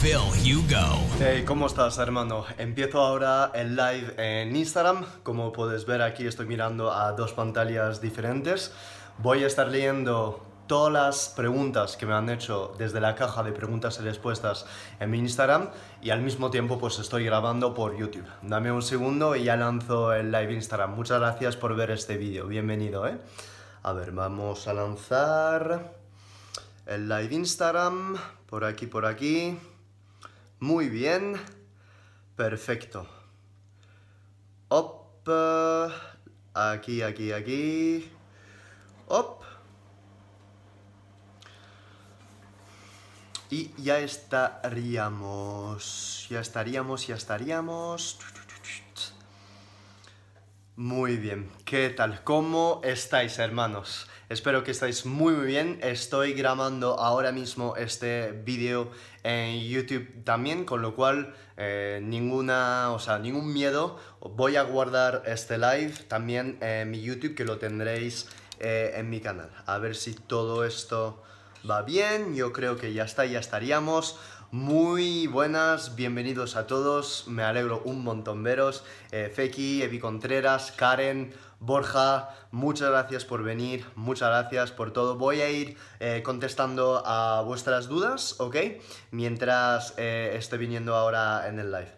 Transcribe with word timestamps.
Phil 0.00 0.16
Hugo. 0.16 1.06
Hey, 1.18 1.44
¿cómo 1.46 1.66
estás, 1.66 1.98
hermano? 1.98 2.46
Empiezo 2.56 3.02
ahora 3.02 3.50
el 3.54 3.76
live 3.76 4.14
en 4.16 4.56
Instagram. 4.56 5.04
Como 5.22 5.52
puedes 5.52 5.84
ver 5.84 6.00
aquí 6.00 6.26
estoy 6.26 6.46
mirando 6.46 6.90
a 6.90 7.12
dos 7.12 7.34
pantallas 7.34 8.00
diferentes. 8.00 8.72
Voy 9.18 9.44
a 9.44 9.46
estar 9.46 9.68
leyendo 9.68 10.42
todas 10.66 10.90
las 10.90 11.28
preguntas 11.36 11.98
que 11.98 12.06
me 12.06 12.14
han 12.14 12.30
hecho 12.30 12.72
desde 12.78 12.98
la 12.98 13.14
caja 13.14 13.42
de 13.42 13.52
preguntas 13.52 13.98
y 14.00 14.04
respuestas 14.04 14.64
en 15.00 15.10
mi 15.10 15.18
Instagram 15.18 15.68
y 16.00 16.08
al 16.08 16.22
mismo 16.22 16.50
tiempo 16.50 16.78
pues 16.78 16.98
estoy 16.98 17.26
grabando 17.26 17.74
por 17.74 17.94
YouTube. 17.94 18.26
Dame 18.40 18.72
un 18.72 18.82
segundo 18.82 19.36
y 19.36 19.44
ya 19.44 19.56
lanzo 19.56 20.14
el 20.14 20.32
live 20.32 20.54
Instagram. 20.54 20.94
Muchas 20.94 21.20
gracias 21.20 21.56
por 21.56 21.76
ver 21.76 21.90
este 21.90 22.16
vídeo. 22.16 22.46
Bienvenido, 22.46 23.06
¿eh? 23.06 23.18
A 23.82 23.92
ver, 23.92 24.12
vamos 24.12 24.66
a 24.66 24.72
lanzar 24.72 25.92
el 26.86 27.06
live 27.06 27.34
Instagram 27.34 28.16
por 28.46 28.64
aquí, 28.64 28.86
por 28.86 29.04
aquí. 29.04 29.58
Muy 30.60 30.88
bien. 30.90 31.40
Perfecto. 32.36 33.06
Op. 34.68 35.26
eh, 35.26 35.88
Aquí, 36.52 37.00
aquí, 37.02 37.32
aquí. 37.32 38.12
Op. 39.06 39.42
Y 43.48 43.72
ya 43.82 43.98
estaríamos. 44.00 45.46
Ya 46.28 46.40
estaríamos, 46.40 47.06
ya 47.06 47.14
estaríamos. 47.16 48.18
Muy 50.76 51.16
bien. 51.16 51.50
¿Qué 51.64 51.88
tal? 51.90 52.22
¿Cómo 52.22 52.82
estáis, 52.84 53.38
hermanos? 53.38 54.09
Espero 54.30 54.62
que 54.62 54.70
estáis 54.70 55.06
muy 55.06 55.34
muy 55.34 55.44
bien. 55.44 55.80
Estoy 55.82 56.34
grabando 56.34 57.00
ahora 57.00 57.32
mismo 57.32 57.74
este 57.74 58.30
vídeo 58.30 58.92
en 59.24 59.58
YouTube 59.68 60.22
también, 60.22 60.64
con 60.64 60.82
lo 60.82 60.94
cual 60.94 61.34
eh, 61.56 61.98
ninguna, 62.00 62.92
o 62.92 63.00
sea, 63.00 63.18
ningún 63.18 63.52
miedo. 63.52 63.98
Voy 64.20 64.54
a 64.54 64.62
guardar 64.62 65.24
este 65.26 65.58
live 65.58 65.94
también 66.06 66.58
en 66.60 66.92
mi 66.92 67.02
YouTube, 67.02 67.34
que 67.34 67.44
lo 67.44 67.58
tendréis 67.58 68.28
eh, 68.60 68.92
en 68.94 69.10
mi 69.10 69.18
canal. 69.18 69.50
A 69.66 69.78
ver 69.78 69.96
si 69.96 70.14
todo 70.14 70.64
esto 70.64 71.20
va 71.68 71.82
bien. 71.82 72.36
Yo 72.36 72.52
creo 72.52 72.76
que 72.76 72.92
ya 72.92 73.02
está, 73.02 73.26
ya 73.26 73.40
estaríamos. 73.40 74.16
Muy 74.52 75.26
buenas, 75.26 75.96
bienvenidos 75.96 76.54
a 76.54 76.68
todos. 76.68 77.26
Me 77.26 77.42
alegro 77.42 77.82
un 77.84 78.04
montón 78.04 78.44
veros. 78.44 78.84
Eh, 79.10 79.32
Feki, 79.34 79.82
Evi 79.82 79.98
Contreras, 79.98 80.72
Karen, 80.72 81.32
Borja, 81.60 82.30
muchas 82.52 82.88
gracias 82.88 83.26
por 83.26 83.42
venir, 83.42 83.84
muchas 83.94 84.30
gracias 84.30 84.72
por 84.72 84.94
todo. 84.94 85.16
Voy 85.16 85.42
a 85.42 85.50
ir 85.50 85.76
eh, 86.00 86.22
contestando 86.24 87.02
a 87.04 87.42
vuestras 87.42 87.86
dudas, 87.86 88.40
¿ok? 88.40 88.56
Mientras 89.10 89.92
eh, 89.98 90.36
esté 90.38 90.56
viniendo 90.56 90.96
ahora 90.96 91.46
en 91.48 91.58
el 91.58 91.70
live. 91.70 91.92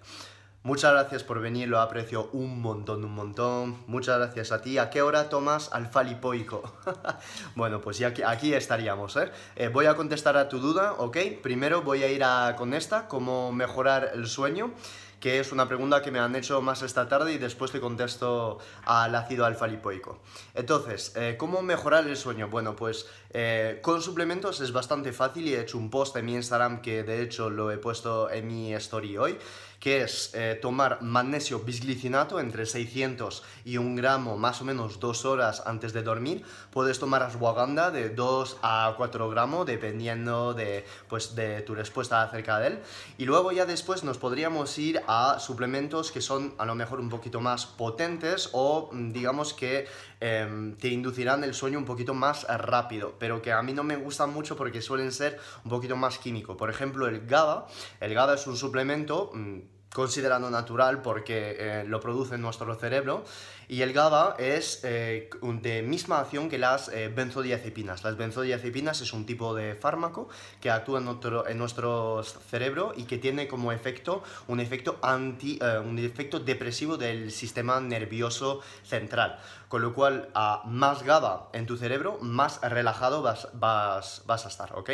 Muchas 0.65 0.93
gracias 0.93 1.23
por 1.23 1.41
venir, 1.41 1.69
lo 1.69 1.81
aprecio 1.81 2.29
un 2.33 2.61
montón, 2.61 3.05
un 3.05 3.15
montón. 3.15 3.85
Muchas 3.87 4.19
gracias 4.19 4.51
a 4.51 4.63
ti. 4.63 4.79
¿A 4.79 4.91
qué 4.91 5.01
hora 5.01 5.29
tomas 5.29 5.73
alfa 5.73 6.03
lipoico? 6.03 6.63
bueno, 7.55 7.81
pues 7.81 7.99
ya 7.99 8.09
aquí, 8.09 8.23
aquí 8.23 8.55
estaríamos, 8.55 9.17
¿eh? 9.17 9.31
Eh, 9.55 9.69
Voy 9.69 9.87
a 9.87 9.95
contestar 9.95 10.37
a 10.37 10.49
tu 10.49 10.59
duda, 10.59 10.95
¿ok? 10.95 11.19
Primero 11.41 11.83
voy 11.83 12.03
a 12.03 12.09
ir 12.09 12.23
a, 12.25 12.55
con 12.57 12.75
esta, 12.75 13.07
cómo 13.07 13.53
mejorar 13.53 14.11
el 14.15 14.27
sueño 14.27 14.73
que 15.23 15.39
es 15.39 15.53
una 15.53 15.69
pregunta 15.69 16.03
que 16.03 16.11
me 16.11 16.19
han 16.19 16.35
hecho 16.35 16.61
más 16.61 16.83
esta 16.83 17.09
tarde 17.09 17.33
y 17.33 17.39
después 17.39 17.71
te 17.71 17.79
contesto 17.79 18.59
al 18.85 19.15
ácido 19.15 19.47
alfa 19.47 19.69
lipoico. 19.69 20.19
Entonces, 20.53 21.13
eh, 21.15 21.37
¿cómo 21.39 21.63
mejorar 21.63 22.09
el 22.09 22.17
sueño? 22.17 22.49
Bueno, 22.49 22.75
pues 22.75 23.07
eh, 23.31 23.79
con 23.83 24.03
suplementos 24.03 24.61
es 24.61 24.73
bastante 24.73 25.13
fácil 25.13 25.47
y 25.47 25.55
he 25.55 25.61
hecho 25.61 25.79
un 25.79 25.91
post 25.91 26.17
en 26.17 26.27
mi 26.27 26.35
Instagram 26.35 26.83
que 26.83 27.05
de 27.05 27.23
hecho 27.23 27.51
lo 27.51 27.71
he 27.71 27.79
puesto 27.79 28.31
en 28.31 28.49
mi 28.49 28.75
story 28.75 29.17
hoy 29.17 29.39
que 29.83 30.03
es 30.03 30.31
eh, 30.35 30.57
tomar 30.63 31.03
magnesio 31.03 31.59
bisglicinato 31.59 32.39
entre 32.39 32.67
600 32.67 33.43
y 33.65 33.79
1 33.79 33.97
gramo 33.97 34.37
más 34.37 34.61
o 34.61 34.65
menos 34.65 35.01
2 35.01 35.25
horas 35.25 35.65
antes 35.67 35.93
de 35.93 36.05
dormir. 36.05 36.45
Puedes 36.71 37.01
tomar 37.01 37.25
ashwagandha 37.25 37.91
de 37.91 38.11
2 38.11 38.59
a 38.63 38.95
4 38.97 39.29
gramos 39.29 39.67
dependiendo 39.67 40.55
de, 40.55 40.87
pues, 41.09 41.35
de 41.35 41.63
tu 41.63 41.75
respuesta 41.75 42.23
acerca 42.23 42.61
de 42.61 42.69
él. 42.69 42.79
Y 43.19 43.25
luego 43.25 43.51
ya 43.51 43.67
después 43.67 44.05
nos 44.05 44.19
podríamos 44.19 44.79
ir 44.79 45.03
a 45.09 45.41
suplementos 45.41 46.13
que 46.13 46.21
son 46.21 46.55
a 46.59 46.65
lo 46.65 46.77
mejor 46.77 47.01
un 47.01 47.09
poquito 47.09 47.41
más 47.41 47.67
potentes 47.67 48.51
o 48.53 48.89
mm, 48.93 49.11
digamos 49.11 49.53
que 49.53 49.89
eh, 50.25 50.75
te 50.79 50.87
inducirán 50.87 51.43
el 51.43 51.53
sueño 51.53 51.79
un 51.81 51.85
poquito 51.85 52.15
más 52.15 52.45
rápido, 52.45 53.17
pero 53.19 53.43
que 53.43 53.51
a 53.51 53.61
mí 53.61 53.73
no 53.73 53.83
me 53.83 53.97
gustan 53.97 54.33
mucho 54.33 54.57
porque 54.57 54.81
suelen 54.81 55.11
ser 55.11 55.37
un 55.65 55.71
poquito 55.71 55.97
más 55.97 56.19
químico. 56.19 56.57
Por 56.57 56.71
ejemplo, 56.71 57.09
el 57.09 57.27
GABA. 57.27 57.67
El 57.99 58.15
GABA 58.15 58.35
es 58.35 58.47
un 58.47 58.57
suplemento 58.57 59.33
mm, 59.35 59.59
considerado 59.93 60.49
natural 60.49 61.03
porque 61.03 61.57
eh, 61.59 61.85
lo 61.89 61.99
produce 61.99 62.39
nuestro 62.39 62.73
cerebro 62.77 63.25
y 63.69 63.83
el 63.83 63.93
GABA 63.93 64.37
es 64.39 64.81
eh, 64.85 65.31
de 65.41 65.83
misma 65.83 66.21
acción 66.21 66.49
que 66.49 66.59
las 66.59 66.89
eh, 66.89 67.09
benzodiazepinas. 67.09 68.05
Las 68.05 68.17
benzodiazepinas 68.17 69.01
es 69.01 69.13
un 69.13 69.27
tipo 69.27 69.55
de 69.55 69.75
fármaco 69.75 70.29
que 70.61 70.71
actúa 70.71 70.99
en 70.99 71.59
nuestro, 71.59 72.23
cerebro 72.23 72.93
y 72.97 73.05
que 73.05 73.19
tiene 73.19 73.49
como 73.49 73.73
efecto 73.73 74.23
un 74.49 74.61
efecto, 74.61 74.99
anti, 75.03 75.59
eh, 75.63 75.79
un 75.79 75.99
efecto 75.99 76.41
depresivo 76.41 76.97
del 76.97 77.31
sistema 77.31 77.81
nervioso 77.81 78.61
central. 78.85 79.39
Con 79.69 79.81
lo 79.81 79.95
cual, 79.95 80.29
a 80.35 80.63
más 80.67 81.03
GABA 81.03 81.49
en 81.55 81.65
tu 81.65 81.79
cerebro, 81.79 82.19
más 82.21 82.61
relajado 82.61 83.23
vas, 83.23 83.49
vas, 83.55 84.23
vas 84.27 84.45
a 84.45 84.49
estar, 84.49 84.75
¿ok? 84.77 84.91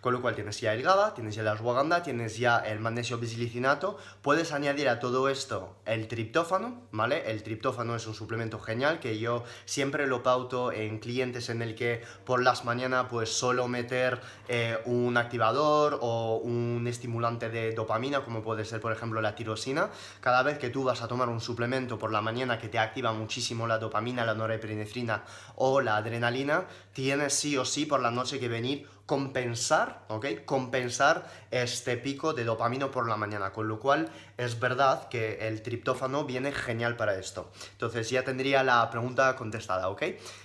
Con 0.00 0.12
lo 0.12 0.22
cual 0.22 0.36
tienes 0.36 0.60
ya 0.60 0.72
el 0.72 0.82
GABA, 0.82 1.14
tienes 1.14 1.34
ya 1.34 1.42
la 1.42 1.52
ashwagandha, 1.52 2.04
tienes 2.04 2.38
ya 2.38 2.58
el 2.58 2.78
magnesio 2.78 3.18
bisglicinato, 3.18 3.98
puedes 4.22 4.52
añadir 4.52 4.88
a 4.88 5.00
todo 5.00 5.28
esto 5.28 5.74
el 5.84 6.06
triptófano, 6.06 6.82
¿vale? 6.92 7.28
El 7.28 7.42
triptófano 7.42 7.96
suplemento 8.14 8.58
genial 8.58 9.00
que 9.00 9.18
yo 9.18 9.44
siempre 9.64 10.06
lo 10.06 10.22
pauto 10.22 10.72
en 10.72 10.98
clientes 10.98 11.48
en 11.48 11.62
el 11.62 11.74
que 11.74 12.02
por 12.24 12.42
las 12.42 12.64
mañanas 12.64 13.06
pues 13.10 13.30
solo 13.30 13.68
meter 13.68 14.20
eh, 14.48 14.78
un 14.84 15.16
activador 15.16 15.98
o 16.00 16.36
un 16.36 16.86
estimulante 16.86 17.50
de 17.50 17.72
dopamina 17.72 18.24
como 18.24 18.42
puede 18.42 18.64
ser 18.64 18.80
por 18.80 18.92
ejemplo 18.92 19.20
la 19.20 19.34
tirosina. 19.34 19.90
Cada 20.20 20.42
vez 20.42 20.58
que 20.58 20.70
tú 20.70 20.84
vas 20.84 21.02
a 21.02 21.08
tomar 21.08 21.28
un 21.28 21.40
suplemento 21.40 21.98
por 21.98 22.12
la 22.12 22.20
mañana 22.20 22.58
que 22.58 22.68
te 22.68 22.78
activa 22.78 23.12
muchísimo 23.12 23.66
la 23.66 23.78
dopamina, 23.78 24.24
la 24.24 24.34
norepinefrina 24.34 25.24
o 25.56 25.80
la 25.80 25.96
adrenalina, 25.96 26.66
tienes 26.92 27.34
sí 27.34 27.56
o 27.56 27.64
sí 27.64 27.86
por 27.86 28.00
la 28.00 28.10
noche 28.10 28.38
que 28.38 28.48
venir 28.48 28.86
compensar, 29.10 30.04
¿ok? 30.06 30.44
Compensar 30.44 31.26
este 31.50 31.96
pico 31.96 32.32
de 32.32 32.44
dopamina 32.44 32.92
por 32.92 33.08
la 33.08 33.16
mañana, 33.16 33.52
con 33.52 33.66
lo 33.66 33.80
cual 33.80 34.08
es 34.36 34.60
verdad 34.60 35.08
que 35.08 35.48
el 35.48 35.62
triptófano 35.62 36.24
viene 36.24 36.52
genial 36.52 36.94
para 36.94 37.18
esto. 37.18 37.50
Entonces 37.72 38.08
ya 38.08 38.22
tendría 38.22 38.62
la 38.62 38.88
pregunta 38.88 39.34
contestada, 39.34 39.88
¿ok? 39.88 40.02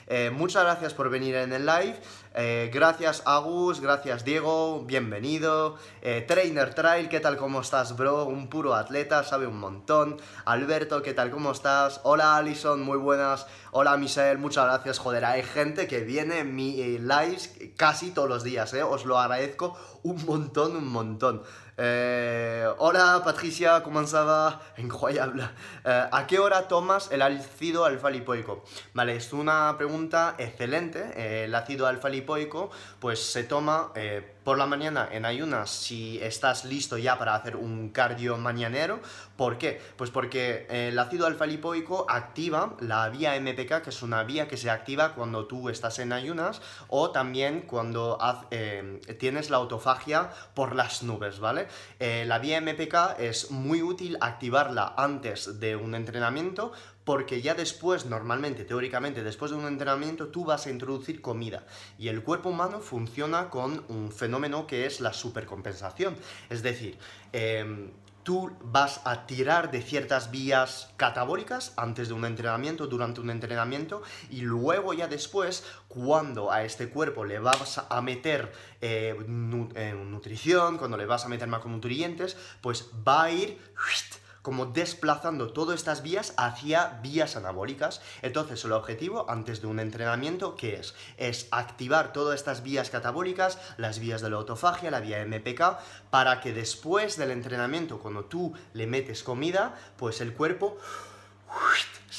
Eh, 0.07 0.29
muchas 0.31 0.63
gracias 0.63 0.93
por 0.93 1.09
venir 1.09 1.35
en 1.35 1.51
el 1.51 1.65
live. 1.65 1.99
Eh, 2.35 2.69
gracias 2.73 3.23
Agus, 3.25 3.79
gracias 3.79 4.25
Diego, 4.25 4.83
bienvenido. 4.85 5.77
Eh, 6.01 6.23
Trainer 6.27 6.73
Trail, 6.75 7.07
¿qué 7.07 7.19
tal? 7.19 7.37
¿Cómo 7.37 7.61
estás, 7.61 7.95
bro? 7.95 8.25
Un 8.25 8.49
puro 8.49 8.75
atleta, 8.75 9.23
sabe 9.23 9.47
un 9.47 9.57
montón. 9.57 10.17
Alberto, 10.43 11.01
¿qué 11.01 11.13
tal? 11.13 11.31
¿Cómo 11.31 11.51
estás? 11.51 12.01
Hola 12.03 12.35
Alison, 12.35 12.81
muy 12.81 12.97
buenas. 12.97 13.47
Hola 13.71 13.95
Michelle, 13.97 14.37
muchas 14.37 14.65
gracias. 14.65 14.99
Joder, 14.99 15.25
hay 15.25 15.43
gente 15.43 15.87
que 15.87 16.01
viene 16.01 16.39
en 16.39 16.55
mi 16.55 16.79
eh, 16.81 16.99
lives 16.99 17.57
casi 17.77 18.11
todos 18.11 18.29
los 18.29 18.43
días. 18.43 18.73
Os 18.73 19.05
lo 19.05 19.17
agradezco 19.17 19.77
un 20.03 20.23
montón, 20.25 20.75
un 20.75 20.87
montón. 20.87 21.41
Eh, 21.77 22.65
hola 22.77 23.21
Patricia, 23.25 23.83
¿cómo 23.83 24.01
va? 24.01 24.61
Incroyable. 24.77 25.43
Eh, 25.83 26.07
¿A 26.11 26.25
qué 26.25 26.39
hora 26.39 26.67
tomas 26.67 27.11
el 27.11 27.21
ácido 27.21 27.83
alfa-lipoico? 27.83 28.63
Vale, 28.93 29.17
es 29.17 29.33
una 29.33 29.75
pregunta 29.77 30.35
excelente. 30.37 31.43
El 31.43 31.53
ácido 31.53 31.87
alfa-lipoico 31.87 32.69
pues 32.99 33.19
se 33.19 33.43
toma 33.43 33.91
eh, 33.95 34.34
por 34.45 34.59
la 34.59 34.67
mañana 34.67 35.09
en 35.11 35.25
ayunas 35.25 35.71
si 35.71 36.19
estás 36.21 36.65
listo 36.65 36.99
ya 36.99 37.17
para 37.17 37.33
hacer 37.33 37.55
un 37.55 37.89
cardio 37.89 38.37
mañanero. 38.37 38.99
¿Por 39.35 39.57
qué? 39.57 39.81
Pues 39.97 40.11
porque 40.11 40.67
eh, 40.69 40.89
el 40.89 40.99
ácido 40.99 41.25
alfa-lipoico 41.25 42.05
activa 42.07 42.75
la 42.79 43.09
vía 43.09 43.37
MPK, 43.41 43.81
que 43.81 43.89
es 43.89 44.03
una 44.03 44.23
vía 44.23 44.47
que 44.47 44.55
se 44.55 44.69
activa 44.69 45.15
cuando 45.15 45.47
tú 45.47 45.67
estás 45.69 45.97
en 45.97 46.13
ayunas 46.13 46.61
o 46.89 47.09
también 47.09 47.61
cuando 47.61 48.19
eh, 48.51 49.01
tienes 49.19 49.49
la 49.49 49.57
autofagia 49.57 50.29
por 50.53 50.75
las 50.75 51.01
nubes. 51.01 51.39
¿vale? 51.39 51.67
Eh, 51.99 52.23
la 52.27 52.37
vía 52.37 52.61
MPK 52.61 53.19
es 53.19 53.49
muy 53.49 53.81
útil 53.81 54.15
activarla 54.21 54.93
antes 54.95 55.59
de 55.59 55.75
un 55.75 55.95
entrenamiento 55.95 56.71
porque 57.05 57.41
ya 57.41 57.53
después, 57.53 58.07
normalmente, 58.07 58.65
teóricamente, 58.65 59.23
después 59.23 59.51
de 59.51 59.57
un 59.57 59.67
entrenamiento, 59.67 60.27
tú 60.27 60.43
vas 60.43 60.65
a 60.65 60.71
introducir 60.71 61.21
comida. 61.21 61.63
Y 61.99 62.09
el 62.09 62.23
cuerpo 62.23 62.49
humano 62.49 62.79
funciona 62.79 63.49
con 63.49 63.85
un 63.87 64.11
fenómeno 64.11 64.65
que 64.65 64.87
es 64.87 64.99
la 64.99 65.13
supercompensación. 65.13 66.15
Es 66.49 66.63
decir, 66.63 66.97
em, 67.31 67.91
tú 68.23 68.51
vas 68.63 69.01
a 69.05 69.27
tirar 69.27 69.69
de 69.69 69.83
ciertas 69.83 70.31
vías 70.31 70.89
catabólicas 70.97 71.73
antes 71.77 72.07
de 72.07 72.15
un 72.15 72.25
entrenamiento, 72.25 72.87
durante 72.87 73.21
un 73.21 73.29
entrenamiento, 73.29 74.01
y 74.31 74.41
luego 74.41 74.95
ya 74.95 75.07
después, 75.07 75.63
cuando 75.87 76.51
a 76.51 76.63
este 76.63 76.89
cuerpo 76.89 77.23
le 77.23 77.37
vas 77.37 77.85
a 77.87 78.01
meter 78.01 78.51
eh, 78.81 79.15
eh, 79.75 79.93
nutrición, 79.93 80.79
cuando 80.79 80.97
le 80.97 81.05
vas 81.05 81.23
a 81.23 81.29
meter 81.29 81.47
macronutrientes, 81.47 82.35
pues 82.61 82.89
va 83.07 83.25
a 83.25 83.31
ir 83.31 83.59
como 84.45 84.67
desplazando 84.67 85.53
todas 85.53 85.79
estas 85.79 86.03
vías 86.03 86.35
hacia 86.37 86.99
vías 87.01 87.35
anabólicas. 87.35 87.99
Entonces, 88.21 88.63
el 88.63 88.73
objetivo 88.73 89.25
antes 89.27 89.59
de 89.59 89.65
un 89.65 89.79
entrenamiento, 89.79 90.55
¿qué 90.55 90.75
es? 90.75 90.93
Es 91.17 91.47
activar 91.49 92.13
todas 92.13 92.35
estas 92.35 92.61
vías 92.61 92.91
catabólicas, 92.91 93.57
las 93.77 93.97
vías 93.97 94.21
de 94.21 94.29
la 94.29 94.35
autofagia, 94.35 94.91
la 94.91 94.99
vía 94.99 95.25
MPK, 95.25 95.79
para 96.11 96.41
que 96.41 96.53
después 96.53 97.17
del 97.17 97.31
entrenamiento, 97.31 97.97
cuando 97.97 98.25
tú 98.25 98.53
le 98.73 98.85
metes 98.85 99.23
comida, 99.23 99.73
pues 99.97 100.21
el 100.21 100.35
cuerpo 100.35 100.77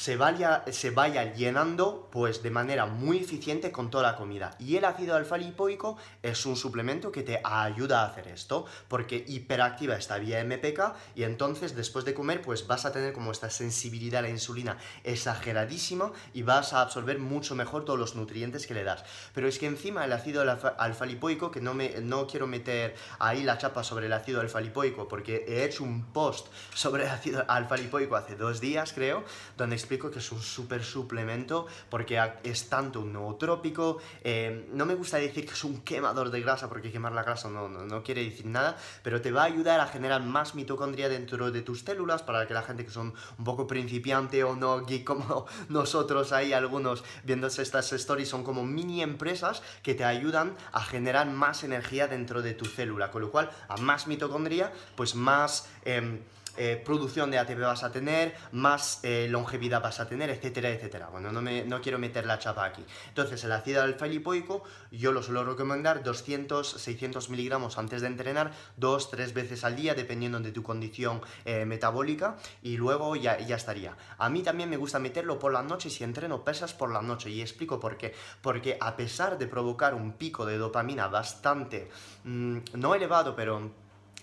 se 0.07 0.15
vaya, 0.15 0.63
se 0.71 0.91
vaya 0.91 1.33
llenando 1.33 2.07
pues 2.13 2.41
de 2.41 2.49
manera 2.49 2.85
muy 2.85 3.17
eficiente 3.17 3.73
con 3.73 3.89
toda 3.89 4.11
la 4.11 4.15
comida. 4.15 4.55
Y 4.57 4.77
el 4.77 4.85
ácido 4.85 5.17
alfa 5.17 5.37
lipoico 5.37 5.97
es 6.23 6.45
un 6.45 6.55
suplemento 6.55 7.11
que 7.11 7.23
te 7.23 7.41
ayuda 7.43 8.03
a 8.03 8.05
hacer 8.05 8.29
esto, 8.29 8.65
porque 8.87 9.25
hiperactiva 9.27 9.97
esta 9.97 10.17
vía 10.17 10.41
MPK 10.45 10.93
y 11.13 11.23
entonces 11.23 11.75
después 11.75 12.05
de 12.05 12.13
comer 12.13 12.41
pues 12.41 12.67
vas 12.67 12.85
a 12.85 12.93
tener 12.93 13.11
como 13.11 13.33
esta 13.33 13.49
sensibilidad 13.49 14.19
a 14.19 14.21
la 14.21 14.29
insulina 14.29 14.77
exageradísima 15.03 16.13
y 16.33 16.43
vas 16.43 16.71
a 16.71 16.83
absorber 16.83 17.19
mucho 17.19 17.53
mejor 17.53 17.83
todos 17.83 17.99
los 17.99 18.15
nutrientes 18.15 18.65
que 18.65 18.75
le 18.75 18.85
das. 18.85 19.03
Pero 19.33 19.49
es 19.49 19.59
que 19.59 19.65
encima 19.65 20.05
el 20.05 20.13
ácido 20.13 20.41
alfa, 20.41 21.05
lipoico, 21.05 21.51
que 21.51 21.59
no, 21.59 21.73
me, 21.73 21.99
no 21.99 22.27
quiero 22.27 22.47
meter 22.47 22.95
ahí 23.19 23.43
la 23.43 23.57
chapa 23.57 23.83
sobre 23.83 24.05
el 24.05 24.13
ácido 24.13 24.39
alfa 24.39 24.61
lipoico, 24.61 25.09
porque 25.09 25.43
he 25.49 25.65
hecho 25.65 25.83
un 25.83 26.05
post 26.13 26.47
sobre 26.73 27.03
el 27.03 27.09
ácido 27.09 27.43
alfa 27.49 27.75
lipoico 27.75 28.15
hace 28.15 28.37
dos 28.37 28.61
días 28.61 28.93
creo, 28.93 29.25
donde 29.57 29.75
explico 29.75 29.96
que 29.97 30.19
es 30.19 30.31
un 30.31 30.41
súper 30.41 30.83
suplemento 30.83 31.67
porque 31.89 32.19
es 32.43 32.69
tanto 32.69 33.01
un 33.01 33.13
nootrópico, 33.13 33.97
eh, 34.23 34.67
no 34.71 34.85
me 34.85 34.95
gusta 34.95 35.17
decir 35.17 35.45
que 35.45 35.53
es 35.53 35.63
un 35.63 35.81
quemador 35.81 36.29
de 36.29 36.41
grasa 36.41 36.69
porque 36.69 36.91
quemar 36.91 37.11
la 37.11 37.23
grasa 37.23 37.49
no, 37.49 37.67
no, 37.67 38.03
quiere 38.03 38.23
decir 38.23 38.45
nada, 38.45 38.77
pero 39.03 39.21
te 39.21 39.31
va 39.31 39.41
a 39.41 39.45
ayudar 39.45 39.79
a 39.79 39.87
generar 39.87 40.23
más 40.23 40.55
mitocondria 40.55 41.09
dentro 41.09 41.51
de 41.51 41.61
tus 41.61 41.81
células 41.81 42.23
para 42.23 42.47
que 42.47 42.53
la 42.53 42.61
gente 42.61 42.85
que 42.85 42.91
son 42.91 43.13
un 43.37 43.43
poco 43.43 43.67
principiante 43.67 44.43
o 44.43 44.55
no 44.55 44.85
geek 44.85 45.03
como 45.03 45.45
nosotros 45.69 46.31
hay 46.31 46.53
algunos 46.53 47.03
viéndose 47.23 47.61
estas 47.61 47.91
stories 47.93 48.29
son 48.29 48.43
como 48.43 48.63
mini 48.63 49.01
empresas 49.01 49.61
que 49.83 49.95
te 49.95 50.03
ayudan 50.03 50.55
a 50.71 50.83
generar 50.83 51.27
más 51.27 51.63
energía 51.63 52.07
dentro 52.07 52.41
de 52.41 52.53
tu 52.53 52.65
célula, 52.65 53.11
con 53.11 53.21
lo 53.21 53.31
cual 53.31 53.49
a 53.67 53.77
más 53.77 54.07
mitocondria 54.07 54.71
pues 54.95 55.15
más... 55.15 55.67
Em, 55.83 56.19
eh, 56.57 56.81
producción 56.83 57.31
de 57.31 57.39
ATP 57.39 57.59
vas 57.59 57.83
a 57.83 57.91
tener, 57.91 58.35
más 58.51 58.99
eh, 59.03 59.27
longevidad 59.29 59.81
vas 59.81 59.99
a 59.99 60.07
tener, 60.07 60.29
etcétera, 60.29 60.69
etcétera. 60.69 61.09
Bueno, 61.09 61.31
no, 61.31 61.41
me, 61.41 61.63
no 61.65 61.81
quiero 61.81 61.99
meter 61.99 62.25
la 62.25 62.39
chapa 62.39 62.65
aquí. 62.65 62.83
Entonces, 63.09 63.43
el 63.43 63.51
ácido 63.51 63.81
alfa 63.81 64.07
lipoico 64.07 64.63
yo 64.91 65.11
lo 65.11 65.21
suelo 65.23 65.43
recomendar 65.43 66.03
200, 66.03 66.67
600 66.67 67.29
miligramos 67.29 67.77
antes 67.77 68.01
de 68.01 68.07
entrenar, 68.07 68.51
dos, 68.75 69.09
tres 69.09 69.33
veces 69.33 69.63
al 69.63 69.75
día, 69.75 69.93
dependiendo 69.93 70.39
de 70.39 70.51
tu 70.51 70.63
condición 70.63 71.21
eh, 71.45 71.65
metabólica, 71.65 72.37
y 72.61 72.77
luego 72.77 73.15
ya, 73.15 73.39
ya 73.39 73.55
estaría. 73.55 73.95
A 74.17 74.29
mí 74.29 74.43
también 74.43 74.69
me 74.69 74.77
gusta 74.77 74.99
meterlo 74.99 75.39
por 75.39 75.53
la 75.53 75.63
noche 75.63 75.89
si 75.89 76.03
entreno 76.03 76.43
pesas 76.43 76.73
por 76.73 76.91
la 76.91 77.01
noche, 77.01 77.29
y 77.29 77.41
explico 77.41 77.79
por 77.79 77.97
qué. 77.97 78.13
Porque 78.41 78.77
a 78.79 78.95
pesar 78.95 79.37
de 79.37 79.47
provocar 79.47 79.93
un 79.93 80.13
pico 80.13 80.45
de 80.45 80.57
dopamina 80.57 81.07
bastante, 81.07 81.89
mm, 82.23 82.57
no 82.73 82.95
elevado, 82.95 83.35
pero 83.35 83.71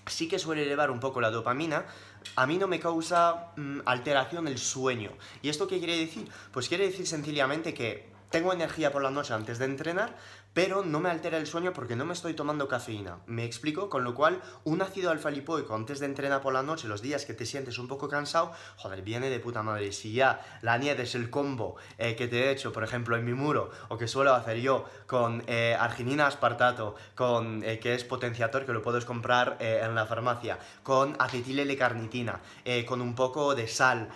sí 0.07 0.29
que 0.29 0.39
suele 0.39 0.63
elevar 0.63 0.91
un 0.91 1.01
poco 1.01 1.21
la 1.21 1.31
dopamina, 1.31 1.87
a 2.37 2.47
mí 2.47 2.59
no 2.59 2.67
me 2.67 2.81
causa 2.81 3.53
mm, 3.57 3.81
alteración 3.85 4.49
el 4.49 4.59
sueño. 4.59 5.11
¿Y 5.43 5.49
esto 5.49 5.67
qué 5.67 5.79
quiere 5.79 5.99
decir? 5.99 6.29
Pues 6.53 6.69
quiere 6.69 6.87
decir 6.87 7.07
sencillamente 7.07 7.75
que 7.75 8.09
tengo 8.31 8.53
energía 8.53 8.91
por 8.91 9.03
la 9.03 9.11
noche 9.11 9.33
antes 9.33 9.59
de 9.59 9.67
entrenar, 9.67 10.17
pero 10.55 10.85
no 10.85 11.01
me 11.01 11.11
altera 11.11 11.37
el 11.37 11.47
sueño 11.47 11.73
porque 11.73 11.97
no 11.97 12.05
me 12.05 12.15
estoy 12.15 12.33
tomando 12.35 12.69
cafeína. 12.69 13.19
¿Me 13.27 13.45
explico? 13.45 13.91
Con 13.91 14.05
lo 14.05 14.15
cual, 14.15 14.41
un 14.63 14.81
ácido 14.81 15.11
alfa-lipoico 15.11 15.75
antes 15.75 15.99
de 15.99 16.07
entrenar 16.07 16.41
por 16.41 16.55
la 16.55 16.63
noche, 16.63 16.89
los 16.89 17.03
días 17.03 17.27
que 17.27 17.35
te 17.35 17.45
sientes 17.45 17.79
un 17.79 17.89
poco 17.89 18.09
cansado, 18.09 18.53
joder, 18.77 19.03
viene 19.03 19.29
de 19.31 19.41
puta 19.41 19.63
madre. 19.63 19.93
Si 19.93 20.13
ya 20.13 20.41
la 20.63 20.77
es 20.85 21.15
el 21.15 21.31
combo 21.31 21.77
eh, 21.99 22.15
que 22.15 22.29
te 22.29 22.45
he 22.45 22.51
hecho, 22.51 22.73
por 22.73 22.85
ejemplo, 22.85 23.17
en 23.17 23.25
mi 23.25 23.33
muro, 23.33 23.71
o 23.89 23.99
que 23.99 24.07
suelo 24.07 24.35
hacer 24.35 24.61
yo 24.61 24.85
con 25.07 25.43
eh, 25.47 25.77
arginina 25.79 26.27
aspartato, 26.27 26.95
con 27.15 27.65
eh, 27.65 27.81
que 27.81 27.95
es 27.95 28.05
potenciator, 28.05 28.65
que 28.65 28.73
lo 28.73 28.83
puedes 28.83 29.05
comprar 29.05 29.57
en 29.61 29.95
la 29.95 30.07
farmacia, 30.07 30.59
con 30.83 31.17
acetil 31.19 31.59
L-carnitina, 31.59 32.41
con 32.87 33.01
un 33.01 33.15
poco 33.15 33.55
de 33.55 33.67
sal, 33.67 34.11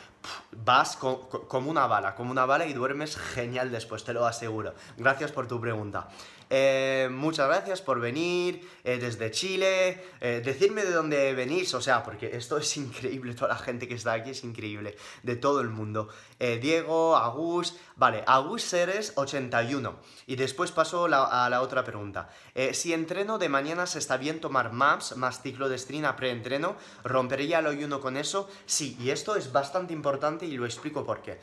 vas 0.52 0.96
como 0.96 1.70
una 1.70 1.86
bala, 1.86 2.14
como 2.14 2.30
una 2.30 2.46
bala 2.46 2.66
y 2.66 2.72
duermes 2.72 3.16
genial 3.16 3.70
después, 3.70 4.04
te 4.04 4.12
lo 4.12 4.26
aseguro. 4.26 4.74
Gracias 4.96 5.32
por 5.32 5.46
tu 5.46 5.60
pregunta. 5.60 6.08
Eh, 6.50 7.08
muchas 7.10 7.46
gracias 7.46 7.82
por 7.82 8.00
venir 8.00 8.66
eh, 8.84 8.98
desde 8.98 9.30
Chile. 9.30 10.02
Eh, 10.20 10.40
decirme 10.44 10.84
de 10.84 10.92
dónde 10.92 11.34
venís, 11.34 11.74
o 11.74 11.80
sea, 11.80 12.02
porque 12.02 12.36
esto 12.36 12.56
es 12.58 12.76
increíble, 12.76 13.34
toda 13.34 13.48
la 13.48 13.58
gente 13.58 13.86
que 13.86 13.94
está 13.94 14.12
aquí 14.12 14.30
es 14.30 14.44
increíble, 14.44 14.96
de 15.22 15.36
todo 15.36 15.60
el 15.60 15.68
mundo. 15.68 16.08
Diego, 16.38 17.16
Agus, 17.16 17.76
vale, 17.96 18.22
Agus 18.26 18.62
Seres 18.62 19.12
81. 19.16 19.96
Y 20.26 20.36
después 20.36 20.70
paso 20.70 21.06
a 21.06 21.48
la 21.50 21.62
otra 21.62 21.82
pregunta. 21.82 22.28
si 22.72 22.92
entreno 22.92 23.38
de 23.38 23.48
mañana 23.48 23.86
se 23.86 23.98
está 23.98 24.16
bien 24.16 24.40
tomar 24.40 24.72
MAPS 24.72 25.16
más 25.16 25.42
ciclo 25.42 25.68
de 25.68 25.74
estrina 25.74 26.14
pre-entreno, 26.14 26.76
¿rompería 27.02 27.58
el 27.58 27.66
ayuno 27.66 28.00
con 28.00 28.16
eso? 28.16 28.48
Sí, 28.66 28.96
y 29.00 29.10
esto 29.10 29.34
es 29.34 29.50
bastante 29.50 29.92
importante 29.92 30.46
y 30.46 30.56
lo 30.56 30.64
explico 30.64 31.04
por 31.04 31.22
qué. 31.22 31.40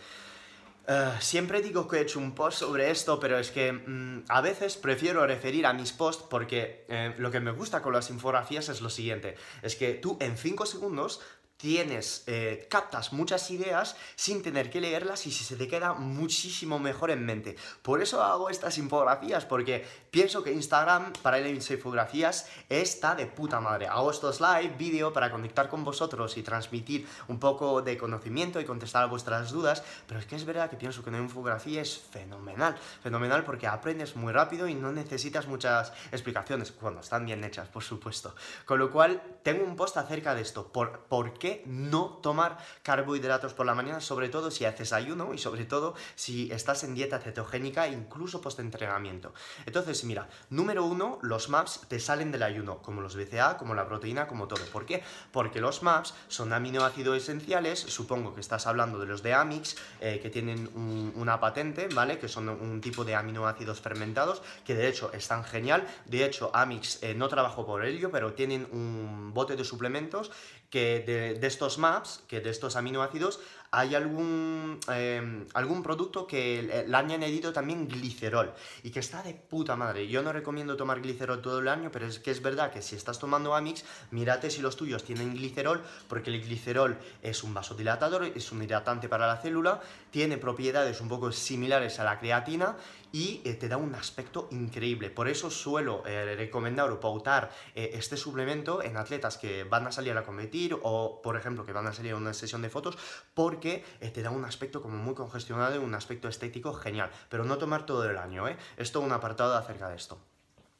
Eh, 0.88 1.14
siempre 1.20 1.62
digo 1.62 1.88
que 1.88 1.98
he 1.98 2.02
hecho 2.02 2.20
un 2.20 2.36
post 2.36 2.60
sobre 2.60 2.92
esto, 2.92 3.20
pero 3.20 3.40
es 3.40 3.50
que 3.50 3.72
mm, 3.72 4.26
a 4.30 4.42
veces 4.42 4.78
prefiero 4.78 5.26
referir 5.26 5.66
a 5.66 5.74
mis 5.74 5.92
posts 5.92 6.26
porque 6.30 6.86
eh, 6.90 7.16
lo 7.18 7.32
que 7.32 7.40
me 7.40 7.52
gusta 7.52 7.82
con 7.82 7.94
las 7.94 8.10
infografías 8.10 8.70
es 8.70 8.82
lo 8.82 8.90
siguiente, 8.90 9.36
es 9.64 9.76
que 9.76 9.96
tú 9.96 10.18
en 10.20 10.38
5 10.38 10.66
segundos 10.66 11.22
tienes, 11.58 12.24
eh, 12.28 12.68
captas 12.70 13.14
muchas 13.14 13.50
ideas 13.50 13.96
sin 14.16 14.42
tener 14.42 14.70
que 14.70 14.82
leerlas 14.82 15.26
y 15.26 15.32
se 15.32 15.56
te 15.56 15.68
queda 15.68 15.94
muchísimo 15.94 16.80
mejor 16.80 17.12
en 17.12 17.26
mente. 17.26 17.56
Por 17.82 18.02
eso 18.02 18.22
hago 18.22 18.50
estas 18.50 18.78
infografías, 18.78 19.46
porque 19.46 19.86
pienso 20.16 20.46
que 20.46 20.54
Instagram 20.54 21.12
para 21.22 21.40
las 21.40 21.70
infografías 21.70 22.48
está 22.70 23.16
de 23.16 23.26
puta 23.26 23.60
madre. 23.60 23.88
Hago 23.88 24.12
estos 24.12 24.40
live, 24.40 24.74
vídeo 24.78 25.12
para 25.12 25.30
conectar 25.30 25.68
con 25.68 25.84
vosotros 25.84 26.38
y 26.38 26.42
transmitir 26.42 27.06
un 27.28 27.38
poco 27.38 27.82
de 27.82 27.98
conocimiento 27.98 28.62
y 28.62 28.64
contestar 28.64 29.04
a 29.04 29.08
vuestras 29.08 29.52
dudas, 29.52 29.84
pero 30.08 30.18
es 30.22 30.26
que 30.26 30.38
es 30.38 30.46
verdad 30.46 30.70
que 30.70 30.78
pienso 30.78 31.04
que 31.04 31.10
una 31.10 31.18
infografía 31.18 31.82
es 31.82 31.98
fenomenal, 31.98 32.78
fenomenal 33.04 33.44
porque 33.44 33.68
aprendes 33.68 34.16
muy 34.16 34.32
rápido 34.32 34.70
y 34.70 34.74
no 34.74 34.94
necesitas 34.94 35.48
muchas 35.48 35.92
explicaciones, 36.14 36.72
cuando 36.72 37.02
están 37.02 37.26
bien 37.26 37.44
hechas, 37.44 37.68
por 37.68 37.84
supuesto. 37.84 38.36
Con 38.64 38.80
lo 38.80 38.92
cual, 38.92 39.22
tengo 39.44 39.66
un 39.66 39.76
post 39.76 39.98
acerca 39.98 40.34
de 40.34 40.44
esto, 40.44 40.72
por, 40.72 41.00
por 41.10 41.34
qué 41.34 41.62
no 41.66 42.20
tomar 42.24 42.58
carbohidratos 42.84 43.54
por 43.54 43.66
la 43.66 43.76
mañana, 43.76 44.00
sobre 44.00 44.30
todo 44.30 44.50
si 44.50 44.64
haces 44.64 44.94
ayuno 44.94 45.34
y 45.34 45.40
sobre 45.40 45.66
todo 45.66 45.94
si 46.16 46.50
estás 46.54 46.86
en 46.86 46.96
dieta 46.96 47.20
cetogénica, 47.20 47.90
incluso 47.90 48.40
post-entrenamiento. 48.40 49.34
Entonces, 49.66 50.05
mira, 50.06 50.30
número 50.50 50.86
uno, 50.86 51.20
los 51.22 51.50
MAPS 51.50 51.82
te 51.88 52.00
salen 52.00 52.32
del 52.32 52.44
ayuno, 52.44 52.78
como 52.78 53.02
los 53.02 53.16
BCA, 53.16 53.58
como 53.58 53.76
la 53.76 53.88
proteína, 53.88 54.28
como 54.28 54.48
todo. 54.48 54.64
¿Por 54.72 54.86
qué? 54.86 55.04
Porque 55.32 55.60
los 55.60 55.84
MAPS 55.84 56.14
son 56.28 56.54
aminoácidos 56.54 57.18
esenciales, 57.18 57.80
supongo 57.80 58.34
que 58.34 58.42
estás 58.42 58.68
hablando 58.68 59.00
de 59.00 59.06
los 59.06 59.24
de 59.24 59.34
Amix, 59.34 59.76
eh, 60.02 60.20
que 60.22 60.30
tienen 60.30 60.70
una 61.16 61.40
patente, 61.40 61.88
¿vale? 61.94 62.18
Que 62.20 62.28
son 62.28 62.50
un 62.50 62.82
tipo 62.82 63.04
de 63.04 63.16
aminoácidos 63.16 63.82
fermentados, 63.82 64.42
que 64.64 64.76
de 64.76 64.88
hecho 64.88 65.12
están 65.14 65.44
genial. 65.44 65.88
De 66.06 66.26
hecho, 66.26 66.52
Amix 66.54 67.02
eh, 67.04 67.14
no 67.14 67.28
trabajo 67.28 67.66
por 67.66 67.84
ello, 67.86 68.12
pero 68.12 68.34
tienen 68.34 68.68
un 68.72 69.34
bote 69.34 69.56
de 69.56 69.64
suplementos 69.64 70.32
que 70.70 71.00
de, 71.40 71.48
estos 71.48 71.78
maps, 71.78 72.24
que 72.28 72.42
de 72.42 72.50
estos 72.50 72.76
aminoácidos, 72.76 73.40
hay 73.72 73.96
algún, 73.96 74.80
em, 74.88 75.46
algún 75.54 75.84
producto 75.84 76.26
que 76.28 76.86
le 76.88 76.96
han 76.96 77.12
añadido 77.12 77.52
también 77.52 77.88
glicerol 77.88 78.54
y 78.84 78.92
que 78.92 79.00
está 79.00 79.22
de 79.24 79.34
puta 79.34 79.76
madre. 79.76 80.08
Yo 80.08 80.22
no 80.22 80.32
recomiendo 80.32 80.76
tomar 80.76 81.02
glicerol 81.02 81.42
todo 81.42 81.60
el 81.60 81.68
año, 81.68 81.92
pero 81.92 82.08
es 82.08 82.20
que 82.20 82.32
es 82.32 82.42
verdad 82.42 82.72
que 82.72 82.82
si 82.82 82.96
estás 82.96 83.20
tomando 83.20 83.56
Amix, 83.56 83.84
mírate 84.12 84.50
si 84.50 84.62
los 84.62 84.76
tuyos 84.76 85.04
tienen 85.04 85.34
glicerol, 85.34 85.84
porque 86.08 86.30
el 86.30 86.42
glicerol 86.42 86.98
es 87.22 87.44
un 87.44 87.54
vasodilatador, 87.54 88.26
es 88.26 88.52
un 88.52 88.64
hidratante 88.64 89.10
para 89.10 89.28
la 89.28 89.38
célula, 89.38 89.82
tiene 90.12 90.38
propiedades 90.38 91.02
un 91.02 91.10
poco 91.10 91.32
similares 91.32 92.00
a 92.00 92.04
la 92.04 92.20
creatina 92.20 92.78
y 93.16 93.40
eh, 93.46 93.54
te 93.54 93.70
da 93.70 93.78
un 93.78 93.96
aspecto 93.96 94.50
increíble. 94.52 95.10
Por 95.10 95.30
eso 95.30 95.50
suelo 95.50 96.04
eh, 96.06 96.36
recomendar 96.36 96.92
o 96.92 97.00
pautar 97.00 97.50
eh, 97.74 97.92
este 97.94 98.18
suplemento 98.18 98.84
en 98.84 98.98
atletas 98.98 99.38
que 99.38 99.64
van 99.64 99.88
a 99.88 99.94
salir 99.94 100.18
a 100.18 100.26
competir 100.26 100.78
o, 100.84 101.22
por 101.24 101.38
ejemplo, 101.38 101.66
que 101.66 101.72
van 101.72 101.88
a 101.88 101.94
salir 101.94 102.12
a 102.12 102.18
una 102.18 102.34
sesión 102.34 102.62
de 102.62 102.70
fotos 102.70 102.98
porque 103.34 103.86
te 104.14 104.22
da 104.22 104.32
un 104.32 104.44
aspecto 104.44 104.82
como 104.82 104.98
muy 104.98 105.16
congestionado 105.16 105.82
un 105.82 105.96
aspecto 105.96 106.28
estético 106.28 106.74
genial. 106.74 107.10
Pero 107.30 107.46
no 107.46 107.58
tomar 107.58 107.86
todo 107.86 108.04
el 108.04 108.18
año, 108.18 108.50
¿eh? 108.50 108.58
Esto 108.76 109.00
un 109.00 109.14
apartado 109.14 109.56
acerca 109.56 109.88
de 109.88 109.96
esto. 109.96 110.20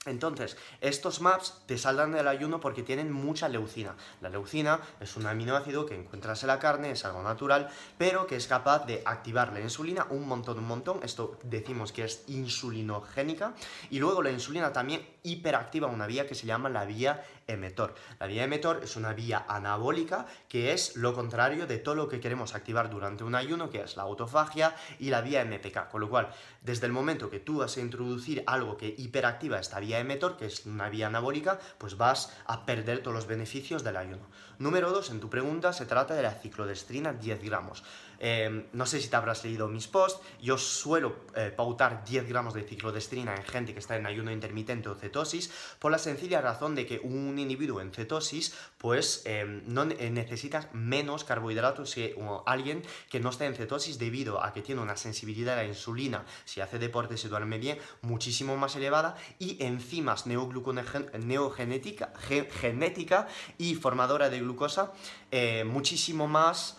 Entonces, 0.06 0.56
estos 0.82 1.20
maps 1.20 1.62
te 1.66 1.78
saldrán 1.78 2.12
del 2.12 2.28
ayuno 2.28 2.60
porque 2.60 2.84
tienen 2.84 3.12
mucha 3.12 3.50
leucina. 3.50 3.96
La 4.22 4.30
leucina 4.30 4.80
es 5.00 5.16
un 5.16 5.26
aminoácido 5.26 5.86
que 5.86 5.96
encuentras 5.96 6.44
en 6.44 6.48
la 6.48 6.60
carne, 6.60 6.92
es 6.92 7.06
algo 7.06 7.24
natural, 7.24 7.70
pero 7.98 8.28
que 8.28 8.36
es 8.36 8.46
capaz 8.48 8.86
de 8.86 9.02
activar 9.06 9.52
la 9.52 9.62
insulina 9.62 10.06
un 10.12 10.28
montón, 10.28 10.60
un 10.60 10.68
montón. 10.68 11.00
Esto 11.02 11.40
decimos 11.44 11.92
que 11.92 12.04
es 12.04 12.24
insulinogénica. 12.28 13.54
Y 13.90 14.00
luego 14.00 14.22
la 14.22 14.32
insulina 14.32 14.72
también 14.72 15.08
hiperactiva 15.24 15.88
una 15.88 16.06
vía 16.06 16.28
que 16.28 16.36
se 16.36 16.46
llama 16.46 16.70
la 16.70 16.86
vía 16.86 17.26
emetor. 17.48 17.96
La 18.20 18.28
vía 18.28 18.44
emetor 18.44 18.82
es 18.84 18.96
una 18.96 19.14
vía 19.14 19.46
anabólica 19.48 20.26
que 20.48 20.74
es 20.74 20.96
lo 20.96 21.14
contrario 21.14 21.68
de 21.68 21.78
todo 21.78 21.96
lo 21.96 22.10
que 22.10 22.20
queremos 22.20 22.56
activar 22.56 22.90
durante 22.90 23.24
un 23.24 23.36
ayuno, 23.36 23.70
que 23.70 23.82
es 23.82 23.98
la 23.98 24.04
autofagia 24.04 24.76
y 25.00 25.10
la 25.10 25.22
vía 25.22 25.46
MPK. 25.46 25.90
Con 25.90 26.02
lo 26.02 26.10
cual, 26.10 26.30
desde 26.62 26.86
el 26.86 26.92
momento 26.92 27.30
que 27.30 27.40
tú 27.40 27.60
vas 27.60 27.78
a 27.78 27.82
introducir 27.82 28.44
algo 28.48 28.78
que 28.78 28.94
hiperactiva 28.98 29.60
esta 29.60 29.80
vía 29.80 30.00
emetor, 30.00 30.38
que 30.38 30.46
es 30.48 30.66
una 30.66 30.90
vía 30.90 31.08
anabólica, 31.08 31.60
pues 31.78 31.98
vas 31.98 32.34
a 32.46 32.66
perder 32.66 33.00
todos 33.00 33.16
los 33.16 33.28
beneficios 33.28 33.84
del 33.84 33.98
ayuno. 33.98 34.28
Número 34.58 34.92
2, 34.92 35.12
en 35.12 35.20
tu 35.20 35.30
pregunta 35.30 35.74
se 35.74 35.86
trata 35.86 36.14
de 36.14 36.24
la 36.24 36.32
ciclodestrina 36.32 37.14
10 37.14 37.44
gramos. 37.44 37.84
Em, 38.20 38.66
no 38.74 38.86
sé 38.86 39.02
si 39.02 39.10
te 39.10 39.16
habrás 39.16 39.44
leído 39.44 39.68
mis 39.68 39.88
posts, 39.88 40.22
yo 40.42 40.58
suelo 40.58 41.16
eh, 41.36 41.52
pautar 41.56 42.04
10 42.06 42.28
gramos 42.28 42.54
de 42.54 42.64
ciclodestrina 42.64 43.36
en 43.36 43.44
gente 43.44 43.74
que 43.74 43.80
está 43.80 43.96
en 43.96 44.06
ayuno 44.06 44.32
intermitente 44.32 44.90
o 44.90 44.96
cetosis, 44.96 45.52
por 45.80 45.92
la 45.92 45.98
sencilla 45.98 46.42
razón 46.42 46.76
de 46.76 46.86
que 46.86 47.00
un 47.00 47.38
individuo 47.40 47.82
en 47.82 47.92
cetosis, 47.92 48.56
pues 48.78 49.24
em, 49.26 49.64
no 49.68 49.84
eh, 49.84 50.10
necesitas 50.10 50.74
menos 50.74 51.24
carbohidratos 51.24 51.96
que 51.96 52.16
alguien 52.46 52.84
que 53.10 53.20
no 53.20 53.30
está 53.30 53.46
en 53.46 53.56
cetosis 53.56 54.00
debido 54.00 54.44
a 54.44 54.54
que 54.54 54.62
tiene 54.62 54.82
una 54.82 54.98
sensibilidad 54.98 55.60
a 55.60 55.64
la 55.64 55.68
insulina, 55.68 56.26
si 56.46 56.62
hace 56.62 56.80
deporte, 56.80 57.18
se 57.18 57.30
duerme 57.30 57.58
bien, 57.58 57.78
muchísimo 58.02 58.58
más 58.58 58.76
elevada 58.76 59.16
y 59.40 59.64
enzimas 59.64 60.26
neogenética 60.26 62.14
genética 62.62 63.28
y 63.58 63.76
formadora 63.76 64.30
de 64.30 64.40
glucosa 64.40 64.94
eh, 65.32 65.64
muchísimo 65.64 66.28
más 66.28 66.78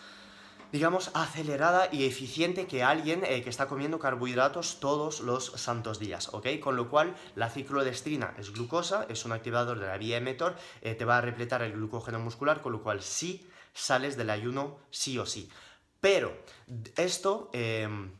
digamos, 0.71 1.11
acelerada 1.13 1.89
y 1.91 2.05
eficiente 2.05 2.67
que 2.67 2.83
alguien 2.83 3.23
eh, 3.25 3.41
que 3.41 3.49
está 3.49 3.67
comiendo 3.67 3.99
carbohidratos 3.99 4.79
todos 4.79 5.21
los 5.21 5.51
santos 5.55 5.99
días, 5.99 6.33
¿ok? 6.33 6.59
Con 6.59 6.75
lo 6.75 6.89
cual, 6.89 7.15
la 7.35 7.49
ciclodestrina 7.49 8.33
es 8.37 8.51
glucosa, 8.51 9.05
es 9.09 9.25
un 9.25 9.31
activador 9.31 9.79
de 9.79 9.87
la 9.87 9.97
vía 9.97 10.17
emetor, 10.17 10.55
eh, 10.81 10.95
te 10.95 11.05
va 11.05 11.17
a 11.17 11.21
repletar 11.21 11.61
el 11.61 11.73
glucógeno 11.73 12.19
muscular, 12.19 12.61
con 12.61 12.73
lo 12.73 12.83
cual 12.83 13.01
sí 13.01 13.47
sales 13.73 14.17
del 14.17 14.29
ayuno 14.29 14.77
sí 14.89 15.17
o 15.17 15.25
sí. 15.25 15.49
Pero 16.01 16.35
esto... 16.95 17.49
Em, 17.53 18.11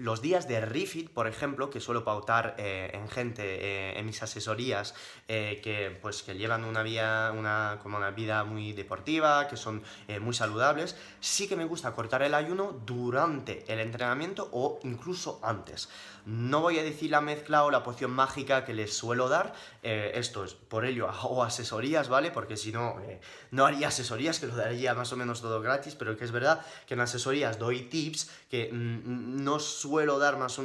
los 0.00 0.22
días 0.22 0.48
de 0.48 0.60
refit, 0.60 1.10
por 1.10 1.26
ejemplo, 1.26 1.70
que 1.70 1.80
suelo 1.80 2.04
pautar 2.04 2.54
eh, 2.58 2.90
en 2.94 3.08
gente 3.08 3.42
eh, 3.42 3.98
en 3.98 4.06
mis 4.06 4.22
asesorías 4.22 4.94
eh, 5.26 5.60
que, 5.62 5.96
pues, 6.00 6.22
que 6.22 6.34
llevan 6.34 6.64
una, 6.64 6.82
vía, 6.82 7.32
una, 7.36 7.78
como 7.82 7.96
una 7.96 8.10
vida 8.10 8.44
muy 8.44 8.72
deportiva, 8.72 9.48
que 9.48 9.56
son 9.56 9.82
muy 10.20 10.34
saludables, 10.34 10.96
sí 11.20 11.48
que 11.48 11.56
me 11.56 11.64
gusta 11.64 11.92
cortar 11.92 12.22
el 12.22 12.34
ayuno 12.34 12.80
durante 12.84 13.64
el 13.72 13.80
entrenamiento 13.80 14.48
o 14.52 14.78
incluso 14.82 15.40
antes. 15.42 15.88
No 16.24 16.60
voy 16.60 16.78
a 16.78 16.82
decir 16.82 17.10
la 17.10 17.20
mezcla 17.20 17.64
o 17.64 17.70
la 17.70 17.82
poción 17.82 18.10
mágica 18.10 18.64
que 18.64 18.74
les 18.74 18.94
suelo 18.94 19.28
dar, 19.28 19.54
esto 19.82 20.44
es 20.44 20.54
por 20.54 20.84
ello 20.84 21.08
hago 21.08 21.42
asesorías, 21.42 22.08
¿vale? 22.08 22.30
Porque 22.30 22.56
si 22.56 22.72
no, 22.72 22.96
no 23.50 23.66
haría 23.66 23.88
asesorías, 23.88 24.38
que 24.38 24.46
lo 24.46 24.56
daría 24.56 24.94
más 24.94 25.12
o 25.12 25.16
menos 25.16 25.40
todo 25.40 25.60
gratis, 25.60 25.94
pero 25.94 26.16
que 26.16 26.24
es 26.24 26.32
verdad 26.32 26.64
que 26.86 26.94
en 26.94 27.00
asesorías 27.00 27.58
doy 27.58 27.82
tips 27.82 28.30
que 28.50 28.70
mm, 28.72 29.42
no 29.44 29.58
suelo 29.88 30.18
dar 30.18 30.36
más 30.36 30.60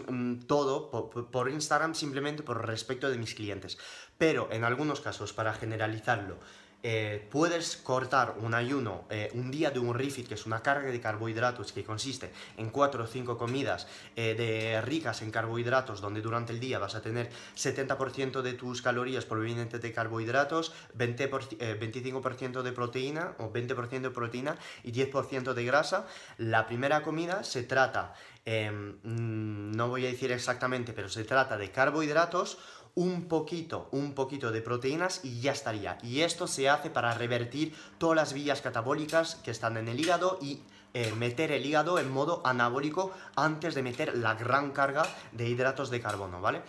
todo 0.48 0.90
por, 1.32 1.50
Instagram 1.50 1.96
simplemente 1.96 2.44
por 2.44 2.68
respecto 2.68 3.10
de 3.10 3.18
mis 3.18 3.34
clientes. 3.34 3.78
Pero 4.18 4.50
en 4.52 4.66
algunos 4.66 5.00
casos, 5.00 5.32
para 5.32 5.54
generalizarlo, 5.54 6.38
eh, 6.86 7.26
puedes 7.32 7.78
cortar 7.78 8.36
un 8.42 8.54
ayuno, 8.54 9.06
eh, 9.10 9.32
un 9.36 9.50
día 9.50 9.72
de 9.72 9.80
un 9.80 9.94
refit, 9.94 10.28
que 10.28 10.34
es 10.34 10.46
una 10.46 10.62
carga 10.62 10.92
de 10.92 11.00
carbohidratos 11.00 11.72
que 11.72 11.86
consiste 11.86 12.30
en 12.58 12.72
4 12.72 13.06
o 13.06 13.08
5 13.08 13.38
comidas 13.38 13.88
eh, 14.18 14.36
de 14.36 14.82
ricas 14.82 15.22
en 15.22 15.32
carbohidratos, 15.32 16.02
donde 16.02 16.20
durante 16.22 16.52
el 16.52 16.60
día 16.60 16.80
vas 16.80 16.96
a 16.96 17.02
tener 17.02 17.30
70% 17.56 18.42
de 18.42 18.52
tus 18.52 18.82
calorías 18.82 19.24
provenientes 19.24 19.82
de 19.82 19.94
carbohidratos, 19.94 20.74
20 20.96 21.32
25% 21.32 22.62
de 22.62 22.72
proteína 22.74 23.36
o 23.40 23.54
20% 23.54 24.02
de 24.02 24.10
proteína 24.10 24.58
y 24.84 24.92
10% 24.92 25.54
de 25.54 25.64
grasa. 25.64 26.06
La 26.38 26.68
primera 26.68 27.02
comida 27.02 27.46
se 27.46 27.64
trata, 27.64 28.14
em, 28.46 28.98
no 29.04 29.90
voy 29.90 30.06
a 30.06 30.10
decir 30.10 30.32
exactamente, 30.32 30.94
pero 30.94 31.10
se 31.10 31.24
trata 31.24 31.58
de 31.58 31.72
carbohidratos, 31.72 32.58
un 32.96 33.28
poquito, 33.28 33.90
un 33.92 34.14
poquito 34.14 34.52
de 34.52 34.62
proteínas 34.62 35.22
y 35.24 35.42
ya 35.42 35.52
estaría. 35.52 35.98
Y 36.04 36.22
esto 36.22 36.48
se 36.48 36.70
hace 36.70 36.90
para 36.90 37.14
revertir 37.14 37.76
todas 37.98 38.16
las 38.16 38.34
vías 38.34 38.62
catabólicas 38.62 39.36
que 39.36 39.52
están 39.52 39.78
en 39.78 39.88
el 39.88 40.00
hígado 40.00 40.38
y 40.42 40.62
eh, 40.94 41.12
meter 41.18 41.52
el 41.52 41.66
hígado 41.66 41.98
en 41.98 42.12
modo 42.12 42.42
anabólico 42.46 43.12
antes 43.36 43.74
de 43.74 43.82
meter 43.82 44.16
la 44.16 44.36
gran 44.36 44.72
carga 44.72 45.04
de 45.32 45.50
hidratos 45.50 45.90
de 45.90 46.02
carbono, 46.02 46.40
¿vale? 46.40 46.62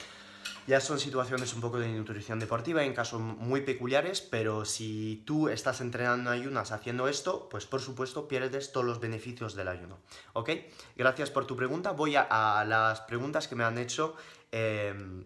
Ya 0.66 0.80
son 0.80 0.98
situaciones 0.98 1.52
un 1.54 1.60
poco 1.60 1.78
de 1.78 1.88
nutrición 1.88 2.40
deportiva 2.40 2.84
en 2.84 2.94
casos 2.94 3.20
muy 3.20 3.60
peculiares, 3.60 4.22
pero 4.22 4.64
si 4.64 5.22
tú 5.26 5.48
estás 5.48 5.82
entrenando 5.82 6.30
ayunas 6.30 6.72
haciendo 6.72 7.06
esto, 7.06 7.48
pues 7.50 7.66
por 7.66 7.82
supuesto 7.82 8.28
pierdes 8.28 8.72
todos 8.72 8.86
los 8.86 8.98
beneficios 8.98 9.54
del 9.54 9.68
ayuno. 9.68 9.98
¿Ok? 10.32 10.50
Gracias 10.96 11.30
por 11.30 11.46
tu 11.46 11.54
pregunta. 11.54 11.90
Voy 11.90 12.16
a 12.16 12.64
las 12.66 13.02
preguntas 13.02 13.46
que 13.46 13.56
me 13.56 13.64
han 13.64 13.76
hecho 13.76 14.16
Em, 14.56 15.24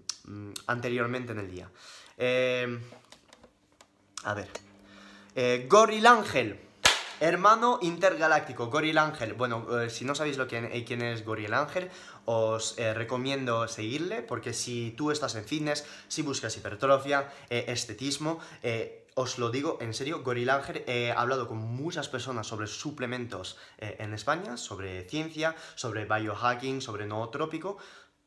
anteriormente 0.66 1.32
en 1.32 1.38
el 1.38 1.50
día. 1.50 1.70
Em, 2.16 2.80
a 4.24 4.32
ver. 4.32 4.48
Eh, 5.34 5.66
Goril 5.68 6.06
Ángel. 6.06 6.58
Hermano 7.20 7.78
intergaláctico, 7.82 8.68
Goril 8.68 8.96
Ángel. 8.96 9.34
Bueno, 9.34 9.82
eh, 9.82 9.90
si 9.90 10.06
no 10.06 10.14
sabéis 10.14 10.38
lo 10.38 10.48
que, 10.48 10.56
eh, 10.56 10.84
quién 10.86 11.02
es 11.02 11.26
Goril 11.26 11.52
Ángel, 11.52 11.90
os 12.28 12.76
recomiendo 12.76 13.66
seguirle, 13.68 14.20
porque 14.20 14.52
si 14.52 14.92
tú 14.96 15.10
estás 15.10 15.34
en 15.34 15.44
fitness, 15.44 15.86
si 16.08 16.20
buscas 16.20 16.54
hipertrofia, 16.58 17.32
estetismo, 17.48 18.38
os 19.14 19.38
lo 19.38 19.50
digo 19.50 19.78
en 19.80 19.94
serio, 19.94 20.22
Goril 20.22 20.50
Ángel, 20.50 20.84
he 20.86 21.10
hablado 21.10 21.48
con 21.48 21.56
muchas 21.56 22.08
personas 22.08 22.46
sobre 22.46 22.66
suplementos 22.66 23.56
en 23.78 24.12
España, 24.12 24.58
sobre 24.58 25.08
ciencia, 25.08 25.56
sobre 25.74 26.04
biohacking, 26.04 26.82
sobre 26.82 27.06
nootrópico, 27.06 27.78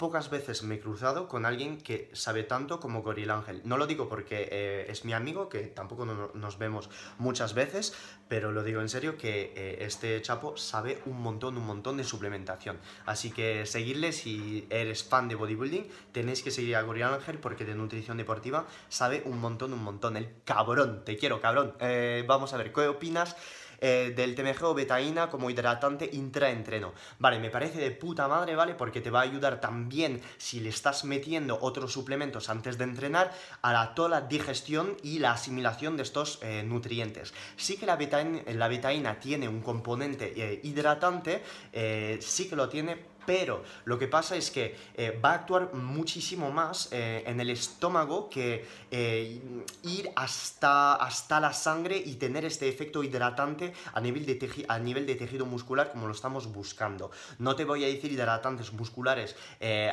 pocas 0.02 0.32
veces 0.32 0.64
me 0.64 0.76
he 0.76 0.80
cruzado 0.80 1.28
con 1.28 1.46
alguien 1.46 1.78
que 1.78 2.10
sabe 2.14 2.42
tanto 2.42 2.80
como 2.80 3.04
Goril 3.04 3.30
Ángel. 3.30 3.62
No 3.66 3.78
lo 3.78 3.86
digo 3.86 4.10
porque 4.10 4.50
eh, 4.52 4.88
es 4.90 5.06
mi 5.06 5.14
amigo, 5.14 5.48
que 5.48 5.60
tampoco 5.68 6.08
nos 6.34 6.58
vemos 6.58 6.90
muchas 7.20 7.54
veces, 7.54 7.94
pero 8.28 8.52
lo 8.52 8.64
digo 8.64 8.82
en 8.82 8.90
serio 8.90 9.16
que 9.16 9.54
eh, 9.56 9.86
este 9.86 10.20
chapo 10.24 10.58
sabe 10.58 11.04
un 11.06 11.22
montón, 11.22 11.56
un 11.56 11.68
montón 11.68 11.98
de 11.98 12.04
suplementación. 12.04 12.80
Así 13.06 13.30
que 13.30 13.68
seguirle 13.68 14.12
si 14.12 14.66
eres 14.72 15.04
fan 15.04 15.28
de 15.28 15.36
bodybuilding, 15.36 15.88
tenéis 16.12 16.42
que 16.42 16.50
seguir 16.50 16.78
a 16.78 16.82
Goril 16.82 17.04
Ángel 17.04 17.38
porque 17.38 17.64
de 17.64 17.76
nutrición 17.76 18.18
deportiva 18.18 18.66
sabe 18.90 19.22
un 19.26 19.40
montón, 19.40 19.72
un 19.72 19.84
montón. 19.84 20.18
El 20.18 20.30
cabrón, 20.46 21.04
te 21.06 21.16
quiero, 21.16 21.40
cabrón. 21.40 21.76
Eh, 21.80 22.26
vamos 22.28 22.56
a 22.56 22.58
ver, 22.58 22.74
¿qué 22.74 22.88
opinas? 22.88 23.36
Eh, 23.84 24.14
del 24.16 24.36
TMG 24.36 24.64
o 24.64 24.76
betaína 24.76 25.28
como 25.28 25.50
hidratante 25.50 26.08
intraentreno. 26.14 26.94
Vale, 27.18 27.40
me 27.40 27.50
parece 27.50 27.80
de 27.80 27.90
puta 27.90 28.28
madre, 28.28 28.56
¿vale? 28.56 28.76
Porque 28.76 29.02
te 29.02 29.10
va 29.10 29.22
a 29.22 29.24
ayudar 29.24 29.60
también 29.60 30.22
si 30.38 30.60
le 30.60 30.70
estás 30.70 31.04
metiendo 31.04 31.58
otros 31.60 31.92
suplementos 31.92 32.50
antes 32.50 32.78
de 32.78 32.84
entrenar 32.84 33.34
a 33.64 33.74
la, 33.74 33.96
toda 33.96 34.10
la 34.10 34.22
digestión 34.22 34.98
y 35.02 35.18
la 35.18 35.32
asimilación 35.32 35.98
de 35.98 36.04
estos 36.04 36.38
eh, 36.44 36.62
nutrientes. 36.64 37.34
Sí 37.56 37.76
que 37.76 37.88
la 37.88 37.96
betaína, 37.96 38.44
la 38.46 39.20
tiene 39.20 39.50
un 39.50 39.62
componente 39.62 40.32
eh, 40.36 40.60
hidratante, 40.62 41.42
sí 42.20 42.48
que 42.48 42.56
lo 42.56 42.70
tiene, 42.70 43.11
pero 43.26 43.64
lo 43.86 44.00
que 44.00 44.08
pasa 44.08 44.36
es 44.36 44.52
que 44.52 44.76
eh, 44.96 45.20
va 45.24 45.32
a 45.32 45.34
actuar 45.36 45.74
muchísimo 45.74 46.52
más 46.52 46.90
eh, 46.92 47.24
en 47.26 47.40
el 47.40 47.50
estómago 47.50 48.30
que 48.30 48.66
eh, 48.90 49.42
ir 49.84 50.12
hasta, 50.16 50.96
hasta 50.96 51.40
la 51.40 51.54
sangre 51.54 51.98
y 51.98 52.16
tener 52.16 52.46
este 52.46 52.68
efecto 52.68 53.04
hidratante 53.04 53.74
a 53.94 54.02
nivel, 54.02 54.26
de 54.26 54.66
a 54.68 54.80
nivel 54.80 55.06
de 55.06 55.16
tejido 55.16 55.46
muscular 55.46 55.92
como 55.92 56.08
lo 56.08 56.14
estamos 56.14 56.52
buscando. 56.52 57.12
No 57.40 57.56
te 57.56 57.66
voy 57.66 57.84
a 57.84 57.88
decir 57.88 58.12
hidratantes 58.12 58.74
musculares, 58.74 59.36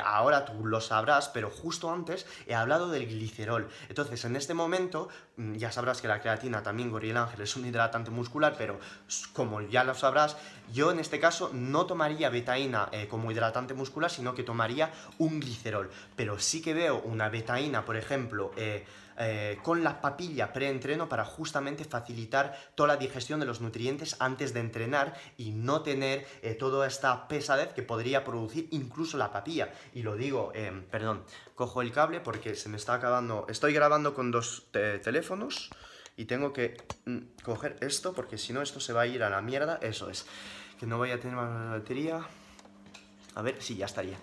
ahora 0.03 0.45
tú 0.45 0.65
lo 0.65 0.81
sabrás, 0.81 1.29
pero 1.29 1.49
justo 1.49 1.91
antes 1.91 2.25
he 2.47 2.55
hablado 2.55 2.89
del 2.89 3.07
glicerol. 3.07 3.69
Entonces, 3.89 4.25
en 4.25 4.35
este 4.35 4.53
momento 4.53 5.09
ya 5.55 5.71
sabrás 5.71 6.01
que 6.01 6.07
la 6.07 6.19
creatina 6.19 6.61
también, 6.63 6.91
Gorilla 6.91 7.23
Ángel, 7.23 7.41
es 7.41 7.55
un 7.55 7.65
hidratante 7.65 8.11
muscular, 8.11 8.55
pero 8.57 8.79
como 9.33 9.61
ya 9.61 9.83
lo 9.83 9.93
sabrás, 9.93 10.37
yo 10.73 10.91
en 10.91 10.99
este 10.99 11.19
caso 11.19 11.51
no 11.53 11.85
tomaría 11.85 12.29
betaína 12.29 12.89
eh, 12.91 13.07
como 13.07 13.31
hidratante 13.31 13.73
muscular, 13.73 14.11
sino 14.11 14.35
que 14.35 14.43
tomaría 14.43 14.91
un 15.17 15.39
glicerol. 15.39 15.89
Pero 16.15 16.39
sí 16.39 16.61
que 16.61 16.73
veo 16.73 16.99
una 16.99 17.29
betaína, 17.29 17.85
por 17.85 17.95
ejemplo, 17.95 18.51
eh, 18.57 18.85
eh, 19.21 19.59
con 19.63 19.83
la 19.83 19.99
papilla 19.99 20.53
preentreno 20.53 21.09
para 21.09 21.25
justamente 21.25 21.83
facilitar 21.83 22.57
toda 22.73 22.87
la 22.87 22.95
digestión 22.95 23.41
de 23.41 23.45
los 23.45 23.59
nutrientes 23.59 24.15
antes 24.19 24.53
de 24.53 24.61
entrenar 24.61 25.13
y 25.35 25.51
no 25.51 25.81
tener 25.81 26.25
eh, 26.41 26.55
toda 26.55 26.87
esta 26.87 27.27
pesadez 27.27 27.73
que 27.73 27.83
podría 27.83 28.23
producir 28.23 28.69
incluso 28.71 29.17
la 29.17 29.33
papilla. 29.33 29.73
Y 29.93 30.03
lo 30.03 30.15
digo, 30.15 30.53
em, 30.55 30.85
perdón, 30.85 31.25
cojo 31.53 31.81
el 31.81 31.91
cable 31.91 32.21
porque 32.21 32.55
se 32.55 32.69
me 32.69 32.77
está 32.77 32.93
acabando. 32.93 33.45
Estoy 33.49 33.73
grabando 33.73 34.13
con 34.13 34.31
dos 34.31 34.67
teléfonos 34.71 35.69
y 36.15 36.23
tengo 36.23 36.53
que 36.53 36.77
mm, 37.05 37.43
coger 37.43 37.75
esto 37.81 38.13
porque 38.13 38.37
si 38.37 38.53
no 38.53 38.61
esto 38.61 38.79
se 38.79 38.93
va 38.93 39.01
a 39.01 39.07
ir 39.07 39.21
a 39.23 39.29
la 39.29 39.41
mierda. 39.41 39.79
Eso 39.81 40.09
es, 40.09 40.25
que 40.79 40.85
no 40.85 40.97
voy 40.97 41.11
a 41.11 41.19
tener 41.19 41.35
más 41.35 41.71
batería. 41.71 42.21
A 43.35 43.41
ver, 43.41 43.61
sí, 43.61 43.75
ya 43.75 43.85
estaría. 43.85 44.17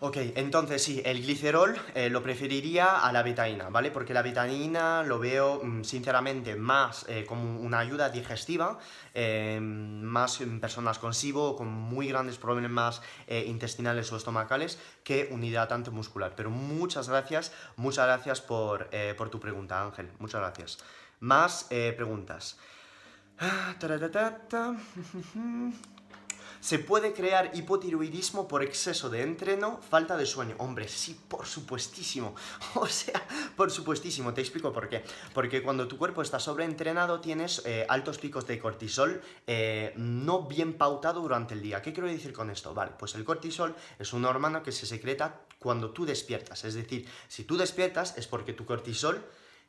Ok, 0.00 0.16
entonces 0.36 0.80
sí, 0.80 1.02
el 1.04 1.22
glicerol 1.22 1.76
eh, 1.92 2.08
lo 2.08 2.22
preferiría 2.22 3.00
a 3.00 3.10
la 3.10 3.24
betaína, 3.24 3.68
¿vale? 3.68 3.90
Porque 3.90 4.14
la 4.14 4.22
betaína 4.22 5.02
lo 5.02 5.18
veo 5.18 5.60
mm, 5.64 5.82
sinceramente 5.82 6.54
más 6.54 7.04
eh, 7.08 7.24
como 7.26 7.58
una 7.58 7.80
ayuda 7.80 8.08
digestiva, 8.08 8.78
eh, 9.12 9.58
más 9.60 10.40
en 10.40 10.60
personas 10.60 11.00
con 11.00 11.14
SIBO, 11.14 11.56
con 11.56 11.66
muy 11.66 12.06
grandes 12.06 12.38
problemas 12.38 13.02
intestinales 13.28 14.12
o 14.12 14.16
estomacales, 14.16 14.78
que 15.02 15.28
un 15.32 15.42
hidratante 15.42 15.90
muscular. 15.90 16.34
Pero 16.36 16.50
muchas 16.50 17.08
gracias, 17.08 17.52
muchas 17.74 18.06
gracias 18.06 18.40
por, 18.40 18.88
por 19.16 19.30
tu 19.30 19.40
pregunta, 19.40 19.82
Ángel. 19.82 20.10
Muchas 20.20 20.40
gracias. 20.40 20.78
Más 21.20 21.64
preguntas. 21.64 22.56
¿Se 26.60 26.78
puede 26.78 27.12
crear 27.12 27.52
hipotiroidismo 27.54 28.48
por 28.48 28.62
exceso 28.62 29.08
de 29.10 29.22
entreno, 29.22 29.80
falta 29.88 30.16
de 30.16 30.26
sueño? 30.26 30.56
Hombre, 30.58 30.88
sí, 30.88 31.18
por 31.28 31.46
supuestísimo. 31.46 32.34
O 32.74 32.86
sea, 32.86 33.26
por 33.56 33.70
supuestísimo. 33.70 34.34
Te 34.34 34.40
explico 34.40 34.72
por 34.72 34.88
qué. 34.88 35.04
Porque 35.34 35.62
cuando 35.62 35.88
tu 35.88 35.98
cuerpo 35.98 36.22
está 36.22 36.38
sobreentrenado 36.38 37.20
tienes 37.20 37.62
eh, 37.64 37.86
altos 37.88 38.18
picos 38.18 38.46
de 38.46 38.58
cortisol 38.58 39.20
eh, 39.46 39.92
no 39.96 40.42
bien 40.42 40.74
pautado 40.74 41.20
durante 41.20 41.54
el 41.54 41.62
día. 41.62 41.82
¿Qué 41.82 41.92
quiero 41.92 42.08
decir 42.08 42.32
con 42.32 42.50
esto? 42.50 42.74
Vale, 42.74 42.92
pues 42.98 43.14
el 43.14 43.24
cortisol 43.24 43.74
es 43.98 44.12
una 44.12 44.28
hormona 44.28 44.62
que 44.62 44.72
se 44.72 44.86
secreta 44.86 45.40
cuando 45.58 45.90
tú 45.90 46.06
despiertas. 46.06 46.64
Es 46.64 46.74
decir, 46.74 47.08
si 47.28 47.44
tú 47.44 47.56
despiertas 47.56 48.16
es 48.16 48.26
porque 48.26 48.52
tu 48.52 48.64
cortisol 48.64 49.24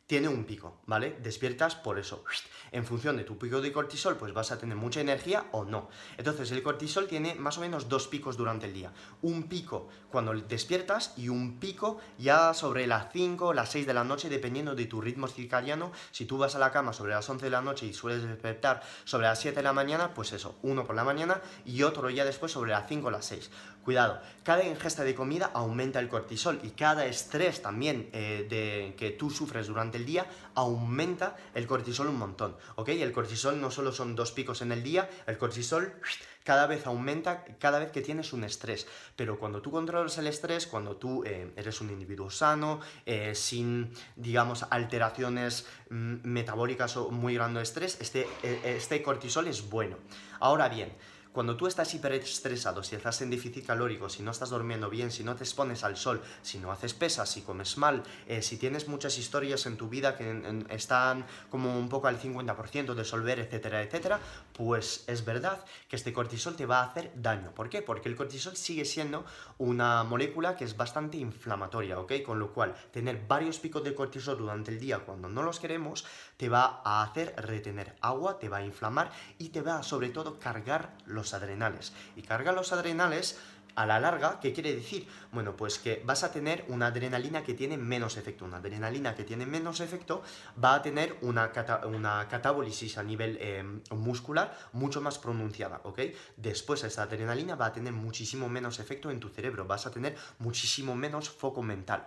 tiene 0.09 0.27
un 0.27 0.43
pico, 0.43 0.79
¿vale? 0.87 1.17
Despiertas 1.21 1.75
por 1.75 1.99
eso. 1.99 2.23
En 2.71 2.83
función 2.83 3.15
de 3.15 3.23
tu 3.23 3.37
pico 3.37 3.61
de 3.61 3.71
cortisol, 3.71 4.17
pues 4.17 4.33
vas 4.33 4.51
a 4.51 4.57
tener 4.57 4.75
mucha 4.75 5.01
energía 5.01 5.45
o 5.51 5.65
no. 5.65 5.87
Entonces, 6.17 6.49
el 6.49 6.63
cortisol 6.63 7.07
tiene 7.07 7.35
más 7.35 7.59
o 7.59 7.61
menos 7.61 7.89
dos 7.89 8.07
picos 8.07 8.35
durante 8.35 8.65
el 8.65 8.73
día. 8.73 8.91
Un 9.21 9.43
pico 9.43 9.87
cuando 10.09 10.33
despiertas 10.33 11.13
y 11.15 11.29
un 11.29 11.59
pico 11.59 11.99
ya 12.17 12.55
sobre 12.55 12.87
las 12.87 13.11
5 13.13 13.53
las 13.53 13.69
6 13.69 13.85
de 13.85 13.93
la 13.93 14.03
noche, 14.03 14.29
dependiendo 14.29 14.73
de 14.73 14.87
tu 14.87 14.99
ritmo 14.99 15.27
circadiano. 15.27 15.91
Si 16.09 16.25
tú 16.25 16.39
vas 16.39 16.55
a 16.55 16.59
la 16.59 16.71
cama 16.71 16.91
sobre 16.91 17.13
las 17.13 17.29
11 17.29 17.45
de 17.45 17.51
la 17.51 17.61
noche 17.61 17.85
y 17.85 17.93
sueles 17.93 18.23
despertar 18.23 18.81
sobre 19.03 19.27
las 19.27 19.39
7 19.39 19.57
de 19.57 19.63
la 19.63 19.73
mañana, 19.73 20.15
pues 20.15 20.33
eso, 20.33 20.57
uno 20.63 20.87
por 20.87 20.95
la 20.95 21.03
mañana 21.03 21.39
y 21.65 21.83
otro 21.83 22.09
ya 22.09 22.25
después 22.25 22.51
sobre 22.51 22.71
las 22.71 22.87
5 22.87 23.07
o 23.07 23.11
las 23.11 23.25
6. 23.25 23.51
Cuidado, 23.83 24.21
cada 24.43 24.63
ingesta 24.63 25.03
de 25.03 25.15
comida 25.15 25.51
aumenta 25.53 25.99
el 25.99 26.09
cortisol 26.09 26.59
y 26.63 26.71
cada 26.71 27.05
estrés 27.05 27.61
también 27.61 28.09
eh, 28.11 28.47
de, 28.49 28.95
que 28.95 29.11
tú 29.11 29.29
sufres 29.29 29.67
durante 29.67 29.98
día 30.05 30.25
aumenta 30.55 31.35
el 31.53 31.67
cortisol 31.67 32.07
un 32.07 32.17
montón, 32.17 32.55
¿ok? 32.75 32.89
El 32.89 33.11
cortisol 33.11 33.59
no 33.59 33.71
solo 33.71 33.91
son 33.91 34.15
dos 34.15 34.31
picos 34.31 34.61
en 34.61 34.71
el 34.71 34.83
día, 34.83 35.09
el 35.27 35.37
cortisol 35.37 35.93
cada 36.43 36.65
vez 36.67 36.87
aumenta 36.87 37.45
cada 37.59 37.79
vez 37.79 37.91
que 37.91 38.01
tienes 38.01 38.33
un 38.33 38.43
estrés. 38.43 38.87
Pero 39.15 39.37
cuando 39.37 39.61
tú 39.61 39.71
controlas 39.71 40.17
el 40.17 40.27
estrés, 40.27 40.65
cuando 40.65 40.95
tú 40.95 41.23
eh, 41.23 41.51
eres 41.55 41.79
un 41.81 41.89
individuo 41.91 42.29
sano, 42.29 42.79
eh, 43.05 43.35
sin, 43.35 43.91
digamos, 44.15 44.65
alteraciones 44.69 45.67
mm, 45.89 46.15
metabólicas 46.23 46.97
o 46.97 47.11
muy 47.11 47.35
grande 47.35 47.61
estrés, 47.61 47.97
este, 48.01 48.27
este 48.41 49.03
cortisol 49.03 49.47
es 49.47 49.69
bueno. 49.69 49.97
Ahora 50.39 50.69
bien, 50.69 50.91
cuando 51.31 51.55
tú 51.55 51.67
estás 51.67 51.93
hiperestresado, 51.93 52.83
si 52.83 52.95
estás 52.95 53.21
en 53.21 53.29
déficit 53.29 53.65
calórico, 53.65 54.09
si 54.09 54.23
no 54.23 54.31
estás 54.31 54.49
durmiendo 54.49 54.89
bien, 54.89 55.11
si 55.11 55.23
no 55.23 55.35
te 55.35 55.43
expones 55.43 55.83
al 55.83 55.95
sol, 55.95 56.21
si 56.41 56.57
no 56.57 56.71
haces 56.71 56.93
pesas, 56.93 57.29
si 57.29 57.41
comes 57.41 57.77
mal, 57.77 58.03
eh, 58.27 58.41
si 58.41 58.57
tienes 58.57 58.87
muchas 58.87 59.17
historias 59.17 59.65
en 59.65 59.77
tu 59.77 59.89
vida 59.89 60.17
que 60.17 60.65
están 60.69 61.25
como 61.49 61.77
un 61.77 61.87
poco 61.87 62.07
al 62.07 62.19
50% 62.19 62.93
de 62.93 63.05
solver, 63.05 63.39
etcétera, 63.39 63.83
etcétera, 63.83 64.19
pues 64.53 65.03
es 65.07 65.23
verdad 65.23 65.63
que 65.87 65.95
este 65.95 66.13
cortisol 66.13 66.55
te 66.55 66.65
va 66.65 66.79
a 66.79 66.85
hacer 66.85 67.11
daño. 67.15 67.51
¿Por 67.53 67.69
qué? 67.69 67.81
Porque 67.81 68.09
el 68.09 68.15
cortisol 68.15 68.57
sigue 68.57 68.85
siendo 68.85 69.25
una 69.57 70.03
molécula 70.03 70.55
que 70.55 70.65
es 70.65 70.75
bastante 70.75 71.17
inflamatoria, 71.17 71.99
¿ok? 71.99 72.13
Con 72.25 72.39
lo 72.39 72.53
cual, 72.53 72.75
tener 72.91 73.25
varios 73.27 73.59
picos 73.59 73.83
de 73.83 73.93
cortisol 73.93 74.37
durante 74.37 74.71
el 74.71 74.79
día 74.79 74.99
cuando 74.99 75.29
no 75.29 75.43
los 75.43 75.59
queremos, 75.59 76.05
te 76.39 76.47
va 76.47 76.81
a 76.85 77.03
hacer 77.03 77.35
retener 77.35 77.97
agua, 77.99 78.39
te 78.39 78.47
va 78.47 78.57
a 78.57 78.65
inflamar 78.65 79.11
y 79.37 79.49
te 79.49 79.61
va 79.61 79.83
sobre 79.83 80.07
todo, 80.07 80.39
cargar 80.39 80.93
los 81.05 81.33
adrenales. 81.33 81.91
Y 82.15 82.21
carga 82.21 82.53
los 82.53 82.71
adrenales 82.71 83.37
a 83.75 83.85
la 83.85 83.99
larga, 83.99 84.39
¿qué 84.39 84.53
quiere 84.53 84.73
decir? 84.73 85.05
Bueno, 85.33 85.57
pues 85.57 85.79
que 85.79 86.01
vas 86.05 86.23
a 86.23 86.31
tener 86.31 86.63
una 86.69 86.87
adrenalina 86.87 87.43
que 87.43 87.53
tiene 87.53 87.77
menos 87.77 88.15
efecto. 88.15 88.45
Una 88.45 88.57
adrenalina 88.57 89.15
que 89.15 89.25
tiene 89.25 89.45
menos 89.45 89.81
efecto 89.81 90.23
va 90.63 90.75
a 90.75 90.81
tener 90.81 91.17
una, 91.21 91.51
una 91.85 92.27
catabolisis 92.29 92.97
a 92.97 93.03
nivel 93.03 93.37
eh, 93.41 93.63
muscular 93.91 94.57
mucho 94.71 95.01
más 95.01 95.19
pronunciada, 95.19 95.81
¿ok? 95.83 95.99
Después 96.37 96.85
esa 96.85 97.03
adrenalina 97.03 97.55
va 97.55 97.67
a 97.67 97.73
tener 97.73 97.91
muchísimo 97.91 98.47
menos 98.47 98.79
efecto 98.79 99.11
en 99.11 99.19
tu 99.19 99.27
cerebro, 99.27 99.65
vas 99.65 99.85
a 99.85 99.91
tener 99.91 100.15
muchísimo 100.39 100.95
menos 100.95 101.29
foco 101.29 101.61
mental. 101.61 102.05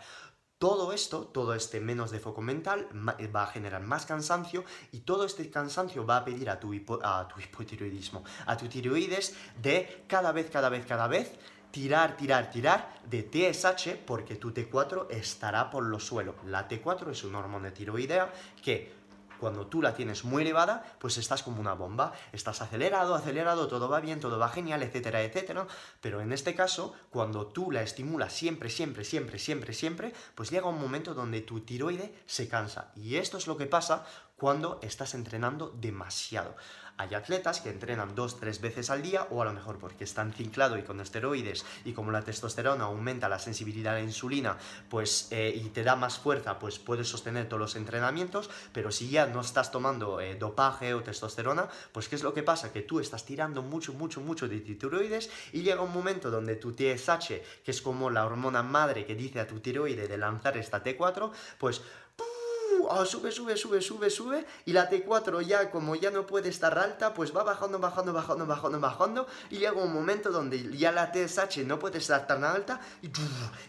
Todo 0.63 0.93
esto, 0.93 1.25
todo 1.27 1.55
este 1.55 1.81
menos 1.81 2.13
de 2.13 2.21
foco 2.21 2.41
mental, 2.41 2.87
eh, 3.19 3.27
va 3.27 3.43
a 3.43 3.47
generar 3.49 3.83
más 3.83 4.07
cansancio 4.07 4.63
y 4.93 5.01
todo 5.01 5.25
este 5.25 5.51
cansancio 5.51 6.07
va 6.07 6.19
a 6.19 6.25
pedir 6.25 6.49
a 6.49 6.61
tu, 6.61 6.69
tu 6.69 7.41
hipotiroidismo, 7.45 8.23
a 8.47 8.57
tu 8.57 8.69
tiroides 8.69 9.35
de 9.61 10.05
cada 10.07 10.31
vez, 10.31 10.49
cada 10.53 10.69
vez, 10.69 10.87
cada 10.87 11.09
vez 11.09 11.33
tirar, 11.73 12.17
tirar, 12.17 12.49
tirar 12.53 12.95
de 13.11 13.25
TSH 13.25 14.05
porque 14.07 14.37
tu 14.37 14.53
T4 14.53 15.09
estará 15.11 15.69
por 15.69 15.83
los 15.83 16.05
suelos. 16.07 16.37
La 16.47 16.69
T4 16.69 17.11
es 17.11 17.25
una 17.25 17.41
hormona 17.41 17.75
tiroidea 17.75 18.33
que 18.63 19.02
cuando 19.43 19.67
tú 19.67 19.83
la 19.83 19.93
tienes 19.93 20.23
muy 20.23 20.43
elevada, 20.43 20.85
pues 21.01 21.19
estás 21.19 21.43
como 21.43 21.61
una 21.61 21.75
bomba, 21.75 22.13
estás 22.31 22.63
acelerado, 22.63 23.17
acelerado, 23.17 23.67
todo 23.67 23.89
va 23.89 23.99
bien, 23.99 24.21
todo 24.21 24.39
va 24.39 24.49
genial, 24.49 24.85
etcétera, 24.85 25.21
etcétera, 25.21 25.67
pero 26.01 26.21
en 26.21 26.33
este 26.33 26.55
caso, 26.55 26.95
cuando 27.11 27.49
tú 27.49 27.73
la 27.73 27.83
estimulas 27.83 28.33
siempre, 28.33 28.71
siempre, 28.71 29.03
siempre, 29.03 29.41
siempre, 29.41 29.73
siempre, 29.73 30.13
pues 30.37 30.53
llega 30.53 30.69
un 30.69 30.81
momento 30.81 31.13
donde 31.13 31.41
tu 31.41 31.59
tiroide 31.59 32.15
se 32.25 32.47
cansa. 32.47 32.93
Y 32.95 33.17
esto 33.17 33.37
es 33.37 33.49
lo 33.49 33.57
que 33.57 33.67
pasa 33.67 34.05
cuando 34.37 34.79
estás 34.81 35.13
entrenando 35.15 35.71
demasiado. 35.71 36.55
Hay 36.99 37.15
atletas 37.15 37.61
que 37.61 37.71
entrenan 37.71 38.15
dos, 38.15 38.39
tres 38.39 38.61
veces 38.61 38.91
al 38.91 39.03
día 39.03 39.27
o 39.31 39.43
a 39.43 39.45
lo 39.45 39.53
mejor 39.53 39.79
porque 39.79 40.05
están 40.05 40.33
ciclado 40.33 40.79
y 40.79 40.83
con 40.83 41.01
esteroides 41.01 41.65
y 41.85 41.93
como 41.93 42.11
la 42.11 42.23
testosterona 42.23 42.85
aumenta 42.85 43.29
la 43.29 43.39
sensibilidad 43.39 43.95
a 43.95 43.99
la 43.99 44.03
insulina 44.03 44.57
pues, 44.89 45.29
eh, 45.31 45.53
y 45.55 45.69
te 45.71 45.83
da 45.83 45.97
más 45.97 46.19
fuerza, 46.19 46.59
pues 46.59 46.79
puedes 46.79 47.09
sostener 47.09 47.49
todos 47.49 47.61
los 47.61 47.77
entrenamientos, 47.77 48.51
pero 48.73 48.91
si 48.91 49.09
ya 49.09 49.27
no 49.27 49.41
estás 49.41 49.71
tomando 49.71 50.21
eh, 50.21 50.37
dopaje 50.37 50.95
o 50.95 51.03
testosterona, 51.03 51.69
pues 51.93 52.09
¿qué 52.09 52.17
es 52.17 52.23
lo 52.23 52.35
que 52.35 52.43
pasa? 52.43 52.73
Que 52.73 52.83
tú 52.83 53.01
estás 53.01 53.25
tirando 53.25 53.63
mucho, 53.63 53.93
mucho, 53.95 54.21
mucho 54.21 54.49
de 54.49 54.61
tiroides 54.61 55.31
y 55.53 55.63
llega 55.63 55.81
un 55.81 55.93
momento 55.93 56.31
donde 56.31 56.57
tu 56.57 56.73
TSH, 56.73 57.29
que 57.65 57.71
es 57.71 57.83
como 57.83 58.11
la 58.11 58.25
hormona 58.25 58.63
madre 58.63 59.05
que 59.05 59.15
dice 59.15 59.41
a 59.41 59.47
tu 59.47 59.61
tiroide 59.61 60.09
de 60.09 60.19
lanzar 60.19 60.57
esta 60.57 60.83
T4, 60.83 61.31
pues 61.59 61.83
Ah, 62.91 63.05
sube, 63.07 63.33
sube, 63.33 63.57
sube, 63.57 63.81
sube, 63.81 64.11
sube, 64.11 64.47
y 64.67 64.73
la 64.73 64.91
T4 64.91 65.43
ya, 65.43 65.71
como 65.71 65.95
ya 65.95 66.11
no 66.11 66.27
puede 66.27 66.49
estar 66.49 66.79
alta, 66.79 67.15
pues 67.15 67.35
va 67.35 67.43
bajando, 67.43 67.79
bajando, 67.79 68.13
bajando, 68.13 68.47
bajando, 68.47 68.81
bajando, 68.81 69.27
y 69.51 69.59
llega 69.59 69.73
un 69.73 69.93
momento 69.93 70.31
donde 70.31 70.77
ya 70.77 70.93
la 70.93 71.11
TSH 71.13 71.65
no 71.65 71.79
puede 71.79 71.99
estar 71.99 72.27
tan 72.27 72.45
alta, 72.45 72.81
y, 73.01 73.11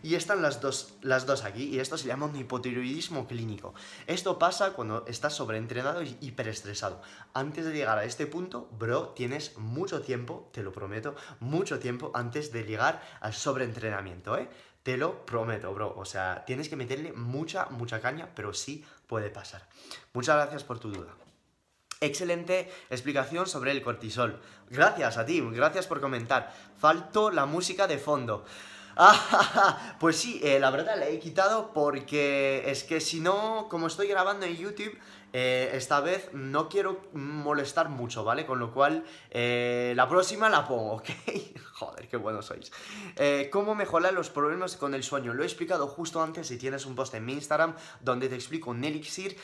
y 0.01 0.15
están 0.15 0.41
las 0.41 0.61
dos, 0.61 0.93
las 1.01 1.25
dos 1.25 1.43
aquí, 1.43 1.63
y 1.63 1.79
esto 1.79 1.97
se 1.97 2.07
llama 2.07 2.25
un 2.25 2.35
hipotiroidismo 2.35 3.27
clínico. 3.27 3.73
Esto 4.07 4.37
pasa 4.37 4.73
cuando 4.73 5.05
estás 5.07 5.33
sobreentrenado 5.33 6.03
y 6.03 6.17
hiperestresado. 6.21 7.01
Antes 7.33 7.65
de 7.65 7.73
llegar 7.73 7.97
a 7.97 8.03
este 8.03 8.27
punto, 8.27 8.67
bro, 8.77 9.09
tienes 9.09 9.57
mucho 9.57 10.01
tiempo, 10.01 10.49
te 10.51 10.63
lo 10.63 10.71
prometo, 10.71 11.15
mucho 11.39 11.79
tiempo 11.79 12.11
antes 12.13 12.51
de 12.51 12.63
llegar 12.63 13.01
al 13.21 13.33
sobreentrenamiento, 13.33 14.37
¿eh? 14.37 14.49
Te 14.83 14.97
lo 14.97 15.25
prometo, 15.25 15.73
bro. 15.73 15.93
O 15.97 16.05
sea, 16.05 16.43
tienes 16.45 16.69
que 16.69 16.75
meterle 16.75 17.13
mucha, 17.13 17.67
mucha 17.67 18.01
caña, 18.01 18.29
pero 18.35 18.53
sí 18.53 18.85
puede 19.07 19.29
pasar. 19.29 19.67
Muchas 20.13 20.35
gracias 20.35 20.63
por 20.63 20.79
tu 20.79 20.91
duda. 20.91 21.13
Excelente 22.01 22.69
explicación 22.89 23.47
sobre 23.47 23.71
el 23.71 23.81
cortisol. 23.81 24.41
Gracias 24.69 25.17
a 25.17 25.25
ti, 25.25 25.39
gracias 25.39 25.87
por 25.87 26.01
comentar. 26.01 26.53
Falto 26.77 27.31
la 27.31 27.45
música 27.45 27.87
de 27.87 27.97
fondo. 27.97 28.43
Ah, 28.97 29.95
pues 29.99 30.17
sí, 30.17 30.39
eh, 30.43 30.59
la 30.59 30.69
verdad 30.69 30.97
la 30.97 31.07
he 31.07 31.19
quitado 31.19 31.71
porque 31.73 32.63
es 32.69 32.83
que 32.83 32.99
si 32.99 33.21
no, 33.21 33.67
como 33.69 33.87
estoy 33.87 34.07
grabando 34.07 34.45
en 34.45 34.55
YouTube, 34.55 34.97
eh, 35.31 35.71
esta 35.73 35.99
vez 35.99 36.29
no 36.33 36.69
quiero 36.69 37.01
molestar 37.13 37.89
mucho, 37.89 38.23
¿vale? 38.23 38.45
Con 38.45 38.59
lo 38.59 38.71
cual, 38.71 39.03
eh, 39.31 39.93
la 39.95 40.07
próxima 40.07 40.49
la 40.49 40.67
pongo, 40.67 40.93
¿ok? 40.97 41.09
Joder, 41.85 42.07
qué 42.07 42.17
buenos 42.17 42.45
sois. 42.45 42.71
Eh, 43.15 43.49
¿Cómo 43.51 43.75
mejorar 43.75 44.13
los 44.13 44.29
problemas 44.29 44.77
con 44.77 44.93
el 44.93 45.03
sueño? 45.03 45.33
Lo 45.33 45.43
he 45.43 45.45
explicado 45.45 45.87
justo 45.87 46.21
antes 46.21 46.47
si 46.47 46.57
tienes 46.57 46.85
un 46.85 46.95
post 46.95 47.13
en 47.15 47.25
mi 47.25 47.33
Instagram 47.33 47.75
donde 48.01 48.29
te 48.29 48.35
explico 48.35 48.69
un 48.71 48.83
elixir 48.83 49.37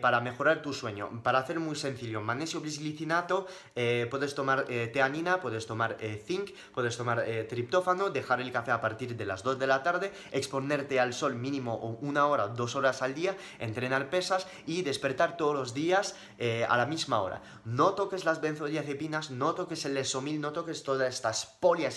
para 0.00 0.20
mejorar 0.20 0.62
tu 0.62 0.72
sueño. 0.72 1.22
Para 1.22 1.40
hacer 1.40 1.60
muy 1.60 1.76
sencillo, 1.76 2.20
magnesio 2.20 2.60
bisglicinato, 2.60 3.46
puedes 4.10 4.34
tomar 4.34 4.64
teanina, 4.92 5.40
puedes 5.40 5.66
tomar 5.66 5.96
zinc, 6.26 6.50
puedes 6.74 6.96
tomar 6.96 7.24
triptófano, 7.48 8.10
dejar 8.10 8.40
el 8.40 8.52
café 8.52 8.70
a 8.70 8.80
partir 8.80 9.16
de 9.16 9.26
las 9.26 9.42
2 9.42 9.58
de 9.58 9.66
la 9.66 9.82
tarde, 9.82 10.12
exponerte 10.30 11.00
al 11.00 11.12
sol 11.12 11.34
mínimo 11.34 11.98
una 12.00 12.26
hora, 12.26 12.48
dos 12.48 12.74
horas 12.74 13.02
al 13.02 13.14
día, 13.14 13.36
entrenar 13.58 14.10
pesas 14.10 14.46
y 14.66 14.82
despertar 14.82 15.36
todos 15.36 15.54
los 15.54 15.74
días 15.74 16.16
eh, 16.38 16.66
a 16.68 16.76
la 16.76 16.86
misma 16.86 17.20
hora. 17.20 17.42
No 17.64 17.94
toques 17.94 18.24
las 18.24 18.40
benzodiazepinas, 18.40 19.30
no 19.30 19.54
toques 19.54 19.84
el 19.84 19.94
lesomil, 19.94 20.40
no 20.40 20.52
toques 20.52 20.82
todas 20.82 21.12
estas 21.14 21.46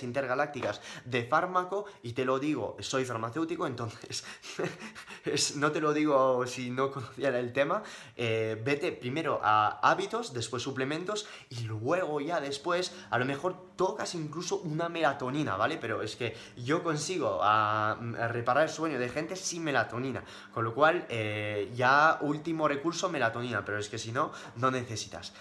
intergalácticas 0.03 0.81
de 1.05 1.23
fármaco 1.23 1.85
y 2.03 2.13
te 2.13 2.25
lo 2.25 2.39
digo, 2.39 2.77
soy 2.79 3.05
farmacéutico, 3.05 3.67
entonces 3.67 4.25
no 5.55 5.71
te 5.71 5.81
lo 5.81 5.93
digo 5.93 6.45
si 6.47 6.69
no 6.69 6.91
conociera 6.91 7.39
el 7.39 7.53
tema. 7.53 7.83
Eh, 8.15 8.61
vete 8.63 8.91
primero 8.91 9.39
a 9.43 9.79
hábitos, 9.81 10.33
después 10.33 10.63
suplementos 10.63 11.27
y 11.49 11.61
luego 11.63 12.21
ya 12.21 12.39
después 12.39 12.93
a 13.09 13.17
lo 13.17 13.25
mejor 13.25 13.75
tocas 13.75 14.15
incluso 14.15 14.57
una 14.57 14.89
melatonina, 14.89 15.57
¿vale? 15.57 15.77
Pero 15.77 16.01
es 16.01 16.15
que 16.15 16.35
yo 16.57 16.83
consigo 16.83 17.39
a, 17.41 17.97
reparar 18.29 18.63
el 18.63 18.69
sueño 18.69 18.99
de 18.99 19.09
gente 19.09 19.35
sin 19.35 19.63
melatonina, 19.63 20.23
con 20.53 20.63
lo 20.63 20.73
cual 20.73 21.05
eh, 21.09 21.71
ya 21.75 22.19
último 22.21 22.67
recurso 22.67 23.09
melatonina 23.09 23.65
pero 23.65 23.79
es 23.79 23.89
que 23.89 23.97
si 23.97 24.11
no, 24.11 24.31
no 24.55 24.71
necesitas. 24.71 25.33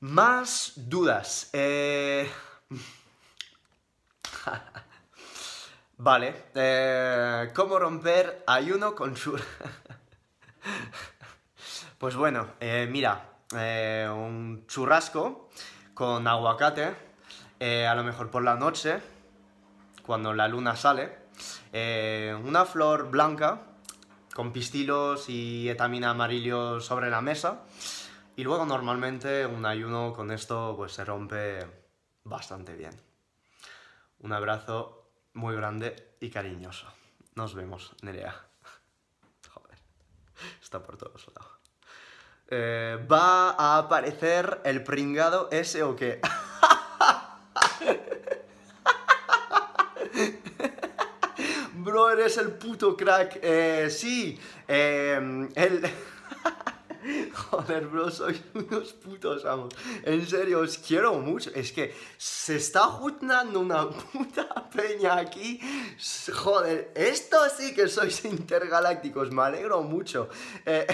Más 0.00 0.72
dudas. 0.76 1.50
Eh, 1.52 2.28
vale. 5.96 6.44
Eh, 6.54 7.50
¿Cómo 7.54 7.78
romper 7.78 8.44
ayuno 8.46 8.94
con 8.94 9.14
chur? 9.14 9.40
pues 11.98 12.16
bueno, 12.16 12.48
eh, 12.60 12.88
mira, 12.90 13.28
un 13.52 14.64
churrasco 14.66 15.50
con 15.94 16.26
aguacate, 16.26 16.94
a 17.86 17.94
lo 17.94 18.04
mejor 18.04 18.30
por 18.30 18.42
la 18.42 18.56
noche, 18.56 19.00
cuando 20.04 20.32
la 20.32 20.48
luna 20.48 20.74
sale, 20.74 21.18
una 22.42 22.64
flor 22.64 23.10
blanca, 23.10 23.60
con 24.34 24.52
pistilos 24.52 25.28
y 25.28 25.68
etamina 25.68 26.10
amarillo 26.10 26.80
sobre 26.80 27.10
la 27.10 27.20
mesa. 27.20 27.62
Y 28.34 28.44
luego 28.44 28.64
normalmente 28.64 29.46
un 29.46 29.66
ayuno 29.66 30.12
con 30.14 30.30
esto 30.30 30.74
pues 30.76 30.92
se 30.92 31.04
rompe 31.04 31.66
bastante 32.24 32.74
bien. 32.74 33.11
Un 34.22 34.32
abrazo 34.32 35.10
muy 35.34 35.54
grande 35.56 36.16
y 36.20 36.30
cariñoso. 36.30 36.86
Nos 37.34 37.54
vemos, 37.54 37.92
Nerea. 38.02 38.34
Joder, 39.50 39.78
está 40.62 40.80
por 40.80 40.96
todos 40.96 41.26
lados. 41.34 41.50
Eh, 42.48 43.04
¿Va 43.10 43.50
a 43.50 43.78
aparecer 43.78 44.60
el 44.64 44.84
pringado 44.84 45.48
ese 45.50 45.82
o 45.82 45.96
qué? 45.96 46.20
Bro, 51.74 52.10
eres 52.10 52.36
el 52.36 52.52
puto 52.52 52.96
crack. 52.96 53.40
Eh, 53.42 53.90
sí, 53.90 54.38
eh, 54.68 55.48
el... 55.56 55.82
Joder, 57.50 57.86
bro, 57.86 58.10
sois 58.10 58.40
unos 58.54 58.92
putos 58.92 59.44
amos. 59.44 59.74
En 60.04 60.26
serio, 60.26 60.60
os 60.60 60.78
quiero 60.78 61.14
mucho. 61.14 61.50
Es 61.54 61.72
que 61.72 61.94
se 62.16 62.56
está 62.56 62.82
juntando 62.82 63.60
una 63.60 63.88
puta 64.12 64.70
peña 64.70 65.16
aquí. 65.16 65.60
Joder, 66.32 66.92
esto 66.94 67.38
sí 67.56 67.74
que 67.74 67.88
sois 67.88 68.24
intergalácticos. 68.24 69.30
Me 69.30 69.42
alegro 69.42 69.82
mucho. 69.82 70.28
Eh, 70.64 70.86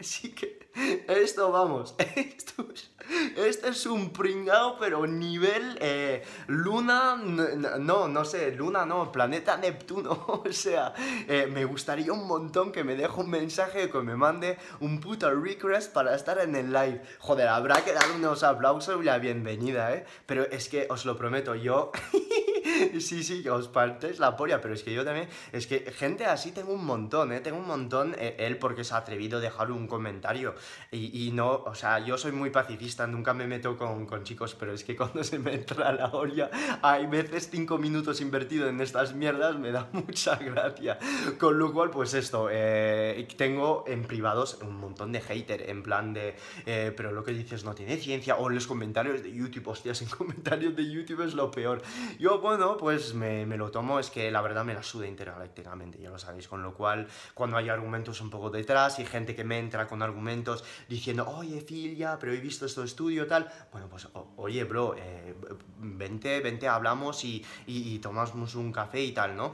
sí 0.00 0.32
que 0.32 0.68
esto, 1.08 1.50
vamos. 1.50 1.94
Esto 1.98 2.66
es 2.72 2.90
este 3.36 3.68
es 3.68 3.86
un 3.86 4.10
pringao, 4.10 4.78
pero 4.78 5.06
nivel 5.06 5.78
eh, 5.80 6.22
luna, 6.46 7.16
no, 7.16 8.08
no 8.08 8.24
sé, 8.24 8.52
luna 8.52 8.84
no, 8.86 9.10
planeta 9.12 9.56
Neptuno. 9.56 10.26
O 10.48 10.52
sea, 10.52 10.94
eh, 11.26 11.48
me 11.50 11.64
gustaría 11.64 12.12
un 12.12 12.26
montón 12.26 12.72
que 12.72 12.84
me 12.84 12.94
deje 12.94 13.20
un 13.20 13.30
mensaje, 13.30 13.90
que 13.90 13.98
me 14.00 14.16
mande 14.16 14.58
un 14.80 15.00
puto 15.00 15.30
request 15.30 15.92
para 15.92 16.14
estar 16.14 16.38
en 16.38 16.54
el 16.54 16.72
live. 16.72 17.02
Joder, 17.18 17.48
habrá 17.48 17.84
que 17.84 17.92
dar 17.92 18.10
unos 18.14 18.42
aplausos 18.42 19.00
y 19.00 19.04
la 19.04 19.18
bienvenida, 19.18 19.92
¿eh? 19.94 20.06
Pero 20.26 20.44
es 20.44 20.68
que 20.68 20.86
os 20.90 21.04
lo 21.04 21.16
prometo, 21.16 21.54
yo... 21.54 21.92
sí, 23.00 23.22
sí, 23.22 23.42
que 23.42 23.50
os 23.50 23.68
partes 23.68 24.18
la 24.18 24.36
polla, 24.36 24.60
pero 24.60 24.74
es 24.74 24.82
que 24.82 24.92
yo 24.92 25.04
también, 25.04 25.28
es 25.52 25.66
que 25.66 25.80
gente 25.92 26.26
así 26.26 26.52
tengo 26.52 26.72
un 26.72 26.84
montón, 26.84 27.32
¿eh? 27.32 27.40
Tengo 27.40 27.58
un 27.58 27.66
montón, 27.66 28.14
eh, 28.18 28.36
él 28.38 28.58
porque 28.58 28.84
se 28.84 28.94
ha 28.94 28.98
atrevido 28.98 29.38
a 29.38 29.40
dejar 29.40 29.70
un 29.70 29.86
comentario 29.86 30.54
y, 30.90 31.30
no, 31.32 31.50
o 31.50 31.74
sea, 31.74 31.98
yo 31.98 32.16
soy 32.16 32.32
muy 32.32 32.50
pacifista, 32.50 33.06
nunca 33.06 33.34
me 33.34 33.46
meto 33.46 33.76
con, 33.76 34.06
con, 34.06 34.24
chicos, 34.24 34.54
pero 34.54 34.72
es 34.72 34.84
que 34.84 34.96
cuando 34.96 35.22
se 35.22 35.38
me 35.38 35.54
entra 35.54 35.92
la 35.92 36.08
olla, 36.08 36.50
hay 36.82 37.06
veces 37.06 37.48
cinco 37.50 37.78
minutos 37.78 38.20
invertido 38.20 38.68
en 38.68 38.80
estas 38.80 39.14
mierdas, 39.14 39.58
me 39.58 39.70
da 39.70 39.88
mucha 39.92 40.36
gracia. 40.36 40.98
Con 41.38 41.58
lo 41.58 41.72
cual, 41.72 41.90
pues 41.90 42.14
esto, 42.14 42.48
eh, 42.50 43.26
tengo 43.36 43.84
en 43.86 44.04
privados 44.04 44.58
un 44.62 44.76
montón 44.80 45.12
de 45.12 45.20
hater, 45.20 45.68
en 45.68 45.82
plan 45.82 46.12
de, 46.12 46.34
eh, 46.66 46.92
pero 46.96 47.12
lo 47.12 47.24
que 47.24 47.32
dices 47.32 47.64
no 47.64 47.74
tiene 47.74 47.96
ciencia, 47.96 48.36
o 48.36 48.48
en 48.48 48.54
los 48.54 48.66
comentarios 48.66 49.22
de 49.22 49.32
YouTube, 49.32 49.68
hostias, 49.68 50.02
en 50.02 50.08
comentarios 50.08 50.74
de 50.74 50.90
YouTube 50.90 51.22
es 51.22 51.34
lo 51.34 51.50
peor. 51.50 51.82
Yo, 52.18 52.40
bueno, 52.48 52.78
pues 52.78 53.12
me, 53.12 53.44
lo 53.58 53.70
tomo, 53.70 53.98
es 53.98 54.08
que 54.08 54.30
la 54.30 54.40
verdad 54.40 54.64
me 54.64 54.72
la 54.72 54.82
suda 54.82 55.06
intergalácticamente, 55.06 56.00
ya 56.00 56.08
lo 56.08 56.18
sabéis, 56.18 56.48
con 56.48 56.62
lo 56.62 56.72
cual 56.72 57.06
cuando 57.34 57.58
hay 57.58 57.68
argumentos 57.68 58.22
un 58.22 58.30
poco 58.30 58.48
detrás 58.48 58.98
y 59.00 59.04
gente 59.04 59.36
que 59.36 59.44
me 59.44 59.58
entra 59.58 59.86
con 59.86 60.02
argumentos 60.02 60.64
diciendo, 60.88 61.28
oye, 61.28 61.60
Phil, 61.60 61.94
ya, 61.94 62.18
pero 62.18 62.32
he 62.32 62.38
visto 62.38 62.64
esto 62.64 62.82
estudio, 62.82 63.26
tal, 63.26 63.52
bueno, 63.70 63.86
pues 63.90 64.08
oye, 64.36 64.64
bro, 64.64 64.94
eh, 64.96 65.34
vente, 65.76 66.40
vente, 66.40 66.66
hablamos 66.66 67.22
y, 67.22 67.44
y, 67.66 67.98
tomamos 67.98 68.54
un 68.54 68.72
café 68.72 69.02
y 69.02 69.12
tal, 69.12 69.36
¿no? 69.36 69.52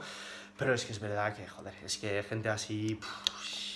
Pero 0.57 0.73
es 0.73 0.85
que 0.85 0.93
es 0.93 1.01
verdad 1.01 1.35
que, 1.35 1.45
joder, 1.45 1.73
es 1.83 1.97
que 1.97 2.23
gente 2.23 2.47
así 2.47 2.97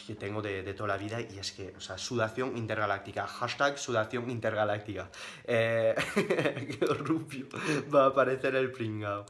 que 0.09 0.15
tengo 0.15 0.41
de, 0.41 0.73
toda 0.73 0.89
la 0.89 0.97
vida 0.97 1.21
y 1.21 1.37
es 1.37 1.51
que, 1.51 1.71
o 1.77 1.79
sea, 1.79 1.95
sudación 1.99 2.57
intergaláctica, 2.57 3.27
hashtag 3.27 3.77
sudación 3.77 4.27
intergaláctica. 4.31 5.07
Eh, 5.43 5.93
Rubio 7.05 7.45
va 7.93 8.05
a 8.05 8.07
aparecer 8.07 8.55
el 8.55 8.71
pringao. 8.71 9.27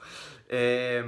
Eh, 0.48 1.04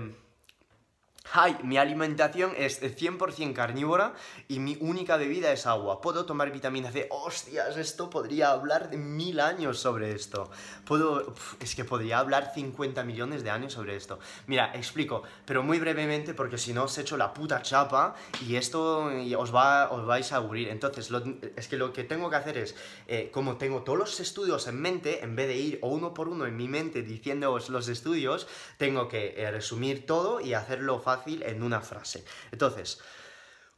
Hi, 1.34 1.56
mi 1.64 1.78
alimentación 1.78 2.52
es 2.58 2.82
100% 2.82 3.54
carnívora 3.54 4.14
y 4.50 4.60
mi 4.60 4.78
única 4.82 5.16
bebida 5.16 5.54
es 5.54 5.66
agua. 5.66 6.02
Puedo 6.02 6.26
tomar 6.26 6.52
vitamina 6.52 6.92
C. 6.92 7.08
Hostias, 7.10 7.78
esto 7.78 8.10
podría 8.10 8.52
hablar 8.52 8.90
de 8.90 8.98
mil 8.98 9.40
años 9.40 9.80
sobre 9.80 10.12
esto. 10.12 10.52
Puedo, 10.84 11.34
es 11.62 11.74
que 11.74 11.86
podría 11.86 12.20
hablar 12.20 12.52
50 12.54 13.06
millones 13.06 13.46
de 13.46 13.50
años 13.50 13.72
sobre 13.72 13.96
esto. 13.96 14.20
Mira, 14.48 14.74
explico, 14.74 15.24
pero 15.46 15.64
muy 15.64 15.80
brevemente 15.80 16.34
porque 16.34 16.58
si 16.58 16.74
no 16.74 16.84
os 16.84 16.98
echo 16.98 17.16
la 17.16 17.34
puta 17.34 17.62
chapa 17.62 18.14
y 18.46 18.58
esto 18.58 19.10
os, 19.38 19.56
va, 19.56 19.90
os 19.90 20.06
vais 20.06 20.30
a 20.34 20.36
aburrir. 20.36 20.68
Entonces, 20.68 21.10
es 21.56 21.68
que 21.70 21.78
lo 21.78 21.94
que 21.94 22.04
tengo 22.04 22.30
que 22.30 22.36
hacer 22.36 22.58
es, 22.58 22.76
eh, 23.08 23.30
como 23.32 23.56
tengo 23.56 23.84
todos 23.84 23.98
los 23.98 24.20
estudios 24.20 24.68
en 24.68 24.82
mente, 24.82 25.24
en 25.24 25.38
vez 25.38 25.48
de 25.48 25.56
ir 25.56 25.80
uno 25.82 26.14
por 26.14 26.28
uno 26.28 26.46
en 26.46 26.58
mi 26.58 26.68
mente 26.68 27.04
diciéndoos 27.04 27.70
los 27.70 27.88
estudios, 27.88 28.50
tengo 28.78 29.08
que 29.08 29.36
eh, 29.38 29.50
resumir 29.50 30.06
todo 30.06 30.42
y 30.42 30.56
hacerlo 30.56 31.00
fácil 31.00 31.21
en 31.28 31.64
una 31.64 31.82
frase. 31.82 32.26
Entonces, 32.52 33.00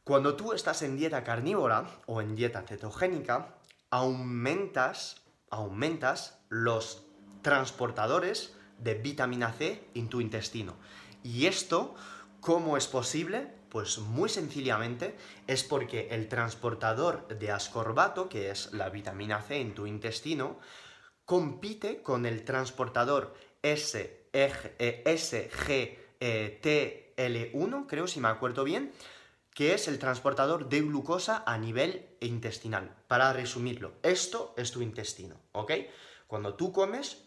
cuando 0.04 0.36
tú 0.36 0.52
estás 0.52 0.82
en 0.82 0.96
dieta 0.96 1.24
carnívora 1.24 1.86
o 2.06 2.20
en 2.20 2.34
dieta 2.36 2.62
cetogénica, 2.62 3.54
aumentas, 3.90 5.22
aumentas 5.50 6.38
los 6.48 7.06
transportadores 7.42 8.54
de 8.78 8.94
vitamina 8.94 9.52
C 9.52 9.88
en 9.94 10.08
tu 10.08 10.20
intestino. 10.20 10.76
Y 11.22 11.46
esto, 11.46 11.94
¿cómo 12.40 12.76
es 12.76 12.86
posible? 12.86 13.54
Pues 13.70 13.98
muy 13.98 14.28
sencillamente 14.28 15.16
es 15.46 15.64
porque 15.64 16.08
el 16.10 16.28
transportador 16.28 17.26
de 17.28 17.50
ascorbato, 17.50 18.28
que 18.28 18.50
es 18.50 18.72
la 18.72 18.88
vitamina 18.90 19.40
C 19.40 19.60
en 19.60 19.74
tu 19.74 19.86
intestino, 19.86 20.58
compite 21.24 22.02
con 22.02 22.26
el 22.26 22.44
transportador 22.44 23.34
SGT 26.24 27.16
L1, 27.16 27.86
creo 27.86 28.06
si 28.06 28.20
me 28.20 28.28
acuerdo 28.28 28.64
bien, 28.64 28.92
que 29.52 29.74
es 29.74 29.86
el 29.86 29.98
transportador 29.98 30.68
de 30.68 30.80
glucosa 30.80 31.44
a 31.46 31.58
nivel 31.58 32.08
intestinal. 32.20 32.96
Para 33.06 33.32
resumirlo, 33.32 33.92
esto 34.02 34.54
es 34.56 34.72
tu 34.72 34.82
intestino, 34.82 35.36
¿ok? 35.52 35.72
Cuando 36.26 36.54
tú 36.54 36.72
comes, 36.72 37.18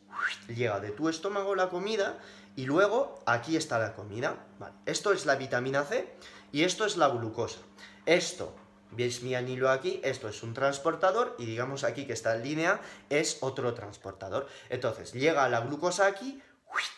llega 0.48 0.80
de 0.80 0.92
tu 0.92 1.08
estómago 1.08 1.56
la 1.56 1.70
comida 1.70 2.20
y 2.56 2.66
luego 2.66 3.20
aquí 3.26 3.56
está 3.56 3.80
la 3.80 3.94
comida. 3.94 4.46
Esto 4.86 5.14
es 5.14 5.26
la 5.26 5.36
vitamina 5.36 5.84
C 5.84 6.12
y 6.52 6.64
esto 6.64 6.86
es 6.86 6.98
la 6.98 7.08
glucosa. 7.08 7.60
Esto, 8.06 8.54
¿veis 8.92 9.22
mi 9.22 9.36
anillo 9.36 9.70
aquí? 9.70 10.02
Esto 10.04 10.28
es 10.28 10.44
un 10.44 10.54
transportador 10.54 11.36
y 11.38 11.46
digamos 11.46 11.84
aquí 11.84 12.06
que 12.06 12.14
esta 12.14 12.36
línea 12.36 12.82
es 13.10 13.38
otro 13.42 13.74
transportador. 13.74 14.48
Entonces, 14.70 15.14
llega 15.14 15.48
la 15.48 15.62
glucosa 15.62 16.08
aquí 16.08 16.42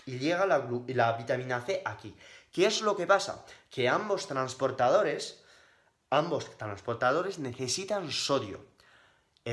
y 0.06 0.20
llega 0.20 0.46
la, 0.46 0.68
la 0.88 1.14
vitamina 1.14 1.62
C 1.62 1.82
aquí. 1.86 2.16
¿Qué 2.52 2.66
es 2.66 2.82
lo 2.82 2.96
que 2.96 3.08
pasa? 3.08 3.46
Que 3.70 3.88
ambos 3.88 4.28
transportadores, 4.28 5.44
ambos 6.10 6.58
transportadores 6.58 7.40
necesitan 7.40 8.12
sodio 8.12 8.69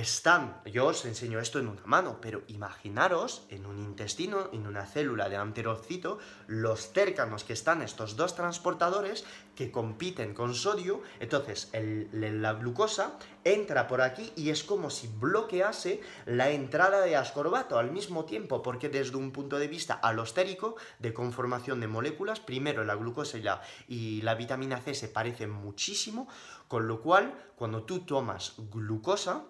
están, 0.00 0.61
yo 0.66 0.87
os 0.87 1.04
enseño 1.04 1.38
esto 1.38 1.59
en 1.59 1.68
una 1.68 1.85
mano, 1.85 2.18
pero 2.20 2.42
imaginaros 2.48 3.46
en 3.50 3.66
un 3.66 3.78
intestino, 3.78 4.50
en 4.52 4.66
una 4.66 4.87
célula 4.87 5.28
de 5.28 5.37
anterocito, 5.37 6.18
los 6.46 6.92
cercanos 6.92 7.44
que 7.44 7.52
están 7.52 7.82
estos 7.82 8.16
dos 8.16 8.35
transportadores 8.35 9.24
que 9.54 9.70
compiten 9.70 10.35
con 10.35 10.54
sodio, 10.54 11.02
entonces 11.20 11.70
la 12.12 12.52
glucosa 12.54 13.18
entra 13.44 13.87
por 13.87 14.02
aquí 14.02 14.32
y 14.37 14.50
es 14.50 14.64
como 14.64 14.90
si 14.90 15.09
bloquease 15.09 16.00
la 16.26 16.50
entrada 16.50 17.00
de 17.00 17.16
ascorbato 17.16 17.78
al 17.78 17.90
mismo 17.90 18.24
tiempo, 18.24 18.62
porque 18.62 18.88
desde 18.88 19.16
un 19.16 19.30
punto 19.30 19.59
de 19.59 19.68
vista 19.68 19.94
alostérico, 19.94 20.76
de 20.98 21.14
conformación 21.14 21.80
de 21.80 21.87
moléculas, 21.87 22.40
primero 22.40 22.85
la 22.85 22.96
glucosa 22.96 23.38
y 23.38 23.42
la, 23.42 23.62
y 23.88 24.22
la 24.22 24.35
vitamina 24.35 24.78
C 24.78 24.94
se 24.94 25.09
parecen 25.09 25.50
muchísimo, 25.50 26.28
con 26.68 26.87
lo 26.88 27.00
cual 27.00 27.35
cuando 27.56 27.85
tú 27.85 28.00
tomas 28.00 28.54
glucosa, 28.70 29.44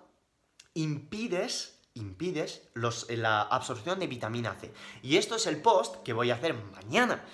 impides, 0.77 1.79
impides 1.95 2.69
la 3.09 3.43
absorción 3.43 3.99
de 3.99 4.07
vitamina 4.07 4.55
C. 4.55 4.73
Y 5.03 5.17
esto 5.17 5.37
es 5.37 5.47
el 5.47 5.61
post 5.61 5.97
que 6.03 6.13
voy 6.13 6.31
a 6.31 6.35
hacer 6.35 6.55
mañana. 6.55 7.25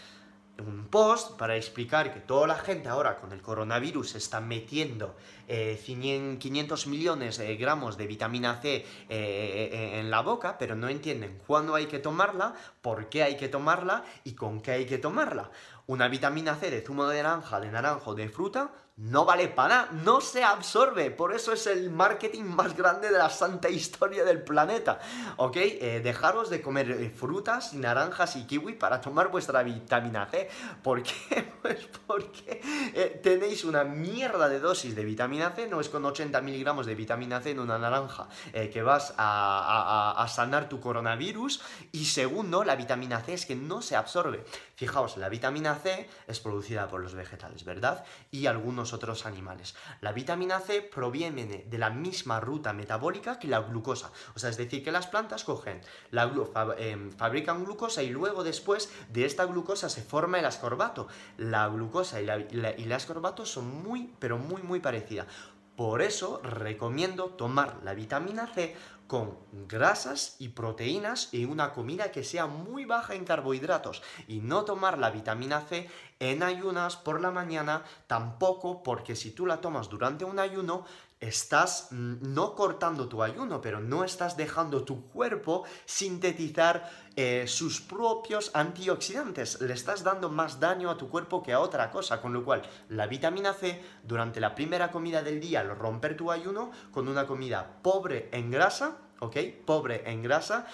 Un 0.59 0.87
post 0.89 1.37
para 1.37 1.57
explicar 1.57 2.15
que 2.15 2.21
toda 2.21 2.47
la 2.47 2.57
gente 2.57 2.89
ahora 2.89 3.17
con 3.17 3.33
el 3.33 3.43
coronavirus 3.43 4.15
está 4.15 4.41
metiendo 4.41 5.17
500 5.53 6.87
eh, 6.87 6.88
millones 6.88 7.38
de 7.38 7.57
gramos 7.57 7.97
de 7.97 8.07
vitamina 8.07 8.61
C 8.61 8.77
eh, 8.77 8.85
eh, 9.09 10.01
en 10.01 10.11
la 10.11 10.23
boca, 10.23 10.57
pero 10.59 10.75
no 10.75 10.88
entienden 10.88 11.38
cuándo 11.47 11.75
hay 11.75 11.87
que 11.87 11.99
tomarla, 11.99 12.55
por 12.81 13.09
qué 13.09 13.23
hay 13.23 13.37
que 13.37 13.49
tomarla 13.49 14.05
y 14.25 14.35
con 14.35 14.61
qué 14.62 14.73
hay 14.73 14.87
que 14.87 14.99
tomarla. 14.99 15.51
Una 15.87 16.09
vitamina 16.09 16.55
C 16.57 16.71
de 16.71 16.81
zumo 16.81 17.07
de 17.07 17.23
naranja, 17.23 17.61
de 17.61 17.71
naranjo, 17.71 18.15
de 18.15 18.29
fruta, 18.29 18.71
no 18.97 19.25
vale 19.25 19.49
para 19.49 19.87
nada, 19.87 19.88
no 20.05 20.21
se 20.21 20.45
absorbe. 20.45 21.11
Por 21.11 21.35
eso 21.35 21.53
es 21.53 21.67
el 21.67 21.91
marketing 21.91 22.43
más 22.43 22.77
grande 22.77 23.11
de 23.11 23.17
la 23.17 23.31
santa 23.31 23.71
historia 23.71 24.23
del 24.23 24.43
planeta. 24.43 25.01
¿Ok? 25.38 25.57
Eh, 25.57 26.01
dejaros 26.05 26.51
de 26.51 26.61
comer 26.61 26.91
eh, 26.91 27.11
frutas, 27.11 27.73
naranjas 27.73 28.37
y 28.37 28.47
kiwi 28.47 28.75
para 28.75 29.01
tomar 29.01 29.31
vuestra 29.31 29.62
vitamina 29.62 30.27
C. 30.27 30.49
¿Por 30.83 31.03
qué? 31.03 31.53
Pues 31.62 31.88
porque 32.09 32.61
eh, 32.93 33.21
tenéis 33.23 33.65
una 33.65 33.85
mierda 33.85 34.49
de 34.49 34.59
dosis 34.59 34.97
de 34.97 35.05
vitamina 35.05 35.42
C. 35.51 35.69
No 35.69 35.81
es 35.81 35.89
con 35.89 36.05
80 36.05 36.41
miligramos 36.41 36.87
de 36.87 36.95
vitamina 36.95 37.41
C 37.41 37.51
en 37.51 37.61
una 37.61 37.79
naranja 37.79 38.29
que 38.53 38.83
vas 38.83 39.15
a 39.19 40.27
sanar 40.29 40.69
tu 40.69 40.81
coronavirus. 40.81 41.61
Y 41.93 42.07
segundo, 42.07 42.65
la 42.65 42.77
vitamina 42.77 43.21
C 43.21 43.35
es 43.35 43.47
que 43.47 43.57
no 43.57 43.83
se 43.83 43.97
absorbe. 43.97 44.45
Fijaos, 44.83 45.16
la 45.16 45.29
vitamina 45.29 45.77
C 45.77 46.09
es 46.27 46.40
producida 46.40 46.88
por 46.88 47.01
los 47.01 47.14
vegetales, 47.14 47.64
¿verdad? 47.64 48.05
Y 48.33 48.47
algunos 48.47 48.92
otros 48.92 49.27
animales. 49.27 49.77
La 50.01 50.11
vitamina 50.11 50.59
C 50.59 50.83
proviene 50.83 51.47
de 51.47 51.79
la 51.79 51.88
misma 51.88 52.40
ruta 52.40 52.73
metabólica 52.73 53.38
que 53.38 53.47
la 53.47 53.61
glucosa. 53.61 54.11
O 54.35 54.40
sea, 54.40 54.51
es 54.51 54.57
decir, 54.57 54.83
que 54.83 54.90
las 54.90 55.07
plantas 55.07 55.45
cogen, 55.45 55.81
la 56.11 56.33
em, 56.79 57.12
fabrican 57.12 57.64
glucosa 57.64 58.03
y 58.03 58.11
luego 58.11 58.42
después 58.42 58.90
de 59.11 59.25
esta 59.25 59.45
glucosa 59.45 59.88
se 59.88 60.03
forma 60.03 60.40
el 60.40 60.47
ascorbato. 60.47 61.07
La 61.37 61.68
glucosa 61.68 62.21
y, 62.21 62.27
y 62.27 62.83
el 62.83 62.92
ascorbato 62.92 63.47
son 63.47 63.85
muy, 63.85 64.12
pero 64.18 64.37
muy, 64.37 64.62
muy 64.62 64.81
parecidas. 64.81 65.29
Por 65.77 66.03
eso 66.03 66.40
recomiendo 66.42 67.27
tomar 67.31 67.79
la 67.83 67.95
vitamina 67.95 68.47
C 68.47 68.77
con 69.12 69.37
grasas 69.68 70.37
y 70.38 70.48
proteínas 70.48 71.29
y 71.35 71.44
una 71.44 71.75
comida 71.75 72.11
que 72.11 72.25
sea 72.25 72.46
muy 72.46 72.87
baja 72.87 73.14
en 73.14 73.27
carbohidratos 73.27 74.03
y 74.27 74.40
no 74.40 74.64
tomar 74.64 74.96
la 74.96 75.11
vitamina 75.11 75.61
C 75.61 75.87
en 76.18 76.42
ayunas 76.42 76.96
por 76.96 77.20
la 77.20 77.31
mañana 77.31 77.85
tampoco 78.07 78.83
porque 78.83 79.14
si 79.14 79.31
tú 79.31 79.44
la 79.44 79.61
tomas 79.61 79.90
durante 79.90 80.25
un 80.25 80.38
ayuno 80.38 80.87
estás 81.23 81.89
mm, 81.91 82.35
no 82.35 82.55
cortando 82.55 83.09
tu 83.09 83.23
ayuno, 83.23 83.61
pero 83.61 83.81
no 83.81 84.05
estás 84.05 84.37
dejando 84.37 84.85
tu 84.85 85.09
cuerpo 85.09 85.65
sintetizar 85.87 86.91
eh, 87.17 87.45
sus 87.47 87.81
propios 87.81 88.51
antioxidantes. 88.55 89.61
Le 89.61 89.73
estás 89.73 90.03
dando 90.03 90.29
más 90.29 90.61
daño 90.61 90.91
a 90.91 90.99
tu 90.99 91.09
cuerpo 91.09 91.43
que 91.43 91.53
a 91.53 91.61
otra 91.61 91.91
cosa, 91.91 92.21
con 92.21 92.33
lo 92.33 92.45
cual 92.45 92.63
la 92.89 93.07
vitamina 93.07 93.55
C 93.55 93.83
durante 94.03 94.41
la 94.41 94.55
primera 94.55 94.91
comida 94.91 95.23
del 95.23 95.41
día, 95.41 95.61
al 95.61 95.77
romper 95.77 96.17
tu 96.17 96.31
ayuno, 96.31 96.73
con 96.91 97.09
una 97.09 97.27
comida 97.27 97.79
pobre 97.83 98.29
en 98.33 98.51
grasa, 98.51 98.99
¿ok? 99.21 99.37
Pobre 99.65 100.03
en 100.11 100.23
grasa, 100.23 100.67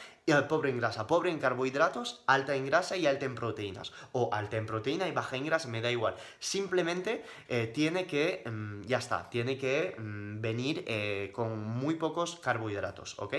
pobre 0.49 0.71
en 0.71 0.79
grasa, 0.79 1.07
pobre 1.07 1.31
en 1.31 1.38
carbohidratos, 1.38 2.23
alta 2.27 2.55
en 2.55 2.67
grasa 2.67 2.97
y 2.97 3.07
alta 3.07 3.27
en 3.27 3.35
proteínas. 3.35 3.93
O 4.12 4.31
alta 4.33 4.57
en 4.57 4.67
proteína 4.67 5.09
y 5.09 5.12
baja 5.12 5.37
en 5.37 5.47
grasa, 5.47 5.69
me 5.69 5.81
da 5.81 5.91
igual. 5.91 6.14
Simplemente 6.38 7.25
eh, 7.49 7.67
tiene 7.69 8.07
que, 8.07 8.43
mm, 8.47 8.83
ya 8.83 8.99
está, 8.99 9.29
tiene 9.31 9.59
que 9.59 9.97
mm, 9.99 10.41
venir 10.41 10.85
eh, 10.87 11.31
con 11.33 11.64
muy 11.64 11.95
pocos 11.95 12.37
carbohidratos, 12.37 13.19
¿ok? 13.19 13.35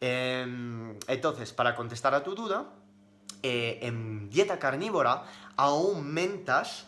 Em, 0.00 0.98
entonces, 1.06 1.52
para 1.52 1.74
contestar 1.74 2.14
a 2.14 2.22
tu 2.22 2.34
duda, 2.34 2.66
en 3.44 4.30
dieta 4.30 4.56
carnívora 4.60 5.24
aumentas 5.56 6.86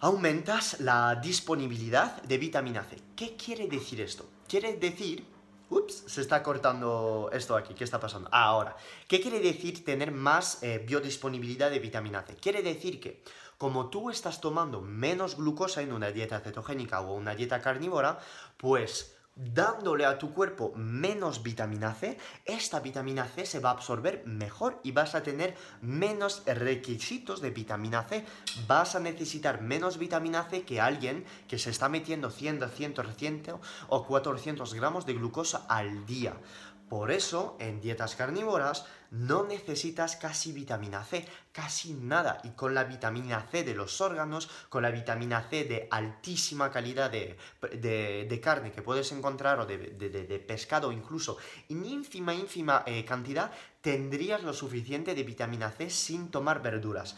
aumentas 0.00 0.78
la 0.80 1.16
disponibilidad 1.16 2.22
de 2.22 2.38
vitamina 2.38 2.84
C. 2.84 2.96
¿Qué 3.16 3.36
quiere 3.36 3.66
decir 3.66 4.00
esto? 4.00 4.28
Quiere 4.48 4.74
decir 4.74 5.24
Ups, 5.68 6.04
se 6.06 6.20
está 6.20 6.42
cortando 6.42 7.28
esto 7.32 7.56
aquí. 7.56 7.74
¿Qué 7.74 7.84
está 7.84 7.98
pasando? 7.98 8.28
Ah, 8.30 8.44
ahora, 8.44 8.76
¿qué 9.08 9.20
quiere 9.20 9.40
decir 9.40 9.84
tener 9.84 10.12
más 10.12 10.62
eh, 10.62 10.84
biodisponibilidad 10.86 11.70
de 11.70 11.80
vitamina 11.80 12.22
C? 12.22 12.36
Quiere 12.36 12.62
decir 12.62 13.00
que 13.00 13.22
como 13.58 13.90
tú 13.90 14.10
estás 14.10 14.40
tomando 14.40 14.80
menos 14.80 15.36
glucosa 15.36 15.82
en 15.82 15.92
una 15.92 16.12
dieta 16.12 16.40
cetogénica 16.40 17.00
o 17.00 17.14
una 17.14 17.34
dieta 17.34 17.60
carnívora, 17.60 18.18
pues 18.58 19.15
dándole 19.36 20.06
a 20.06 20.18
tu 20.18 20.32
cuerpo 20.32 20.72
menos 20.74 21.42
vitamina 21.42 21.94
C, 21.94 22.18
esta 22.46 22.80
vitamina 22.80 23.26
C 23.26 23.44
se 23.44 23.60
va 23.60 23.68
a 23.68 23.72
absorber 23.74 24.22
mejor 24.26 24.80
y 24.82 24.92
vas 24.92 25.14
a 25.14 25.22
tener 25.22 25.54
menos 25.82 26.42
requisitos 26.46 27.42
de 27.42 27.50
vitamina 27.50 28.02
C. 28.04 28.24
Vas 28.66 28.96
a 28.96 29.00
necesitar 29.00 29.60
menos 29.60 29.98
vitamina 29.98 30.44
C 30.44 30.62
que 30.62 30.80
alguien 30.80 31.24
que 31.48 31.58
se 31.58 31.70
está 31.70 31.88
metiendo 31.88 32.30
100, 32.30 32.60
200, 32.60 33.14
100 33.14 33.42
o 33.88 34.06
400 34.06 34.74
gramos 34.74 35.04
de 35.04 35.14
glucosa 35.14 35.66
al 35.68 36.06
día. 36.06 36.34
Por 36.88 37.10
eso, 37.10 37.56
en 37.58 37.80
dietas 37.80 38.14
carnívoras 38.14 38.86
no 39.10 39.44
necesitas 39.44 40.16
casi 40.16 40.52
vitamina 40.52 41.04
C, 41.04 41.26
casi 41.52 41.94
nada. 41.94 42.40
Y 42.44 42.50
con 42.50 42.74
la 42.74 42.84
vitamina 42.84 43.46
C 43.50 43.64
de 43.64 43.74
los 43.74 44.00
órganos, 44.00 44.48
con 44.68 44.82
la 44.82 44.90
vitamina 44.90 45.42
C 45.48 45.64
de 45.64 45.88
altísima 45.90 46.70
calidad 46.70 47.10
de, 47.10 48.40
carne 48.42 48.72
que 48.72 48.82
puedes 48.82 49.10
encontrar 49.12 49.60
o 49.60 49.66
de, 49.66 50.44
pescado 50.46 50.92
incluso, 50.92 51.38
en 51.68 51.84
ínfima, 51.84 52.34
ínfima 52.34 52.82
eh, 52.86 53.04
cantidad, 53.04 53.50
tendrías 53.80 54.42
lo 54.42 54.52
suficiente 54.52 55.14
de 55.14 55.22
vitamina 55.22 55.70
C 55.70 55.90
sin 55.90 56.30
tomar 56.30 56.62
verduras 56.62 57.16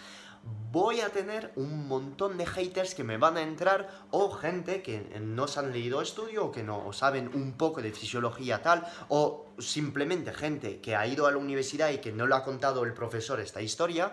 voy 0.70 1.00
a 1.00 1.10
tener 1.10 1.52
un 1.56 1.88
montón 1.88 2.38
de 2.38 2.46
haters 2.46 2.94
que 2.94 3.04
me 3.04 3.16
van 3.16 3.36
a 3.36 3.42
entrar 3.42 3.88
o 4.10 4.30
gente 4.30 4.82
que 4.82 5.18
no 5.20 5.48
se 5.48 5.60
han 5.60 5.72
leído 5.72 6.00
estudio 6.02 6.46
o 6.46 6.52
que 6.52 6.62
no 6.62 6.92
saben 6.92 7.30
un 7.34 7.52
poco 7.52 7.82
de 7.82 7.92
fisiología 7.92 8.62
tal 8.62 8.86
o 9.08 9.47
simplemente 9.58 10.32
gente 10.32 10.80
que 10.80 10.96
ha 10.96 11.06
ido 11.06 11.26
a 11.26 11.30
la 11.30 11.38
universidad 11.38 11.90
y 11.90 11.98
que 11.98 12.12
no 12.12 12.26
le 12.26 12.34
ha 12.34 12.42
contado 12.42 12.84
el 12.84 12.94
profesor 12.94 13.40
esta 13.40 13.62
historia 13.62 14.12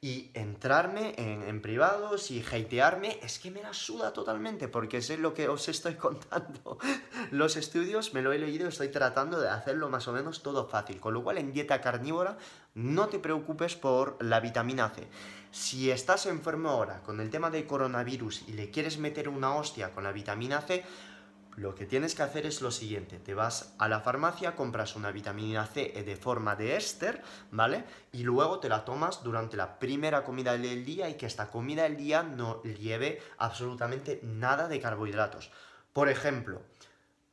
y 0.00 0.30
entrarme 0.34 1.14
en, 1.16 1.62
privados 1.62 2.30
y 2.30 2.40
hatearme 2.40 3.18
es 3.22 3.38
que 3.38 3.50
me 3.50 3.62
la 3.62 3.72
suda 3.72 4.12
totalmente 4.12 4.68
porque 4.68 5.00
sé 5.00 5.16
lo 5.16 5.32
que 5.32 5.48
os 5.48 5.68
estoy 5.68 5.94
contando. 5.96 6.78
Los 7.30 7.56
estudios 7.56 8.12
me 8.12 8.22
lo 8.22 8.32
he 8.32 8.38
leído, 8.38 8.68
estoy 8.68 8.88
tratando 8.88 9.40
de 9.40 9.48
hacerlo 9.48 9.88
más 9.88 10.06
o 10.06 10.12
menos 10.12 10.42
todo 10.42 10.68
fácil, 10.68 11.00
con 11.00 11.14
lo 11.14 11.24
cual 11.24 11.38
en 11.38 11.52
dieta 11.52 11.80
carnívora 11.80 12.36
no 12.74 13.08
te 13.08 13.18
preocupes 13.18 13.74
por 13.74 14.22
la 14.22 14.40
vitamina 14.40 14.90
C. 14.90 15.08
Si 15.50 15.90
estás 15.90 16.26
enfermo 16.26 16.68
ahora 16.68 17.02
con 17.02 17.20
el 17.20 17.30
tema 17.30 17.50
del 17.50 17.66
coronavirus 17.66 18.44
y 18.48 18.52
le 18.52 18.70
quieres 18.70 18.98
meter 18.98 19.28
una 19.28 19.54
hostia 19.54 19.92
con 19.92 20.04
la 20.04 20.12
vitamina 20.12 20.60
C, 20.60 20.84
lo 21.56 21.74
que 21.74 21.86
tienes 21.86 22.14
que 22.14 22.22
hacer 22.22 22.44
es 22.44 22.60
lo 22.60 22.70
siguiente, 22.70 23.18
te 23.18 23.34
vas 23.34 23.74
a 23.78 23.88
la 23.88 24.00
farmacia, 24.00 24.54
compras 24.54 24.94
una 24.94 25.10
vitamina 25.10 25.64
C 25.66 26.02
de 26.04 26.16
forma 26.16 26.54
de 26.54 26.76
éster, 26.76 27.22
¿vale? 27.50 27.84
Y 28.12 28.24
luego 28.24 28.60
te 28.60 28.68
la 28.68 28.84
tomas 28.84 29.22
durante 29.22 29.56
la 29.56 29.78
primera 29.78 30.22
comida 30.22 30.56
del 30.56 30.84
día 30.84 31.08
y 31.08 31.14
que 31.14 31.26
esta 31.26 31.50
comida 31.50 31.84
del 31.84 31.96
día 31.96 32.22
no 32.22 32.62
lleve 32.62 33.22
absolutamente 33.38 34.20
nada 34.22 34.68
de 34.68 34.80
carbohidratos. 34.80 35.50
Por 35.94 36.10
ejemplo, 36.10 36.60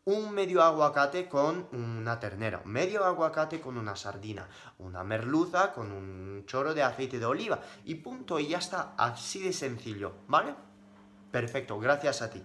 un 0.05 0.31
medio 0.31 0.63
aguacate 0.63 1.27
con 1.27 1.67
una 1.73 2.17
ternera, 2.19 2.61
medio 2.63 3.03
aguacate 3.03 3.59
con 3.59 3.77
una 3.77 3.95
sardina, 3.97 4.47
una 4.79 5.03
merluza 5.03 5.73
con 5.73 5.91
un 5.91 6.45
chorro 6.45 6.73
de 6.73 6.83
aceite 6.83 7.19
de 7.19 7.25
oliva 7.25 7.59
y 7.83 7.95
punto, 7.95 8.39
y 8.39 8.47
ya 8.47 8.59
está, 8.59 8.93
así 8.97 9.41
de 9.43 9.51
sencillo, 9.51 10.13
¿vale? 10.27 10.55
Perfecto, 11.31 11.77
gracias 11.79 12.21
a 12.21 12.29
ti. 12.29 12.43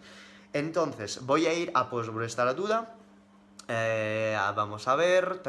Entonces, 0.53 1.25
voy 1.25 1.47
a 1.47 1.55
ir 1.55 1.71
a 1.75 1.91
por 1.91 2.25
esta 2.25 2.53
duda. 2.55 2.95
Eh, 3.69 4.37
vamos 4.57 4.89
a 4.89 4.97
ver. 4.97 5.43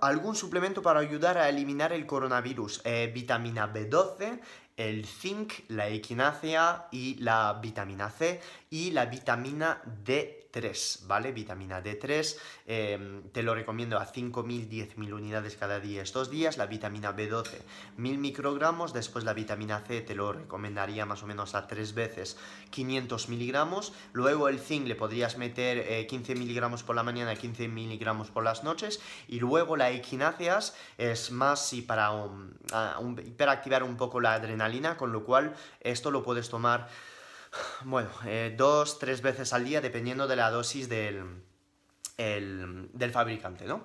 ¿Algún 0.00 0.36
suplemento 0.36 0.80
para 0.80 1.00
ayudar 1.00 1.38
a 1.38 1.48
eliminar 1.48 1.92
el 1.92 2.06
coronavirus? 2.06 2.82
Eh, 2.84 3.10
vitamina 3.12 3.72
B12, 3.72 4.40
el 4.76 5.04
zinc, 5.06 5.52
la 5.68 5.88
equinácea 5.88 6.86
y 6.92 7.16
la 7.16 7.58
vitamina 7.60 8.10
C 8.10 8.40
y 8.74 8.90
la 8.90 9.06
vitamina 9.06 9.80
D 10.04 10.48
3, 10.50 11.04
¿vale? 11.06 11.30
Vitamina 11.30 11.80
D3, 11.80 12.36
em, 12.66 13.22
te 13.30 13.44
lo 13.44 13.54
recomiendo 13.54 13.98
a 13.98 14.06
5.000, 14.12 14.68
10.000 14.68 15.12
unidades 15.12 15.56
cada 15.56 15.78
día 15.78 16.02
estos 16.02 16.28
días, 16.28 16.58
la 16.58 16.66
vitamina 16.66 17.14
B12, 17.14 17.58
1.000 17.98 18.18
microgramos, 18.18 18.92
después 18.92 19.24
la 19.24 19.32
vitamina 19.32 19.80
C 19.86 20.00
te 20.00 20.16
lo 20.16 20.32
recomendaría 20.32 21.06
más 21.06 21.22
o 21.22 21.26
menos 21.28 21.54
a 21.54 21.68
3 21.68 21.94
veces 21.94 22.36
500 22.70 23.28
miligramos, 23.28 23.92
luego 24.12 24.48
el 24.48 24.58
zinc 24.58 24.88
le 24.88 24.96
podrías 24.96 25.38
meter 25.38 26.06
15 26.08 26.32
eh, 26.32 26.36
miligramos 26.36 26.82
por 26.82 26.96
la 26.96 27.04
mañana, 27.04 27.36
15 27.36 27.68
miligramos 27.68 28.30
por 28.30 28.42
las 28.42 28.64
noches, 28.64 29.00
y 29.28 29.38
luego 29.38 29.76
la 29.76 29.90
equináceas 29.90 30.76
es 30.98 31.30
más 31.30 31.64
si 31.64 31.82
para 31.82 32.12
hiperactivar 33.24 33.84
un 33.84 33.96
poco 33.96 34.20
la 34.20 34.34
adrenalina, 34.34 34.96
con 34.96 35.12
lo 35.12 35.24
cual 35.24 35.54
esto 35.80 36.10
lo 36.10 36.24
puedes 36.24 36.48
tomar 36.48 36.88
bueno, 37.84 38.08
eh, 38.26 38.54
dos, 38.56 38.98
tres 38.98 39.22
veces 39.22 39.52
al 39.52 39.64
día 39.64 39.80
dependiendo 39.80 40.26
de 40.26 40.36
la 40.36 40.50
dosis 40.50 40.88
del, 40.88 41.42
del 42.16 43.10
fabricante, 43.12 43.66
¿no? 43.66 43.84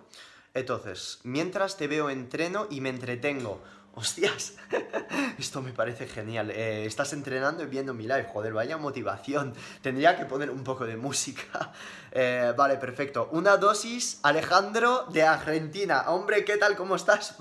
Entonces, 0.54 1.20
mientras 1.24 1.78
te 1.78 1.88
veo 1.88 2.10
entreno 2.10 2.68
y 2.70 2.82
me 2.82 2.90
entretengo, 2.90 3.62
hostias, 3.94 4.56
esto 5.38 5.62
me 5.62 5.74
parece 5.74 6.08
genial. 6.08 6.52
Eh, 6.52 6.86
estás 6.86 7.14
entrenando 7.14 7.64
y 7.64 7.68
viendo 7.68 7.94
mi 7.94 8.04
live, 8.04 8.28
joder, 8.32 8.54
vaya 8.54 8.78
motivación. 8.78 9.54
Tendría 9.82 10.18
que 10.18 10.26
poner 10.26 10.50
un 10.50 10.64
poco 10.64 10.86
de 10.86 10.98
música. 10.98 11.72
Eh, 12.12 12.54
vale, 12.58 12.78
perfecto. 12.78 13.30
Una 13.34 13.58
dosis, 13.58 14.20
Alejandro, 14.24 15.06
de 15.12 15.22
Argentina. 15.22 16.06
Hombre, 16.08 16.44
¿qué 16.44 16.58
tal? 16.58 16.76
¿Cómo 16.76 16.96
estás, 16.96 17.38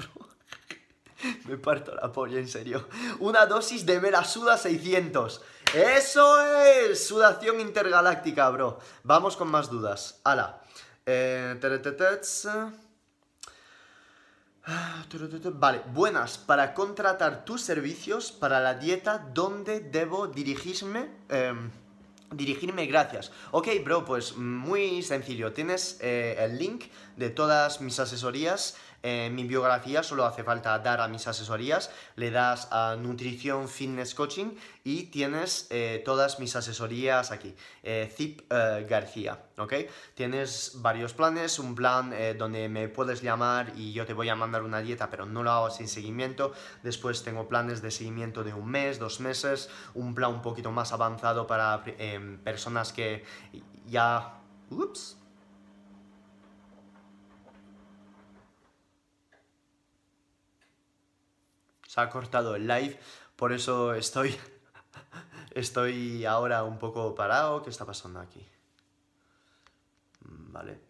me 1.44 1.56
parto 1.56 1.94
la 1.94 2.12
polla, 2.12 2.38
en 2.38 2.48
serio. 2.48 2.86
Una 3.18 3.46
dosis 3.46 3.84
de 3.86 3.98
Melasuda 3.98 4.58
600. 4.58 5.42
¡Eso 5.74 6.40
es! 6.64 7.06
Sudación 7.06 7.60
intergaláctica, 7.60 8.48
bro. 8.48 8.78
Vamos 9.02 9.36
con 9.36 9.50
más 9.50 9.70
dudas. 9.70 10.18
Ala. 10.24 10.62
Eh, 11.04 11.54
vale, 15.54 15.82
buenas. 15.92 16.38
Para 16.38 16.72
contratar 16.72 17.44
tus 17.44 17.60
servicios 17.60 18.32
para 18.32 18.60
la 18.60 18.74
dieta, 18.74 19.30
¿dónde 19.34 19.80
debo 19.80 20.26
dirigirme? 20.26 21.10
Em, 21.28 21.70
dirigirme, 22.32 22.86
gracias. 22.86 23.30
Ok, 23.50 23.68
bro, 23.84 24.06
pues 24.06 24.36
muy 24.36 25.02
sencillo. 25.02 25.52
Tienes 25.52 25.98
eh, 26.00 26.36
el 26.38 26.56
link 26.56 26.84
de 27.18 27.30
todas 27.30 27.80
mis 27.80 27.98
asesorías 28.00 28.76
en 29.02 29.34
mi 29.36 29.44
biografía 29.44 30.02
solo 30.02 30.24
hace 30.24 30.42
falta 30.42 30.76
dar 30.80 31.00
a 31.00 31.06
mis 31.06 31.28
asesorías, 31.28 31.90
le 32.16 32.32
das 32.32 32.66
a 32.72 32.96
nutrición, 32.96 33.68
fitness, 33.68 34.12
coaching 34.12 34.56
y 34.82 35.04
tienes 35.04 35.68
eh, 35.70 36.02
todas 36.04 36.40
mis 36.40 36.56
asesorías 36.56 37.30
aquí. 37.30 37.54
Eh, 37.84 38.12
Zip 38.12 38.40
eh, 38.50 38.86
García, 38.90 39.38
¿ok? 39.56 39.74
Tienes 40.14 40.72
varios 40.76 41.14
planes, 41.14 41.60
un 41.60 41.76
plan 41.76 42.12
donde 42.36 42.68
me 42.68 42.88
puedes 42.88 43.22
llamar 43.22 43.72
y 43.76 43.92
yo 43.92 44.04
te 44.04 44.14
voy 44.14 44.30
a 44.30 44.34
mandar 44.34 44.62
una 44.62 44.80
dieta, 44.80 45.10
pero 45.10 45.26
no 45.26 45.44
lo 45.44 45.52
hago 45.52 45.70
sin 45.70 45.86
seguimiento. 45.86 46.52
Después 46.82 47.22
tengo 47.22 47.48
planes 47.48 47.82
de 47.82 47.92
seguimiento 47.92 48.42
de 48.42 48.52
un 48.52 48.66
mes, 48.66 48.98
dos 48.98 49.20
meses, 49.20 49.70
un 49.94 50.14
plan 50.14 50.32
un 50.32 50.42
poquito 50.42 50.72
más 50.72 50.92
avanzado 50.92 51.46
para 51.46 51.84
personas 52.42 52.92
que 52.92 53.24
ya... 53.86 54.34
Ups, 54.70 55.17
ha 62.02 62.10
cortado 62.10 62.54
el 62.54 62.66
live, 62.66 62.98
por 63.36 63.52
eso 63.52 63.94
estoy, 63.94 64.36
estoy 65.50 66.24
ahora 66.24 66.64
un 66.64 66.78
poco 66.78 67.14
parado. 67.14 67.62
¿Qué 67.62 67.70
está 67.70 67.84
pasando 67.84 68.20
aquí? 68.20 68.46
Mm, 70.20 70.52
vale, 70.52 70.80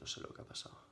no 0.00 0.06
sé 0.06 0.20
lo 0.20 0.28
que 0.32 0.42
ha 0.42 0.44
pasado. 0.44 0.83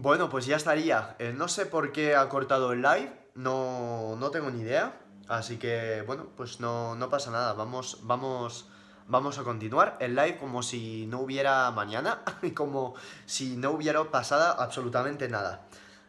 Bueno, 0.00 0.30
pues 0.30 0.46
ya 0.46 0.54
estaría. 0.54 1.16
Eh, 1.18 1.34
no 1.36 1.48
sé 1.48 1.66
por 1.66 1.90
qué 1.90 2.14
ha 2.14 2.28
cortado 2.28 2.72
el 2.72 2.82
live, 2.82 3.12
no, 3.34 4.14
no 4.16 4.30
tengo 4.30 4.48
ni 4.48 4.60
idea. 4.60 4.96
Así 5.26 5.56
que, 5.56 6.04
bueno, 6.06 6.28
pues 6.36 6.60
no, 6.60 6.94
no 6.94 7.10
pasa 7.10 7.32
nada. 7.32 7.52
Vamos, 7.54 7.98
vamos, 8.02 8.68
vamos 9.08 9.38
a 9.38 9.42
continuar 9.42 9.96
el 9.98 10.14
live 10.14 10.36
como 10.38 10.62
si 10.62 11.06
no 11.06 11.18
hubiera 11.18 11.68
mañana 11.72 12.22
y 12.42 12.52
como 12.52 12.94
si 13.26 13.56
no 13.56 13.72
hubiera 13.72 14.04
pasado 14.04 14.60
absolutamente 14.60 15.28
nada. 15.28 15.66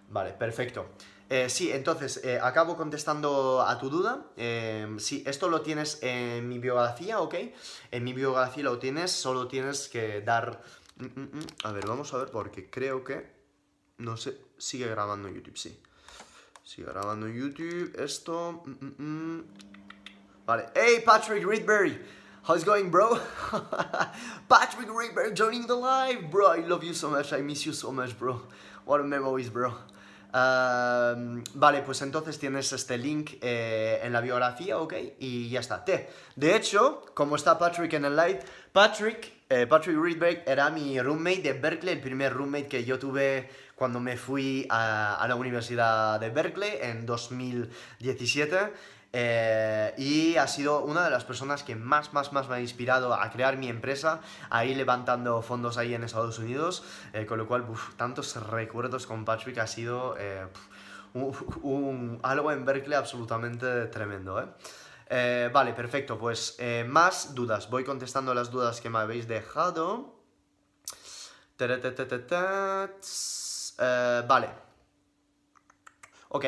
Vale, 0.10 0.34
perfecto. 0.34 0.86
Eh, 1.28 1.50
sí, 1.50 1.72
entonces, 1.72 2.22
eh, 2.24 2.40
acabo 2.40 2.78
contestando 2.78 3.66
a 3.68 3.80
tu 3.80 3.90
duda. 3.90 4.28
sí, 5.00 5.24
esto 5.26 5.50
lo 5.50 5.62
tienes 5.62 5.98
en 6.04 6.48
mi 6.48 6.60
biografía, 6.60 7.22
¿ok? 7.22 7.36
En 7.90 8.04
mi 8.04 8.14
biografía 8.14 8.66
lo 8.66 8.78
tienes, 8.78 9.10
solo 9.10 9.48
tienes 9.48 9.90
que 9.90 10.22
dar... 10.22 10.62
Mm, 10.98 11.06
mm, 11.06 11.38
mm. 11.40 11.46
A 11.64 11.72
ver, 11.72 11.88
vamos 11.88 12.14
a 12.14 12.18
ver 12.18 12.30
porque 12.30 12.70
creo 12.70 13.04
que... 13.04 13.39
No 14.00 14.16
sé, 14.16 14.38
sigue 14.58 14.88
grabando 14.88 15.28
YouTube, 15.28 15.58
sí. 15.58 15.78
Sigue 16.64 16.88
grabando 16.88 17.28
YouTube, 17.28 17.94
esto... 18.00 18.64
Mm, 18.66 18.86
mm, 18.86 18.96
mm. 18.98 19.44
Vale. 20.46 20.70
Hey, 20.74 21.04
Patrick 21.06 21.44
Reedberry! 21.44 22.00
How's 22.44 22.62
it 22.62 22.66
going, 22.66 22.90
bro? 22.90 23.20
Patrick 24.48 24.88
Reedberry 24.88 25.34
joining 25.34 25.68
the 25.68 25.76
live! 25.76 26.32
Bro, 26.32 26.48
I 26.48 26.66
love 26.66 26.84
you 26.86 26.94
so 26.94 27.10
much, 27.10 27.34
I 27.34 27.42
miss 27.42 27.66
you 27.66 27.74
so 27.74 27.92
much, 27.92 28.18
bro. 28.18 28.42
What 28.86 29.02
a 29.02 29.04
memories, 29.04 29.50
bro. 29.50 29.74
vale, 30.32 31.82
pues 31.86 32.02
entonces 32.02 32.40
tienes 32.40 32.72
este 32.72 32.98
link 32.98 33.32
eh, 33.42 34.00
en 34.04 34.14
la 34.14 34.22
biografía, 34.22 34.78
¿ok? 34.78 34.94
Y 35.20 35.50
ya 35.50 35.60
está. 35.60 35.84
Te. 35.84 36.10
De 36.36 36.56
hecho, 36.56 37.06
como 37.14 37.36
está 37.36 37.58
Patrick 37.58 37.94
en 37.94 38.06
el 38.06 38.16
live, 38.16 38.40
Patrick, 38.72 39.34
eh, 39.50 39.66
Patrick 39.68 39.98
Reedberg 40.00 40.44
era 40.46 40.70
mi 40.70 41.00
roommate 41.02 41.42
de 41.42 41.54
Berkeley, 41.54 41.96
el 41.96 42.02
primer 42.02 42.34
roommate 42.34 42.68
que 42.68 42.86
yo 42.86 43.00
tuve 43.00 43.50
cuando 43.80 44.02
me 44.02 44.18
fui 44.18 44.68
a, 44.70 45.26
la 45.28 45.36
Universidad 45.36 46.20
de 46.20 46.30
Berkeley 46.30 46.78
en 46.82 47.06
2017. 47.06 48.74
Eh, 49.12 49.94
y 49.98 50.36
ha 50.36 50.48
sido 50.48 50.84
una 50.84 51.04
de 51.04 51.10
las 51.10 51.24
personas 51.24 51.64
que 51.64 51.76
más, 51.76 52.14
más, 52.14 52.32
más 52.32 52.48
me 52.48 52.58
ha 52.58 52.62
inspirado 52.62 53.12
a 53.12 53.28
crear 53.32 53.58
mi 53.58 53.68
empresa, 53.68 54.22
a 54.52 54.66
ir 54.66 54.78
levantando 54.78 55.42
fondos 55.42 55.78
ahí 55.78 55.96
en 55.96 56.04
Estados 56.04 56.38
Unidos, 56.38 56.84
eh, 57.14 57.26
con 57.26 57.40
lo 57.40 57.48
cual, 57.48 57.66
tantos 57.98 58.36
recuerdos 58.36 59.08
con 59.08 59.26
Patrick 59.26 59.58
ha 59.58 59.66
sido 59.66 60.16
eh, 60.20 60.46
algo 62.22 62.52
en 62.52 62.66
Berkeley 62.66 62.96
absolutamente 62.96 63.88
tremendo. 63.88 64.56
vale, 65.54 65.74
perfecto, 65.74 66.20
pues 66.20 66.58
más 66.86 67.34
dudas, 67.34 67.70
voy 67.72 67.84
contestando 67.84 68.36
las 68.36 68.52
dudas 68.52 68.80
que 68.80 68.92
me 68.92 69.00
habéis 69.00 69.28
dejado. 69.28 70.20
Eh, 73.80 74.24
vale. 74.28 74.50
Ok. 76.30 76.46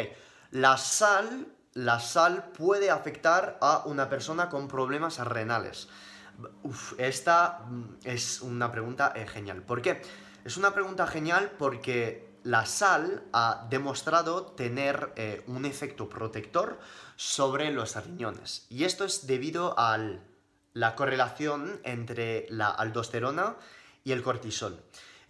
La 0.51 0.77
sal, 0.77 1.47
la 1.73 1.99
sal 1.99 2.51
puede 2.51 2.91
afectar 2.91 3.57
a 3.61 3.83
una 3.85 4.09
persona 4.09 4.49
con 4.49 4.67
problemas 4.67 5.17
renales. 5.19 5.87
Esta 6.97 7.59
mm, 7.59 7.99
es 8.03 8.41
una 8.41 8.71
pregunta 8.71 9.13
eh, 9.15 9.27
genial. 9.27 9.61
¿Por 9.63 9.81
qué? 9.81 10.01
Es 10.43 10.57
una 10.57 10.73
pregunta 10.73 11.07
genial 11.07 11.51
porque 11.57 12.29
la 12.43 12.65
sal 12.65 13.23
ha 13.31 13.67
demostrado 13.69 14.47
tener 14.47 15.13
eh, 15.15 15.43
un 15.47 15.65
efecto 15.65 16.09
protector 16.09 16.79
sobre 17.15 17.71
los 17.71 17.95
riñones. 18.03 18.65
Y 18.69 18.83
esto 18.83 19.05
es 19.05 19.27
debido 19.27 19.77
al 19.77 20.23
la 20.73 20.95
correlación 20.95 21.81
entre 21.83 22.45
la 22.49 22.69
aldosterona 22.69 23.57
y 24.03 24.13
el 24.13 24.23
cortisol. 24.23 24.81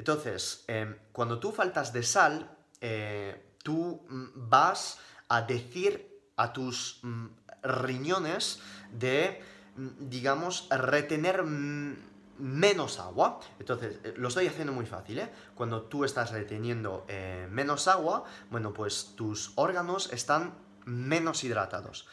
Entonces, 0.02 0.64
em, 0.68 0.96
cuando 1.12 1.38
tú 1.38 1.52
faltas 1.52 1.94
de 1.94 2.02
sal, 2.02 2.50
eh, 2.82 3.54
tú 3.62 4.02
mm, 4.10 4.50
vas 4.50 4.98
a 5.30 5.44
decir 5.44 6.24
a 6.38 6.52
tus 6.52 7.02
mm, 7.04 7.28
riñones 7.62 8.62
de, 8.92 9.44
mm, 9.76 10.10
digamos, 10.10 10.68
retener 10.72 11.44
menos 11.44 13.00
agua. 13.00 13.42
Entonces, 13.60 14.00
eh, 14.04 14.16
lo 14.18 14.30
estoy 14.30 14.48
haciendo 14.48 14.74
muy 14.74 14.88
fácil, 14.88 15.20
¿eh? 15.20 15.30
Cuando 15.54 15.84
tú 15.84 16.04
estás 16.04 16.32
reteniendo 16.32 17.06
eh, 17.08 17.48
menos 17.52 17.88
agua, 17.88 18.24
bueno, 18.50 18.74
pues 18.74 19.14
tus 19.16 19.52
órganos 19.54 20.12
están 20.12 20.56
menos 20.84 21.44
hidratados. 21.44 22.08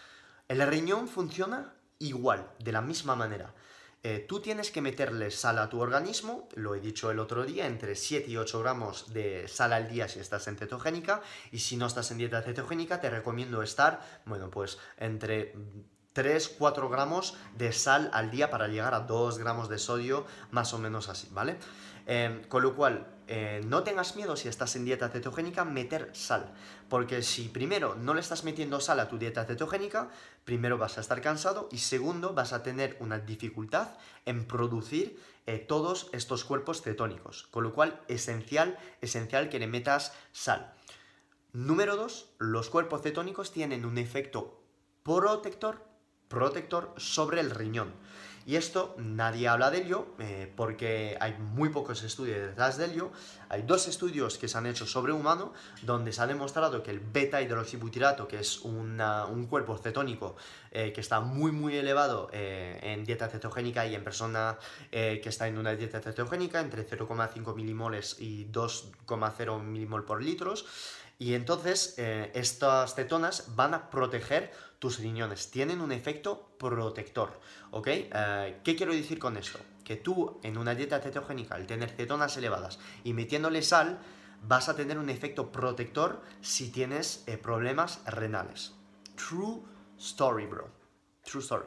El 0.47 0.61
riñón 0.67 1.09
funciona 1.09 1.73
igual, 1.99 2.51
de 2.59 2.73
la 2.73 2.83
misma 2.83 3.17
manera. 3.17 3.55
Eh, 4.05 4.25
tú 4.29 4.41
tienes 4.41 4.71
que 4.71 4.81
meterle 4.81 5.31
sal 5.33 5.59
a 5.59 5.69
tu 5.69 5.81
organismo, 5.81 6.49
lo 6.55 6.77
he 6.77 6.81
dicho 6.81 7.11
el 7.11 7.19
otro 7.19 7.45
día, 7.45 7.67
entre 7.67 7.97
7 7.97 8.31
y 8.31 8.37
8 8.37 8.61
gramos 8.61 9.13
de 9.13 9.49
sal 9.49 9.73
al 9.73 9.89
día 9.89 10.07
si 10.07 10.21
estás 10.21 10.47
en 10.47 10.57
cetogénica, 10.57 11.21
y 11.51 11.59
si 11.59 11.77
no 11.77 11.87
estás 11.87 12.13
en 12.13 12.19
dieta 12.19 12.43
cetogénica, 12.43 13.01
te 13.01 13.11
recomiendo 13.11 13.61
estar, 13.61 14.01
bueno, 14.25 14.51
pues 14.51 14.79
entre 14.99 15.53
3, 16.13 16.55
4 16.59 16.89
gramos 16.89 17.37
de 17.57 17.73
sal 17.73 18.09
al 18.13 18.31
día 18.31 18.51
para 18.51 18.69
llegar 18.69 18.95
a 18.95 19.01
2 19.01 19.39
gramos 19.39 19.69
de 19.69 19.79
sodio, 19.79 20.27
más 20.53 20.73
o 20.75 20.79
menos 20.79 21.09
así, 21.09 21.29
¿vale? 21.33 21.59
Em, 22.11 22.43
con 22.45 22.63
lo 22.63 22.75
cual, 22.75 23.07
eh, 23.27 23.61
no 23.67 23.83
tengas 23.83 24.17
miedo 24.17 24.35
si 24.35 24.49
estás 24.49 24.75
en 24.77 24.87
dieta 24.87 25.11
cetogénica 25.11 25.67
meter 25.67 26.09
sal, 26.15 26.55
porque 26.89 27.23
si 27.23 27.51
primero 27.51 27.97
no 27.97 28.15
le 28.15 28.21
estás 28.21 28.45
metiendo 28.45 28.81
sal 28.81 28.99
a 29.01 29.11
tu 29.11 29.19
dieta 29.19 29.45
cetogénica, 29.45 30.09
primero 30.47 30.79
vas 30.79 30.97
a 30.97 31.03
estar 31.03 31.21
cansado 31.21 31.69
y 31.71 31.77
segundo 31.77 32.33
vas 32.33 32.55
a 32.55 32.63
tener 32.63 32.97
una 33.01 33.19
dificultad 33.19 33.89
en 34.25 34.47
producir 34.47 35.21
eh, 35.45 35.59
todos 35.59 36.09
estos 36.15 36.45
cuerpos 36.45 36.81
cetónicos, 36.81 37.47
con 37.51 37.63
lo 37.63 37.75
cual 37.75 38.01
esencial, 38.09 38.79
esencial 39.03 39.51
que 39.51 39.59
le 39.59 39.67
metas 39.67 40.15
sal. 40.33 40.73
Número 41.53 41.95
2, 41.97 42.31
los 42.39 42.71
cuerpos 42.71 43.03
cetónicos 43.03 43.53
tienen 43.53 43.85
un 43.85 43.99
efecto 43.99 44.63
protector, 45.03 45.85
protector 46.29 46.95
sobre 46.97 47.41
el 47.41 47.51
riñón. 47.51 47.93
Y 48.49 48.57
esto 48.57 48.95
nadie 48.97 49.47
habla 49.47 49.71
de 49.71 49.83
ello 49.83 50.07
eh, 50.19 50.51
porque 50.57 51.19
hay 51.21 51.35
muy 51.35 51.69
pocos 51.69 52.03
estudios 52.03 52.39
detrás 52.39 52.79
de 52.79 52.87
ello. 52.87 53.11
Hay 53.51 53.61
dos 53.61 53.89
estudios 53.89 54.39
que 54.39 54.49
se 54.49 54.57
han 54.57 54.65
hecho 54.65 54.87
sobre 54.87 55.13
humano 55.13 55.53
donde 55.83 56.15
se 56.15 56.23
ha 56.23 56.27
demostrado 56.27 56.83
que 56.83 56.91
el 56.91 56.99
beta 56.99 57.43
hidroxibutirato, 57.43 58.27
que 58.27 58.39
es 58.39 58.61
un 58.61 59.47
cuerpo 59.51 59.77
cetónico 59.77 60.35
eh, 60.71 60.95
que 60.95 61.03
está 61.03 61.21
muy 61.21 61.53
muy 61.53 61.77
elevado 61.77 62.31
eh, 62.33 62.81
en 62.83 63.05
dieta 63.05 63.29
cetogénica 63.29 63.87
y 63.87 63.95
en 63.95 64.03
persona 64.03 64.57
que 64.91 65.21
está 65.29 65.47
en 65.47 65.59
una 65.59 65.75
dieta 65.75 66.01
cetogénica 66.01 66.61
entre 66.61 66.89
0,5 66.89 67.55
milimoles 67.55 68.17
y 68.19 68.47
2,0 68.47 69.63
milimol 69.63 70.07
por 70.07 70.23
litros, 70.23 70.65
y 71.19 71.35
entonces 71.35 71.97
estas 71.99 72.95
cetonas 72.95 73.55
van 73.57 73.75
a 73.75 73.91
proteger 73.91 74.53
tus 74.79 74.99
riñones. 74.99 75.51
Tienen 75.51 75.81
un 75.81 75.93
efecto 75.93 76.51
protector, 76.59 77.41
¿ok? 77.71 77.87
Eh, 77.89 78.61
¿Qué 78.65 78.77
quiero 78.77 78.93
decir 78.93 79.19
con 79.19 79.37
esto? 79.37 79.59
Que 79.85 79.97
tú 79.97 80.39
en 80.43 80.59
una 80.59 80.75
dieta 80.75 81.01
cetogénica, 81.01 81.55
al 81.55 81.67
tener 81.67 81.91
cetonas 81.91 82.37
elevadas 82.37 82.79
y 83.05 83.13
metiéndole 83.13 83.63
sal, 83.63 83.99
vas 84.43 84.69
a 84.69 84.77
tener 84.77 84.99
un 84.99 85.11
efecto 85.11 85.51
protector 85.51 86.23
si 86.41 86.71
tienes 86.71 87.25
eh, 87.27 87.39
problemas 87.39 88.01
renales. 88.07 88.75
True 89.17 89.63
story, 89.99 90.47
bro. 90.47 90.69
True 91.25 91.43
story. 91.43 91.67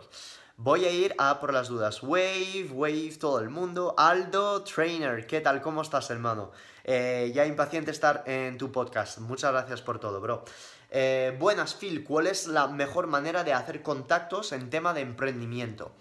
Voy 0.57 0.85
a 0.85 0.91
ir 0.91 1.15
a 1.17 1.39
por 1.39 1.53
las 1.53 1.69
dudas. 1.69 2.03
Wave, 2.03 2.69
Wave, 2.71 3.17
todo 3.19 3.39
el 3.39 3.49
mundo. 3.49 3.95
Aldo 3.97 4.63
Trainer, 4.63 5.25
¿qué 5.25 5.41
tal? 5.41 5.59
¿Cómo 5.59 5.81
estás, 5.81 6.09
hermano? 6.11 6.51
Eh, 6.83 7.31
ya 7.33 7.45
impaciente 7.45 7.91
estar 7.91 8.23
en 8.27 8.57
tu 8.57 8.71
podcast. 8.71 9.19
Muchas 9.19 9.51
gracias 9.51 9.81
por 9.81 9.99
todo, 9.99 10.21
bro. 10.21 10.45
Eh, 10.93 11.33
buenas, 11.39 11.73
Phil, 11.73 12.03
¿cuál 12.03 12.27
es 12.27 12.47
la 12.47 12.67
mejor 12.67 13.07
manera 13.07 13.45
de 13.45 13.53
hacer 13.53 13.81
contactos 13.81 14.51
en 14.51 14.69
tema 14.69 14.93
de 14.93 14.99
emprendimiento? 14.99 15.93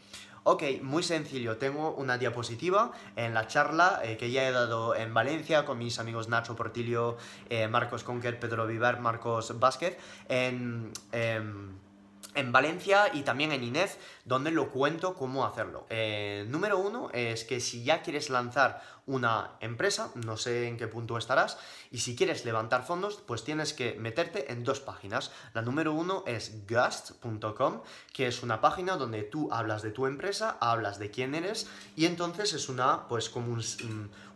Ok, 0.42 0.64
muy 0.82 1.04
sencillo. 1.04 1.58
Tengo 1.58 1.92
una 1.92 2.18
diapositiva 2.18 2.90
en 3.14 3.32
la 3.32 3.46
charla 3.46 4.00
eh, 4.02 4.16
que 4.16 4.32
ya 4.32 4.48
he 4.48 4.50
dado 4.50 4.96
en 4.96 5.14
Valencia 5.14 5.64
con 5.64 5.78
mis 5.78 6.00
amigos 6.00 6.28
Nacho 6.28 6.56
Portillo, 6.56 7.18
eh, 7.48 7.68
Marcos 7.68 8.02
Conquer, 8.02 8.40
Pedro 8.40 8.66
Vivar, 8.66 8.98
Marcos 8.98 9.60
Vázquez, 9.60 9.96
en, 10.28 10.92
em, 11.12 11.78
en 12.34 12.52
Valencia 12.52 13.10
y 13.12 13.22
también 13.22 13.52
en 13.52 13.62
Inés, 13.62 13.96
donde 14.24 14.50
lo 14.50 14.70
cuento 14.70 15.14
cómo 15.14 15.46
hacerlo. 15.46 15.86
número 16.48 16.78
uno 16.78 17.10
es 17.12 17.44
que 17.44 17.60
si 17.60 17.84
ya 17.84 18.02
quieres 18.02 18.28
lanzar 18.30 18.82
una 19.10 19.56
empresa, 19.60 20.12
no 20.14 20.36
sé 20.36 20.68
en 20.68 20.76
qué 20.76 20.86
punto 20.86 21.18
estarás, 21.18 21.58
y 21.90 21.98
si 21.98 22.14
quieres 22.14 22.44
levantar 22.44 22.86
fondos, 22.86 23.20
pues 23.26 23.42
tienes 23.42 23.74
que 23.74 23.94
meterte 23.94 24.52
en 24.52 24.62
dos 24.62 24.78
páginas. 24.78 25.32
La 25.52 25.62
número 25.62 25.92
uno 25.92 26.22
es 26.26 26.64
gust.com, 26.68 27.82
que 28.12 28.28
es 28.28 28.42
una 28.44 28.60
página 28.60 28.96
donde 28.96 29.24
tú 29.24 29.48
hablas 29.50 29.82
de 29.82 29.90
tu 29.90 30.06
empresa, 30.06 30.56
hablas 30.60 31.00
de 31.00 31.10
quién 31.10 31.34
eres, 31.34 31.68
y 31.96 32.06
entonces 32.06 32.52
es 32.52 32.68
una, 32.68 33.08
pues 33.08 33.28
como 33.28 33.52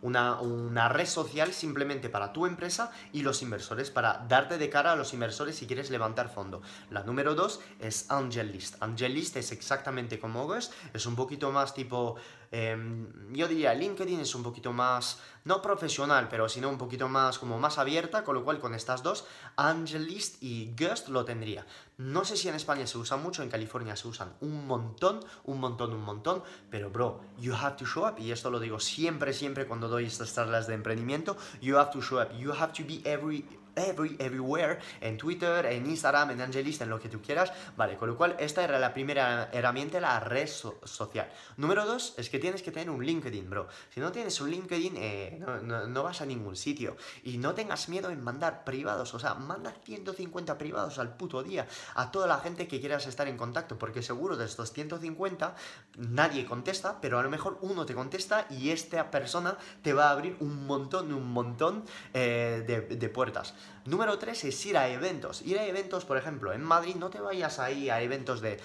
una, 0.05 0.89
red 0.89 1.07
social 1.07 1.53
simplemente 1.53 2.09
para 2.09 2.31
tu 2.31 2.45
empresa 2.45 2.91
y 3.11 3.21
los 3.21 3.41
inversores, 3.41 3.89
para 3.89 4.25
darte 4.27 4.57
de 4.57 4.69
cara 4.69 4.91
a 4.91 4.95
los 4.95 5.13
inversores 5.13 5.55
si 5.55 5.67
quieres 5.67 5.89
levantar 5.89 6.29
fondo. 6.29 6.61
La 6.89 7.03
número 7.03 7.35
dos 7.35 7.59
es 7.79 8.09
AngelList. 8.11 8.81
AngelList 8.81 9.37
es 9.37 9.51
exactamente 9.51 10.19
como 10.19 10.45
Gust, 10.47 10.73
es 10.93 11.05
un 11.05 11.15
poquito 11.15 11.51
más 11.51 11.73
tipo 11.73 12.17
Em, 12.57 13.33
yo 13.33 13.49
diría, 13.49 13.73
LinkedIn 13.73 14.21
es 14.21 14.33
un 14.33 14.41
poquito 14.41 14.71
más, 14.71 15.19
no 15.45 15.61
profesional, 15.61 16.27
pero 16.29 16.49
sino 16.49 16.69
un 16.69 16.77
poquito 16.77 17.07
más, 17.07 17.39
como 17.39 17.57
más 17.57 17.77
abierta, 17.77 18.23
con 18.23 18.35
lo 18.35 18.43
cual 18.43 18.59
con 18.59 18.75
estas 18.75 19.03
dos, 19.03 19.25
Angelist 19.55 20.41
y 20.43 20.75
Gust 20.77 21.07
lo 21.07 21.23
tendría. 21.23 21.65
No 21.97 22.25
sé 22.25 22.35
si 22.35 22.49
en 22.49 22.55
España 22.55 22.85
se 22.85 22.97
usa 22.97 23.15
mucho, 23.15 23.43
en 23.43 23.49
California 23.49 23.95
se 23.95 24.07
usan 24.07 24.33
un 24.41 24.67
montón, 24.67 25.19
un 25.45 25.59
montón, 25.59 25.93
un 25.93 26.03
montón, 26.03 26.43
pero 26.69 26.89
bro, 26.89 27.21
you 27.37 27.53
have 27.53 27.77
to 27.77 27.85
show 27.85 28.07
up, 28.07 28.19
y 28.19 28.31
esto 28.31 28.49
lo 28.49 28.59
digo 28.59 28.79
siempre, 28.79 29.33
siempre 29.33 29.67
cuando 29.67 29.87
doy 29.87 30.05
estas 30.05 30.33
charlas 30.35 30.67
de 30.67 30.73
emprendimiento, 30.73 31.37
you 31.61 31.77
have 31.77 31.91
to 31.91 32.01
show 32.01 32.19
up, 32.19 32.35
you 32.37 32.51
have 32.51 32.73
to 32.73 32.83
be 32.83 33.01
every 33.05 33.45
every, 33.75 34.15
everywhere, 34.19 34.79
en 35.01 35.17
Twitter, 35.17 35.65
en 35.65 35.85
Instagram, 35.85 36.31
en 36.31 36.41
Angelist, 36.41 36.81
en 36.81 36.89
lo 36.89 36.99
que 36.99 37.09
tú 37.09 37.21
quieras, 37.21 37.51
vale, 37.77 37.97
con 37.97 38.09
lo 38.09 38.17
cual 38.17 38.35
esta 38.39 38.63
era 38.63 38.79
la 38.79 38.93
primera 38.93 39.49
herramienta, 39.51 39.99
la 39.99 40.19
red 40.19 40.47
social. 40.47 41.29
Número 41.57 41.85
dos, 41.85 42.13
es 42.17 42.29
que 42.29 42.39
tienes 42.39 42.61
que 42.61 42.71
tener 42.71 42.89
un 42.89 43.05
LinkedIn, 43.05 43.49
bro. 43.49 43.67
Si 43.93 43.99
no 43.99 44.11
tienes 44.11 44.39
un 44.41 44.49
LinkedIn, 44.49 44.93
eh, 44.97 45.39
no, 45.39 45.87
no, 45.87 46.03
vas 46.03 46.21
a 46.21 46.25
ningún 46.25 46.55
sitio. 46.55 46.97
Y 47.23 47.37
no 47.37 47.53
tengas 47.53 47.89
miedo 47.89 48.09
en 48.09 48.23
mandar 48.23 48.63
privados, 48.63 49.13
o 49.13 49.19
sea, 49.19 49.33
manda 49.35 49.73
150 49.83 50.57
privados 50.57 50.99
al 50.99 51.15
puto 51.15 51.43
día 51.43 51.67
a 51.95 52.11
toda 52.11 52.27
la 52.27 52.39
gente 52.39 52.67
que 52.67 52.79
quieras 52.79 53.07
estar 53.07 53.27
en 53.27 53.37
contacto, 53.37 53.77
porque 53.77 54.01
seguro 54.01 54.37
de 54.37 54.45
estos 54.45 54.71
150 54.71 55.55
nadie 55.97 56.45
contesta, 56.45 56.99
pero 57.01 57.19
a 57.19 57.23
lo 57.23 57.29
mejor 57.29 57.57
uno 57.61 57.85
te 57.85 57.93
contesta 57.93 58.47
y 58.49 58.69
esta 58.69 59.11
persona 59.11 59.57
te 59.81 59.93
va 59.93 60.09
a 60.09 60.11
abrir 60.11 60.37
un 60.39 60.65
montón, 60.65 61.13
un 61.13 61.31
montón 61.31 61.85
eh, 62.13 62.63
de 62.65 63.09
puertas. 63.09 63.53
Número 63.85 64.17
3 64.17 64.45
es 64.45 64.65
ir 64.65 64.77
a 64.77 64.89
eventos. 64.89 65.43
Ir 65.43 65.59
a 65.59 65.65
eventos, 65.65 66.05
por 66.05 66.17
ejemplo, 66.17 66.53
en 66.53 66.63
Madrid, 66.63 66.95
no 66.95 67.11
te 67.11 67.21
vayas 67.21 67.59
ahí 67.59 67.89
a 67.89 68.01
eventos 68.01 68.41
de, 68.41 68.59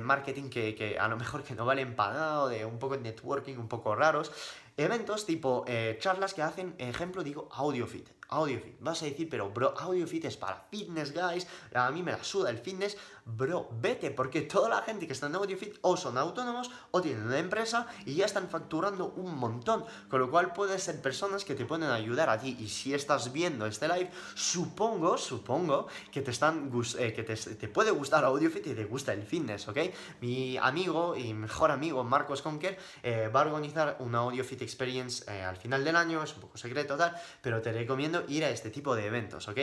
marketing 0.00 0.50
que, 0.50 0.96
a 1.00 1.06
lo 1.06 1.16
mejor 1.16 1.44
que 1.44 1.54
no 1.54 1.64
valen 1.64 1.94
pagado, 1.94 2.48
de 2.48 2.64
un 2.64 2.78
poco 2.78 2.96
de 2.96 3.02
networking, 3.02 3.56
un 3.58 3.68
poco 3.68 3.94
raros. 3.94 4.32
Eventos 4.76 5.24
tipo 5.24 5.64
eh, 5.68 5.96
charlas 6.00 6.34
que 6.34 6.42
hacen, 6.42 6.74
ejemplo, 6.78 7.22
digo, 7.22 7.48
AudioFit. 7.52 8.08
AudioFit. 8.28 8.76
Vas 8.80 9.02
a 9.02 9.06
decir, 9.06 9.28
pero 9.28 9.50
bro, 9.50 9.72
AudioFit 9.78 10.24
es 10.24 10.36
para 10.36 10.66
fitness 10.70 11.14
guys, 11.14 11.46
a 11.72 11.90
mí 11.90 12.02
me 12.02 12.12
la 12.12 12.24
suda 12.24 12.50
el 12.50 12.58
fitness. 12.58 12.96
Bro, 13.28 13.68
vete, 13.80 14.12
porque 14.12 14.42
toda 14.42 14.68
la 14.68 14.82
gente 14.82 15.08
que 15.08 15.12
está 15.12 15.26
en 15.26 15.34
AudioFit 15.34 15.78
o 15.80 15.96
son 15.96 16.16
autónomos 16.16 16.70
o 16.92 17.02
tienen 17.02 17.24
una 17.24 17.40
empresa 17.40 17.88
y 18.04 18.14
ya 18.14 18.24
están 18.24 18.48
facturando 18.48 19.14
un 19.16 19.36
montón. 19.36 19.84
Con 20.08 20.20
lo 20.20 20.30
cual 20.30 20.52
puede 20.52 20.78
ser 20.78 21.02
personas 21.02 21.44
que 21.44 21.56
te 21.56 21.64
pueden 21.64 21.90
ayudar 21.90 22.30
a 22.30 22.38
ti. 22.38 22.56
Y 22.60 22.68
si 22.68 22.94
estás 22.94 23.32
viendo 23.32 23.66
este 23.66 23.88
live, 23.88 24.12
supongo, 24.36 25.18
supongo 25.18 25.88
que 26.12 26.22
te 26.22 26.30
están 26.30 26.70
eh, 26.98 27.12
que 27.12 27.24
te, 27.24 27.68
puede 27.68 27.90
gustar 27.90 28.24
AudioFit 28.24 28.68
y 28.68 28.74
te 28.74 28.84
gusta 28.84 29.12
el 29.12 29.24
fitness, 29.24 29.66
¿ok? 29.66 29.78
Mi 30.20 30.56
amigo 30.56 31.16
y 31.16 31.34
mejor 31.34 31.72
amigo 31.72 32.04
Marcos 32.04 32.42
Conker 32.42 32.78
eh, 33.02 33.28
va 33.34 33.42
a 33.42 33.46
organizar 33.46 33.96
una 33.98 34.18
AudioFit 34.18 34.62
Experience 34.62 35.24
eh, 35.28 35.42
al 35.42 35.56
final 35.56 35.82
del 35.82 35.96
año, 35.96 36.22
es 36.22 36.32
un 36.34 36.42
poco 36.42 36.58
secreto 36.58 36.96
tal, 36.96 37.12
pero 37.42 37.60
te 37.60 37.72
recomiendo 37.72 38.22
ir 38.28 38.44
a 38.44 38.50
este 38.50 38.70
tipo 38.70 38.94
de 38.94 39.06
eventos, 39.06 39.48
¿ok? 39.48 39.58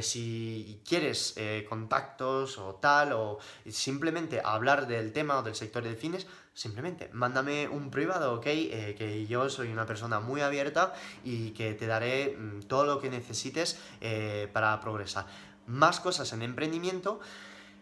si 0.00 0.80
quieres 0.86 1.34
contactos 1.68 2.58
o 2.58 2.76
tal, 2.76 3.07
o 3.12 3.38
simplemente 3.68 4.40
hablar 4.44 4.86
del 4.86 5.12
tema 5.12 5.38
o 5.38 5.42
del 5.42 5.54
sector 5.54 5.82
del 5.82 5.96
fitness, 5.96 6.26
simplemente 6.54 7.08
mándame 7.12 7.68
un 7.68 7.90
privado, 7.90 8.34
¿ok? 8.34 8.46
Eh, 8.46 8.94
que 8.98 9.26
yo 9.26 9.48
soy 9.48 9.72
una 9.72 9.86
persona 9.86 10.20
muy 10.20 10.40
abierta 10.40 10.94
y 11.24 11.50
que 11.50 11.74
te 11.74 11.86
daré 11.86 12.36
mm, 12.36 12.62
todo 12.62 12.84
lo 12.84 13.00
que 13.00 13.10
necesites 13.10 13.78
eh, 14.00 14.48
para 14.52 14.80
progresar. 14.80 15.26
Más 15.66 16.00
cosas 16.00 16.32
en 16.32 16.42
emprendimiento. 16.42 17.20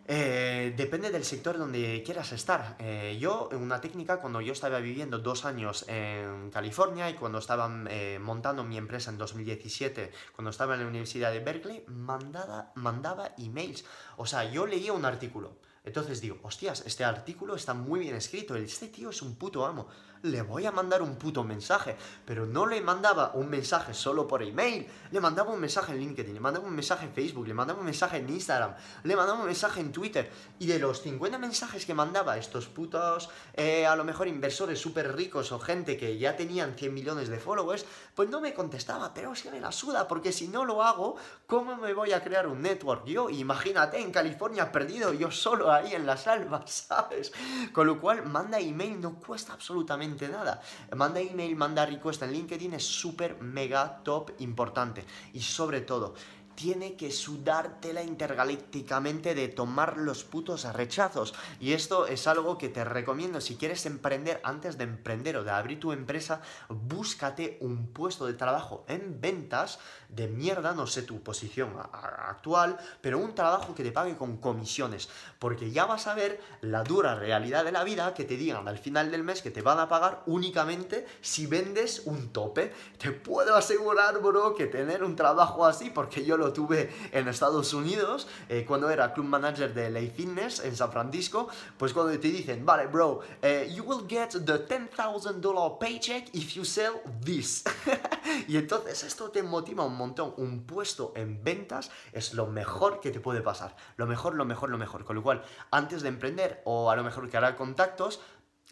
Eh, 0.09 0.73
depende 0.77 1.11
del 1.11 1.25
sector 1.25 1.59
donde 1.59 2.01
quieras 2.05 2.31
estar. 2.31 2.77
Eh, 2.79 3.17
yo, 3.21 3.49
una 3.53 3.81
técnica, 3.81 4.21
cuando 4.21 4.41
yo 4.41 4.53
estaba 4.53 4.79
viviendo 4.79 5.19
dos 5.19 5.45
años 5.45 5.85
en 5.89 6.51
California 6.51 7.11
y 7.11 7.15
cuando 7.15 7.39
estaba 7.39 7.69
eh, 7.91 8.21
montando 8.21 8.63
mi 8.63 8.79
empresa 8.79 9.11
en 9.11 9.19
2017, 9.19 10.13
cuando 10.37 10.51
estaba 10.51 10.75
en 10.75 10.83
la 10.83 10.87
Universidad 10.87 11.33
de 11.33 11.41
Berkeley, 11.41 11.85
mandaba, 11.89 12.71
mandaba 12.77 13.35
emails. 13.37 13.85
O 14.17 14.27
sea, 14.27 14.49
yo 14.49 14.67
leía 14.67 14.93
un 14.93 15.05
artículo. 15.05 15.59
Entonces 15.83 16.21
digo, 16.21 16.39
hostias, 16.43 16.85
este 16.87 17.05
artículo 17.05 17.55
está 17.55 17.73
muy 17.73 18.01
bien 18.01 18.17
escrito, 18.17 18.57
este 18.57 18.89
tío 18.89 19.11
es 19.11 19.23
un 19.23 19.37
puto 19.37 19.65
amo 19.65 19.87
le 20.27 20.43
voy 20.43 20.67
a 20.67 20.73
mandar 20.73 21.03
un 21.03 21.17
puto 21.17 21.45
mensaje. 21.45 21.97
Pero 22.25 22.47
no 22.47 22.67
le 22.67 22.81
mandaba 22.81 23.33
un 23.35 23.49
mensaje 23.49 23.95
solo 23.95 24.27
por 24.27 24.43
email, 24.43 24.87
le 25.11 25.21
mandaba 25.21 25.53
un 25.53 25.61
mensaje 25.61 25.93
en 25.93 25.99
LinkedIn, 25.99 26.35
le 26.35 26.41
mandaba 26.41 26.67
un 26.67 26.75
mensaje 26.75 27.07
en 27.07 27.13
Facebook, 27.13 27.47
le 27.47 27.55
mandaba 27.55 27.79
un 27.79 27.87
mensaje 27.87 28.19
en 28.19 28.29
Instagram, 28.29 28.75
le 29.03 29.17
mandaba 29.17 29.41
un 29.41 29.47
mensaje 29.47 29.81
en 29.81 29.93
Twitter. 29.93 30.31
Y 30.59 30.67
de 30.67 30.79
los 30.79 31.03
50 31.03 31.39
mensajes 31.39 31.87
que 31.87 31.95
mandaba 31.95 32.37
estos 32.37 32.67
putos, 32.67 33.29
eh, 33.55 33.87
a 33.87 33.97
lo 33.97 34.05
mejor 34.05 34.29
inversores 34.29 34.81
súper 34.81 35.15
ricos 35.15 35.53
o 35.53 35.59
gente 35.59 35.97
que 35.97 36.19
ya 36.19 36.37
tenían 36.37 36.75
100 36.77 36.93
millones 36.93 37.29
de 37.29 37.39
followers, 37.39 37.85
pues 38.15 38.29
no 38.29 38.41
me 38.41 38.55
contestaba, 38.55 39.13
pero 39.15 39.33
es 39.33 39.43
que 39.43 39.51
me 39.51 39.61
la 39.61 39.73
suda, 39.73 40.09
porque 40.09 40.33
si 40.33 40.49
no 40.49 40.65
lo 40.65 40.83
hago, 40.83 41.17
¿cómo 41.47 41.77
me 41.77 41.93
voy 41.93 42.13
a 42.13 42.23
crear 42.23 42.47
un 42.47 42.63
network? 42.63 43.05
Yo, 43.07 43.31
imagínate, 43.31 44.01
en 44.01 44.11
California 44.11 44.73
perdido, 44.73 45.13
yo 45.13 45.31
solo 45.31 45.71
ahí 45.71 45.95
en 45.95 46.07
las 46.07 46.27
almas, 46.27 46.71
¿sabes? 46.89 47.33
Con 47.73 47.87
lo 47.87 48.01
cual, 48.01 48.25
manda 48.27 48.59
email, 48.59 49.01
no 49.01 49.15
cuesta 49.15 49.53
absolutamente 49.53 50.16
nada. 50.23 50.63
Manda 50.95 51.21
email, 51.21 51.55
manda 51.57 51.87
request 51.87 52.23
en 52.23 52.33
LinkedIn 52.33 52.75
es 52.75 52.85
súper, 52.85 53.41
mega, 53.41 54.01
top, 54.03 54.31
importante. 54.39 55.05
Y 55.35 55.41
sobre 55.41 55.83
todo, 55.83 56.15
tiene 56.57 56.97
que 56.97 57.13
sudártela 57.13 58.03
intergalácticamente 58.03 59.35
de 59.35 59.49
tomar 59.49 59.99
los 59.99 60.25
putos 60.25 60.65
rechazos. 60.75 61.35
Y 61.61 61.73
esto 61.73 62.07
es 62.07 62.27
algo 62.27 62.59
que 62.59 62.69
te 62.69 62.85
recomiendo. 62.85 63.41
Si 63.41 63.57
quieres 63.57 63.87
emprender, 63.87 64.41
antes 64.43 64.79
de 64.79 64.85
emprender 64.85 65.37
o 65.37 65.45
de 65.45 65.51
abrir 65.51 65.79
tu 65.79 65.93
empresa, 65.93 66.41
búscate 66.69 67.59
un 67.61 67.93
puesto 67.93 68.27
de 68.27 68.35
trabajo 68.35 68.85
en 68.89 69.21
ventas 69.21 69.79
de 70.09 70.29
mierda, 70.29 70.73
no 70.73 70.87
sé 70.87 71.03
tu 71.03 71.23
posición 71.23 71.75
actual, 71.93 72.79
pero 73.01 73.19
un 73.19 73.35
trabajo 73.35 73.75
que 73.75 73.83
te 73.85 73.93
pague 73.93 74.17
con 74.17 74.39
comisiones. 74.39 75.09
Porque 75.39 75.71
ya 75.71 75.85
vas 75.85 76.07
a 76.07 76.15
ver 76.15 76.41
la 76.63 76.83
dura 76.83 77.15
realidad 77.15 77.65
de 77.65 77.73
la 77.73 77.85
vida 77.85 78.15
que 78.15 78.25
te 78.25 78.37
digan 78.37 78.67
al 78.67 78.79
final 78.79 79.11
del 79.11 79.23
mes 79.23 79.43
que 79.43 79.51
te 79.51 79.63
van 79.63 79.79
a 79.79 79.89
pagar 79.89 80.23
únicamente 80.27 81.07
si 81.21 81.47
vendes 81.47 82.03
un 82.07 82.33
tope. 82.33 82.73
Te 82.99 83.13
puedo 83.13 83.55
asegurar, 83.55 84.21
bro, 84.21 84.55
que 84.55 84.67
tener 84.67 85.05
un 85.05 85.17
trabajo 85.17 85.67
así, 85.67 85.91
porque 85.91 86.25
yo 86.25 86.37
lo 86.37 86.46
tuve 86.53 86.91
en 87.13 87.29
Estados 87.29 87.73
Unidos 87.75 88.27
eh, 88.49 88.65
cuando 88.67 88.91
era 88.91 89.13
club 89.13 89.27
manager 89.27 89.73
de 89.73 89.91
Lay 89.91 90.11
Fitness 90.11 90.61
en 90.61 90.77
San 90.77 90.91
Francisco, 90.91 91.49
pues 91.77 91.93
cuando 91.93 92.19
te 92.19 92.29
dicen, 92.29 92.65
vale, 92.65 92.87
bro, 92.87 93.21
eh, 93.43 93.73
you 93.75 93.85
will 93.85 94.07
get 94.09 94.31
the 94.31 94.67
$10,000 94.67 95.79
paycheck 95.79 96.35
if 96.35 96.55
you 96.55 96.65
sell 96.65 96.95
this. 97.25 97.65
y 98.49 98.57
entonces 98.57 99.05
esto 99.05 99.31
te 99.31 99.43
motiva 99.43 99.85
un 99.85 99.97
montón. 99.97 100.35
Un 100.37 100.65
puesto 100.65 101.13
en 101.17 101.43
ventas 101.43 101.91
es 102.13 102.35
lo 102.35 102.47
mejor 102.47 103.01
que 103.01 103.11
te 103.11 103.21
puede 103.21 103.41
pasar. 103.41 103.77
Lo 103.97 104.07
mejor, 104.07 104.35
lo 104.35 104.45
mejor, 104.45 104.71
lo 104.71 104.79
mejor. 104.79 105.05
Con 105.05 105.17
lo 105.17 105.23
cual, 105.23 105.45
antes 105.71 106.03
de 106.03 106.09
emprender 106.09 106.63
o 106.65 106.91
a 106.91 106.97
lo 106.97 107.05
mejor 107.05 107.29
hará 107.37 107.57
contactos, 107.57 108.21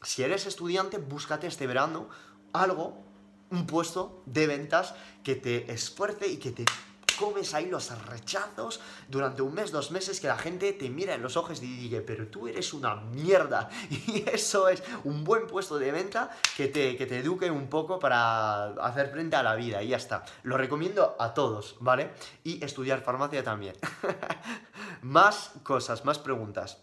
si 0.03 0.23
eres 0.23 0.47
estudiante, 0.47 0.99
búscate 0.99 1.47
este 1.47 1.67
verano 1.67 2.09
algo, 2.53 3.03
un 3.51 3.67
puesto 3.67 4.23
de 4.27 4.47
ventas 4.47 4.95
que 5.23 5.35
te 5.35 5.73
esfuerce 5.73 6.29
y 6.29 6.39
que 6.39 6.53
te 6.53 6.65
comes 7.15 7.55
ahí 7.55 7.67
los 7.67 7.91
rechazos 8.07 8.81
durante 9.09 9.43
un 9.43 9.55
mes, 9.55 9.71
dos 9.71 9.91
meses, 9.91 10.21
que 10.21 10.27
la 10.27 10.39
gente 10.39 10.73
te 10.73 10.91
mira 10.91 11.15
en 11.15 11.23
los 11.23 11.37
ojos 11.37 11.63
y 11.63 11.67
diga, 11.67 12.01
pero 12.07 12.27
tú 12.29 12.49
eres 12.49 12.73
una 12.73 12.97
mierda. 12.97 13.69
Y 14.07 14.25
eso 14.29 14.69
es 14.69 14.83
un 15.05 15.25
buen 15.25 15.47
puesto 15.47 15.79
de 15.79 15.91
venta 15.91 16.31
que 16.57 16.69
te, 16.69 16.97
que 16.97 17.07
te 17.07 17.19
eduque 17.19 17.51
un 17.51 17.69
poco 17.69 17.99
para 17.99 18.67
hacer 18.85 19.11
frente 19.11 19.37
a 19.37 19.43
la 19.43 19.55
vida 19.55 19.83
y 19.83 19.89
ya 19.89 19.97
está. 19.97 20.25
Lo 20.43 20.57
recomiendo 20.57 21.17
a 21.19 21.35
todos, 21.35 21.77
¿vale? 21.81 22.11
Y 22.43 22.63
estudiar 22.65 23.03
farmacia 23.03 23.43
también. 23.43 23.77
más 25.03 25.53
cosas, 25.63 26.05
más 26.05 26.19
preguntas. 26.19 26.79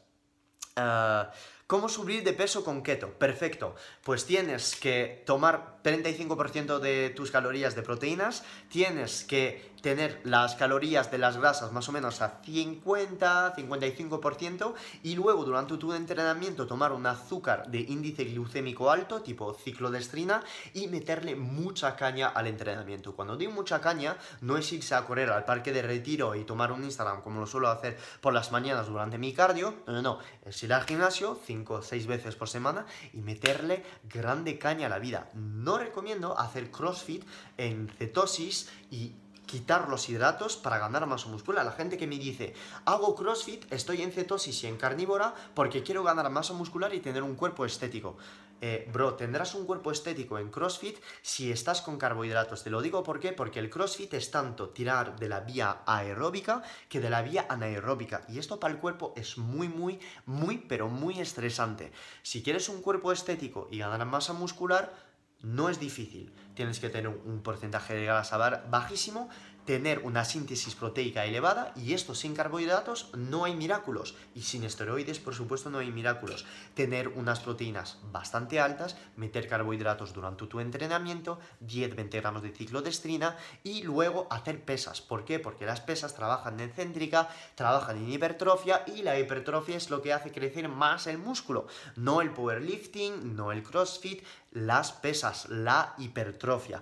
Ah, 0.76 1.32
¿Cómo 1.72 1.88
subir 1.88 2.22
de 2.26 2.34
peso 2.34 2.66
con 2.66 2.84
keto? 2.84 3.14
Perfecto. 3.14 3.76
Pues 4.04 4.26
tienes 4.26 4.76
que 4.76 5.24
tomar 5.26 5.78
35% 5.82 6.80
de 6.80 7.12
tus 7.12 7.32
calorías 7.32 7.76
de 7.76 7.82
proteínas, 7.82 8.44
tienes 8.68 9.24
que 9.24 9.71
tener 9.82 10.22
las 10.24 10.56
calorías 10.56 11.12
de 11.12 11.18
las 11.18 11.38
grasas 11.38 11.72
más 11.72 11.90
o 11.90 11.92
menos 11.92 12.22
a 12.22 12.42
50, 12.44 13.56
55% 13.56 14.74
y 15.04 15.16
luego 15.16 15.44
durante 15.44 15.78
tu 15.78 15.94
entrenamiento 15.94 16.68
tomar 16.68 16.92
un 16.92 17.06
azúcar 17.06 17.68
de 17.68 17.80
índice 17.80 18.26
glucémico 18.26 18.92
alto, 18.92 19.22
tipo 19.22 19.54
ciclodestrina, 19.54 20.44
y 20.74 20.88
meterle 20.88 21.36
mucha 21.36 21.96
caña 21.96 22.28
al 22.28 22.48
entrenamiento. 22.48 23.16
Cuando 23.16 23.36
digo 23.36 23.52
mucha 23.52 23.82
caña, 23.82 24.18
no 24.42 24.58
es 24.58 24.72
irse 24.72 24.96
a 24.96 25.06
correr 25.06 25.30
al 25.30 25.46
parque 25.46 25.72
de 25.72 25.82
retiro 25.82 26.36
y 26.36 26.44
tomar 26.44 26.72
un 26.72 26.84
Instagram 26.84 27.22
como 27.22 27.40
lo 27.40 27.48
suelo 27.48 27.70
hacer 27.70 27.98
por 28.22 28.34
las 28.34 28.52
mañanas 28.52 28.88
durante 28.88 29.18
mi 29.18 29.34
cardio, 29.34 29.76
no, 29.88 29.94
no, 29.94 30.02
no, 30.02 30.20
es 30.46 30.62
ir 30.64 30.74
al 30.74 30.84
gimnasio 30.84 31.40
5 31.46 31.74
o 31.74 31.82
6 31.82 32.08
veces 32.08 32.36
por 32.36 32.50
semana 32.50 32.86
y 33.14 33.22
meterle 33.22 33.84
grande 34.04 34.58
caña 34.58 34.88
a 34.88 34.90
la 34.90 35.00
vida. 35.00 35.30
No 35.34 35.78
recomiendo 35.78 36.38
hacer 36.38 36.72
CrossFit 36.72 37.24
en 37.58 37.90
cetosis 37.98 38.70
y 38.90 39.14
quitar 39.52 39.90
los 39.90 40.08
hidratos 40.08 40.56
para 40.56 40.80
ganar 40.80 41.06
masa 41.08 41.28
muscular. 41.28 41.66
La 41.66 41.74
gente 41.74 41.98
que 41.98 42.08
me 42.08 42.18
dice, 42.18 42.54
hago 42.86 43.16
CrossFit, 43.16 43.70
estoy 43.70 44.02
en 44.02 44.14
cetosis 44.14 44.64
y 44.64 44.68
en 44.68 44.78
carnívora 44.78 45.36
porque 45.54 45.84
quiero 45.84 46.04
ganar 46.04 46.30
masa 46.30 46.54
muscular 46.54 46.96
y 46.96 47.02
tener 47.02 47.22
un 47.22 47.36
cuerpo 47.36 47.66
estético. 47.66 48.16
Eh, 48.62 48.88
bro, 48.94 49.16
tendrás 49.16 49.54
un 49.54 49.66
cuerpo 49.66 49.92
estético 49.92 50.40
en 50.40 50.52
CrossFit 50.52 51.00
si 51.22 51.52
estás 51.52 51.82
con 51.82 51.98
carbohidratos. 51.98 52.64
Te 52.64 52.70
lo 52.70 52.82
digo 52.82 53.04
¿por 53.04 53.20
qué? 53.20 53.34
porque 53.34 53.60
el 53.60 53.70
CrossFit 53.70 54.14
es 54.14 54.32
tanto 54.32 54.70
tirar 54.70 55.20
de 55.20 55.28
la 55.28 55.42
vía 55.42 55.82
aeróbica 55.86 56.64
que 56.88 57.02
de 57.02 57.10
la 57.10 57.22
vía 57.22 57.46
anaeróbica. 57.50 58.24
Y 58.30 58.40
esto 58.40 58.58
para 58.58 58.74
el 58.74 58.80
cuerpo 58.80 59.14
es 59.18 59.38
muy, 59.38 59.68
muy, 59.68 60.00
muy, 60.26 60.60
pero 60.60 60.88
muy 60.88 61.20
estresante. 61.20 61.92
Si 62.22 62.42
quieres 62.42 62.70
un 62.70 62.82
cuerpo 62.82 63.12
estético 63.12 63.68
y 63.70 63.80
ganar 63.80 64.06
masa 64.06 64.32
muscular, 64.32 65.11
no 65.44 65.70
es 65.70 65.80
difícil. 65.80 66.32
Tienes 66.54 66.80
que 66.80 66.90
tener 66.90 67.08
un 67.08 67.42
porcentaje 67.42 67.94
de 67.96 68.06
grasa 68.06 68.38
bajísimo, 68.70 69.30
tener 69.66 70.00
una 70.00 70.26
síntesis 70.26 70.76
proteica 70.76 71.26
elevada 71.26 71.74
y 71.76 71.94
esto 71.94 72.16
sin 72.16 72.36
carbohidratos 72.36 73.10
no 73.16 73.46
hay 73.46 73.56
milagros 73.56 74.16
y 74.34 74.42
sin 74.42 74.64
esteroides 74.64 75.20
por 75.20 75.36
supuesto 75.36 75.70
no 75.70 75.80
hay 75.80 75.92
milagros. 75.92 76.46
Tener 76.74 77.08
unas 77.10 77.40
proteínas 77.40 78.00
bastante 78.12 78.60
altas, 78.60 78.98
meter 79.16 79.48
carbohidratos 79.48 80.14
durante 80.14 80.48
tu 80.48 80.60
entrenamiento, 80.60 81.40
10-20 81.66 82.12
gramos 82.12 82.42
de 82.42 82.52
ciclodestrina 82.52 83.38
y 83.64 83.84
luego 83.84 84.28
hacer 84.30 84.64
pesas. 84.64 85.02
¿Por 85.02 85.26
qué? 85.26 85.40
Porque 85.40 85.66
las 85.66 85.82
pesas 85.82 86.16
trabajan 86.16 86.60
en 86.60 86.72
céntrica, 86.72 87.30
trabajan 87.56 87.98
en 87.98 88.12
hipertrofia 88.12 88.84
y 88.88 89.04
la 89.04 89.20
hipertrofia 89.20 89.78
es 89.78 89.90
lo 89.90 90.02
que 90.02 90.14
hace 90.14 90.32
crecer 90.32 90.70
más 90.70 91.08
el 91.08 91.18
músculo, 91.18 91.68
no 91.96 92.22
el 92.22 92.32
powerlifting, 92.32 93.36
no 93.36 93.52
el 93.52 93.64
crossfit, 93.64 94.24
las 94.52 94.92
pesas, 94.92 95.50
la 95.50 95.96
hipertrofia. 95.98 96.82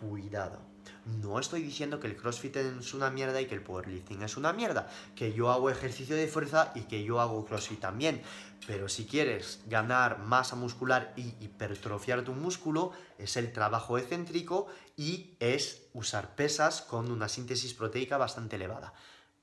Cuidado 0.00 0.73
no 1.06 1.38
estoy 1.38 1.62
diciendo 1.62 2.00
que 2.00 2.06
el 2.06 2.16
CrossFit 2.16 2.56
es 2.56 2.94
una 2.94 3.10
mierda 3.10 3.40
y 3.40 3.46
que 3.46 3.54
el 3.54 3.62
powerlifting 3.62 4.22
es 4.22 4.36
una 4.36 4.52
mierda, 4.52 4.88
que 5.14 5.32
yo 5.32 5.50
hago 5.50 5.70
ejercicio 5.70 6.16
de 6.16 6.28
fuerza 6.28 6.72
y 6.74 6.82
que 6.82 7.04
yo 7.04 7.20
hago 7.20 7.44
CrossFit 7.44 7.80
también. 7.80 8.22
Pero 8.66 8.88
si 8.88 9.04
quieres 9.04 9.60
ganar 9.66 10.18
masa 10.18 10.56
muscular 10.56 11.12
y 11.16 11.34
hipertrofiar 11.44 12.22
tu 12.22 12.32
músculo, 12.32 12.92
es 13.18 13.36
el 13.36 13.52
trabajo 13.52 13.98
excéntrico 13.98 14.66
y 14.96 15.36
es 15.40 15.88
usar 15.92 16.34
pesas 16.34 16.80
con 16.80 17.10
una 17.10 17.28
síntesis 17.28 17.74
proteica 17.74 18.16
bastante 18.16 18.56
elevada. 18.56 18.94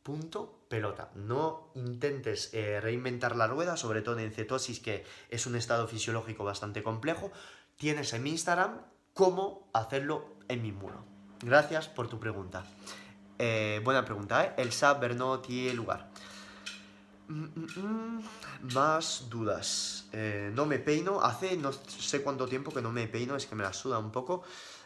Punto 0.01 0.65
pelota. 0.67 1.11
No 1.13 1.69
intentes 1.75 2.51
eh, 2.53 2.81
reinventar 2.81 3.35
la 3.35 3.45
rueda, 3.45 3.77
sobre 3.77 4.01
todo 4.01 4.17
en 4.17 4.31
cetosis, 4.31 4.79
que 4.79 5.05
es 5.29 5.45
un 5.45 5.55
estado 5.55 5.87
fisiológico 5.87 6.43
bastante 6.43 6.81
complejo. 6.81 7.31
Tienes 7.75 8.11
en 8.13 8.23
mi 8.23 8.31
Instagram 8.31 8.81
cómo 9.13 9.69
hacerlo 9.73 10.25
en 10.47 10.63
mi 10.63 10.71
muro. 10.71 11.10
Gracias 11.43 11.87
por 11.87 12.07
tu 12.07 12.19
pregunta. 12.19 12.63
Eh, 13.39 13.81
buena 13.83 14.05
pregunta, 14.05 14.45
¿eh? 14.45 14.53
El 14.57 14.71
saber 14.71 15.15
no 15.15 15.39
tiene 15.39 15.73
lugar. 15.73 16.07
Mm, 17.27 17.43
mm, 17.43 17.67
mm. 17.79 18.23
Más 18.73 19.25
dudas. 19.29 20.05
Eh, 20.11 20.51
no 20.53 20.67
me 20.67 20.77
peino. 20.77 21.21
Hace 21.21 21.57
no 21.57 21.71
sé 21.73 22.21
cuánto 22.21 22.47
tiempo 22.47 22.71
que 22.71 22.81
no 22.81 22.91
me 22.91 23.07
peino, 23.07 23.35
es 23.35 23.47
que 23.47 23.55
me 23.55 23.63
la 23.63 23.73
suda 23.73 23.97
un 23.97 24.11
poco. 24.11 24.43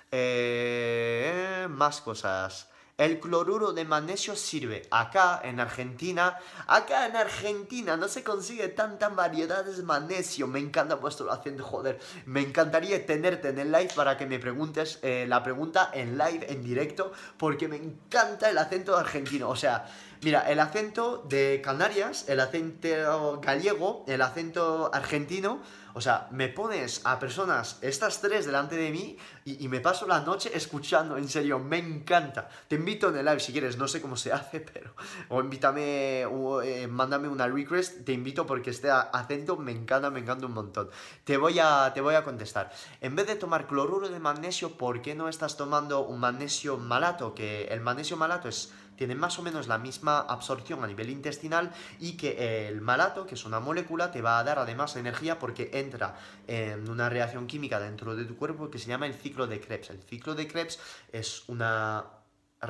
Eh, 0.09 1.67
más 1.69 1.99
cosas. 1.99 2.69
El 2.97 3.19
cloruro 3.19 3.73
de 3.73 3.83
magnesio 3.83 4.37
sirve 4.37 4.83
acá 4.89 5.41
en 5.43 5.59
Argentina. 5.59 6.39
Acá 6.65 7.05
en 7.07 7.17
Argentina 7.17 7.97
no 7.97 8.07
se 8.07 8.23
consigue 8.23 8.69
tanta 8.69 9.09
variedades 9.09 9.75
de 9.75 9.83
magnesio. 9.83 10.47
Me 10.47 10.59
encanta 10.59 10.95
vuestro 10.95 11.29
acento, 11.29 11.61
joder. 11.61 11.99
Me 12.25 12.39
encantaría 12.39 13.05
tenerte 13.05 13.49
en 13.49 13.59
el 13.59 13.73
live 13.73 13.89
para 13.93 14.17
que 14.17 14.25
me 14.25 14.39
preguntes 14.39 14.99
eh, 15.01 15.25
la 15.27 15.43
pregunta 15.43 15.91
en 15.93 16.17
live, 16.17 16.49
en 16.49 16.63
directo, 16.63 17.11
porque 17.37 17.67
me 17.67 17.75
encanta 17.75 18.49
el 18.49 18.57
acento 18.57 18.95
argentino. 18.95 19.49
O 19.49 19.57
sea, 19.57 19.85
mira, 20.21 20.49
el 20.49 20.61
acento 20.61 21.17
de 21.27 21.59
Canarias, 21.61 22.29
el 22.29 22.39
acento 22.39 23.41
gallego, 23.41 24.05
el 24.07 24.21
acento 24.21 24.89
argentino 24.93 25.59
o 25.95 26.01
sea, 26.01 26.27
me 26.31 26.49
pones 26.49 26.99
a 27.05 27.17
personas, 27.17 27.79
estas 27.81 28.19
tres 28.19 28.45
delante 28.45 28.75
de 28.75 28.91
mí, 28.91 29.17
y, 29.45 29.65
me 29.69 29.79
paso 29.79 30.05
la 30.05 30.19
noche 30.19 30.51
escuchando, 30.53 31.15
en 31.15 31.29
serio, 31.29 31.57
me 31.57 31.77
encanta. 31.77 32.49
Te 32.67 32.75
invito 32.75 33.07
en 33.07 33.15
el 33.15 33.25
live 33.25 33.39
si 33.39 33.53
quieres, 33.53 33.77
no 33.77 33.87
sé 33.87 34.01
cómo 34.01 34.17
se 34.17 34.33
hace, 34.33 34.59
pero... 34.59 34.93
O 35.29 35.39
invítame, 35.39 36.25
o, 36.25 36.61
eh, 36.61 36.87
mándame 36.87 37.29
una 37.29 37.47
request, 37.47 38.03
te 38.03 38.11
invito 38.11 38.45
porque 38.45 38.71
este 38.71 38.91
acento 38.91 39.55
me 39.55 39.71
encanta, 39.71 40.09
me 40.09 40.19
encanta 40.19 40.45
un 40.45 40.51
montón. 40.51 40.89
Te 41.23 41.37
voy, 41.37 41.59
a, 41.59 41.89
te 41.93 42.01
voy 42.01 42.15
a 42.15 42.25
contestar. 42.25 42.73
En 42.99 43.15
vez 43.15 43.27
de 43.27 43.37
tomar 43.37 43.65
cloruro 43.65 44.09
de 44.09 44.19
magnesio, 44.19 44.77
¿por 44.77 45.01
qué 45.01 45.15
no 45.15 45.29
estás 45.29 45.55
tomando 45.55 46.01
un 46.01 46.19
magnesio 46.19 46.75
malato? 46.75 47.33
Que 47.33 47.67
el 47.67 47.79
magnesio 47.79 48.17
malato 48.17 48.49
es 48.49 48.73
tienen 48.95 49.17
más 49.17 49.37
o 49.39 49.41
menos 49.41 49.67
la 49.67 49.77
misma 49.77 50.19
absorción 50.19 50.83
a 50.83 50.87
nivel 50.87 51.09
intestinal 51.09 51.71
y 51.99 52.17
que 52.17 52.67
el 52.67 52.81
malato, 52.81 53.25
que 53.25 53.35
es 53.35 53.45
una 53.45 53.59
molécula, 53.59 54.11
te 54.11 54.21
va 54.21 54.39
a 54.39 54.43
dar 54.43 54.59
además 54.59 54.95
energía 54.95 55.39
porque 55.39 55.69
entra 55.73 56.15
en 56.47 56.89
una 56.89 57.09
reacción 57.09 57.47
química 57.47 57.79
dentro 57.79 58.15
de 58.15 58.25
tu 58.25 58.35
cuerpo 58.35 58.69
que 58.69 58.79
se 58.79 58.87
llama 58.87 59.07
el 59.07 59.13
ciclo 59.13 59.47
de 59.47 59.59
Krebs. 59.59 59.89
El 59.89 60.01
ciclo 60.01 60.35
de 60.35 60.47
Krebs 60.47 60.79
es 61.11 61.43
una 61.47 62.05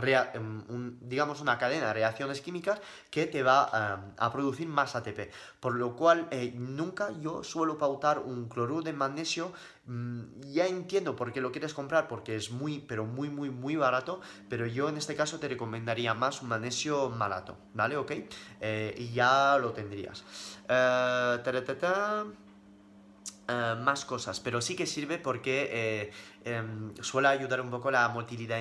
Em, 0.03 0.97
digamos 1.01 1.41
una 1.41 1.57
cadena 1.57 1.87
de 1.87 1.93
reacciones 1.93 2.41
químicas 2.41 2.81
que 3.09 3.27
te 3.27 3.43
va 3.43 3.69
em, 3.73 4.13
a 4.17 4.31
producir 4.31 4.67
más 4.67 4.95
ATP. 4.95 5.31
Por 5.59 5.75
lo 5.75 5.95
cual 5.95 6.27
eh, 6.31 6.53
nunca 6.55 7.11
yo 7.21 7.43
suelo 7.43 7.77
pautar 7.77 8.19
un 8.19 8.47
cloruro 8.49 8.81
de 8.81 8.93
magnesio. 8.93 9.51
Mm, 9.85 10.41
ya 10.51 10.65
entiendo 10.67 11.15
por 11.15 11.31
qué 11.31 11.41
lo 11.41 11.51
quieres 11.51 11.73
comprar, 11.73 12.07
porque 12.07 12.35
es 12.35 12.51
muy, 12.51 12.79
pero 12.79 13.05
muy, 13.05 13.29
muy, 13.29 13.49
muy 13.49 13.75
barato. 13.75 14.19
Pero 14.49 14.65
yo 14.65 14.89
en 14.89 14.97
este 14.97 15.15
caso 15.15 15.39
te 15.39 15.47
recomendaría 15.47 16.13
más 16.13 16.41
un 16.41 16.49
magnesio 16.49 17.09
malato, 17.09 17.57
¿vale? 17.73 17.97
¿Ok? 17.97 18.11
Eh, 18.61 18.95
y 18.97 19.13
ya 19.13 19.57
lo 19.59 19.71
tendrías. 19.71 20.23
Eh, 20.67 21.39
eh, 23.47 23.75
más 23.79 24.05
cosas, 24.05 24.39
pero 24.39 24.59
sí 24.59 24.75
que 24.75 24.87
sirve 24.87 25.19
porque 25.19 25.69
eh, 25.71 26.11
em, 26.45 26.95
suele 26.99 27.27
ayudar 27.27 27.61
un 27.61 27.69
poco 27.69 27.91
la 27.91 28.07
motilidad 28.09 28.59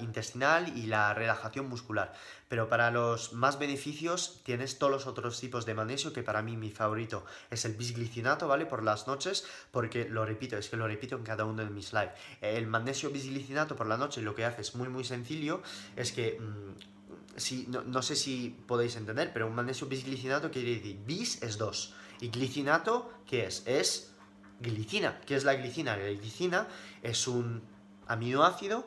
intestinal 0.00 0.76
y 0.76 0.84
la 0.84 1.14
relajación 1.14 1.66
muscular. 1.66 2.12
Pero 2.46 2.68
para 2.68 2.90
los 2.90 3.32
más 3.32 3.58
beneficios 3.58 4.42
tienes 4.44 4.78
todos 4.78 4.92
los 4.92 5.06
otros 5.06 5.40
tipos 5.40 5.64
de 5.64 5.72
magnesio, 5.72 6.12
que 6.12 6.22
para 6.22 6.42
mí 6.42 6.58
mi 6.58 6.70
favorito 6.70 7.24
es 7.50 7.64
el 7.64 7.72
bisglicinato, 7.72 8.46
¿vale? 8.46 8.66
Por 8.66 8.82
las 8.82 9.06
noches, 9.06 9.46
porque 9.70 10.06
lo 10.06 10.26
repito, 10.26 10.58
es 10.58 10.68
que 10.68 10.76
lo 10.76 10.86
repito 10.86 11.16
en 11.16 11.22
cada 11.22 11.46
uno 11.46 11.64
de 11.64 11.70
mis 11.70 11.94
lives. 11.94 12.12
El 12.42 12.66
magnesio 12.66 13.08
bisglicinato 13.08 13.76
por 13.76 13.86
la 13.86 13.96
noche 13.96 14.20
lo 14.20 14.34
que 14.34 14.44
hace 14.44 14.60
es 14.60 14.74
muy 14.74 14.88
muy 14.88 15.04
sencillo, 15.04 15.62
es 15.96 16.12
que... 16.12 16.38
Mm, 16.38 16.98
si, 17.38 17.66
no, 17.68 17.82
no, 17.82 18.02
sé 18.02 18.16
si 18.16 18.58
podéis 18.66 18.96
entender, 18.96 19.32
pero 19.32 19.46
un 19.46 19.54
magnesio 19.54 19.86
bisglicinato 19.86 20.50
quiere 20.50 20.74
decir 20.74 20.98
bis 21.06 21.40
es 21.40 21.56
2 21.56 21.94
y 22.20 22.28
glicinato, 22.30 23.12
¿qué 23.26 23.46
es? 23.46 23.62
Es 23.64 24.12
glicina. 24.60 25.20
¿Qué 25.20 25.36
es 25.36 25.44
la 25.44 25.54
glicina? 25.54 25.96
La 25.96 26.08
glicina 26.08 26.68
es 27.02 27.26
un 27.28 27.62
aminoácido 28.06 28.86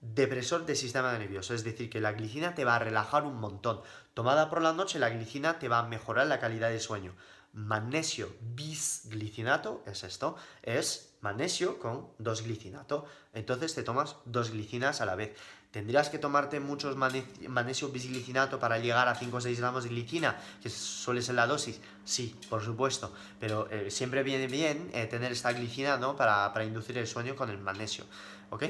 depresor 0.00 0.66
del 0.66 0.76
sistema 0.76 1.16
nervioso, 1.16 1.54
es 1.54 1.62
decir, 1.62 1.88
que 1.88 2.00
la 2.00 2.12
glicina 2.12 2.54
te 2.54 2.64
va 2.64 2.76
a 2.76 2.80
relajar 2.80 3.24
un 3.24 3.36
montón. 3.36 3.80
Tomada 4.14 4.50
por 4.50 4.60
la 4.60 4.72
noche, 4.72 4.98
la 4.98 5.10
glicina 5.10 5.58
te 5.58 5.68
va 5.68 5.78
a 5.78 5.88
mejorar 5.88 6.26
la 6.26 6.40
calidad 6.40 6.70
de 6.70 6.80
sueño. 6.80 7.14
Magnesio 7.52 8.34
bisglicinato 8.40 9.82
es 9.86 10.04
esto, 10.04 10.36
es 10.62 11.14
magnesio 11.20 11.78
con 11.78 12.08
dos 12.18 12.42
glicinato. 12.42 13.04
Entonces 13.32 13.74
te 13.74 13.82
tomas 13.82 14.16
dos 14.24 14.50
glicinas 14.50 15.00
a 15.00 15.06
la 15.06 15.14
vez. 15.14 15.36
¿Tendrías 15.72 16.10
que 16.10 16.18
tomarte 16.18 16.60
muchos 16.60 16.96
magnesio 16.96 17.88
bisglicinato 17.88 18.60
para 18.60 18.78
llegar 18.78 19.08
a 19.08 19.14
5 19.14 19.38
o 19.38 19.40
6 19.40 19.58
gramos 19.58 19.84
de 19.84 19.88
glicina, 19.88 20.36
que 20.62 20.68
suele 20.68 21.22
ser 21.22 21.34
la 21.34 21.46
dosis? 21.46 21.80
Sí, 22.04 22.36
por 22.50 22.62
supuesto, 22.62 23.10
pero 23.40 23.70
eh, 23.70 23.90
siempre 23.90 24.22
viene 24.22 24.48
bien 24.48 24.90
eh, 24.92 25.06
tener 25.06 25.32
esta 25.32 25.50
glicina 25.54 25.96
¿no? 25.96 26.14
para, 26.14 26.52
para, 26.52 26.66
inducir 26.66 26.98
el 26.98 27.06
sueño 27.06 27.34
con 27.34 27.48
el 27.48 27.56
magnesio. 27.56 28.04
¿Ok? 28.50 28.64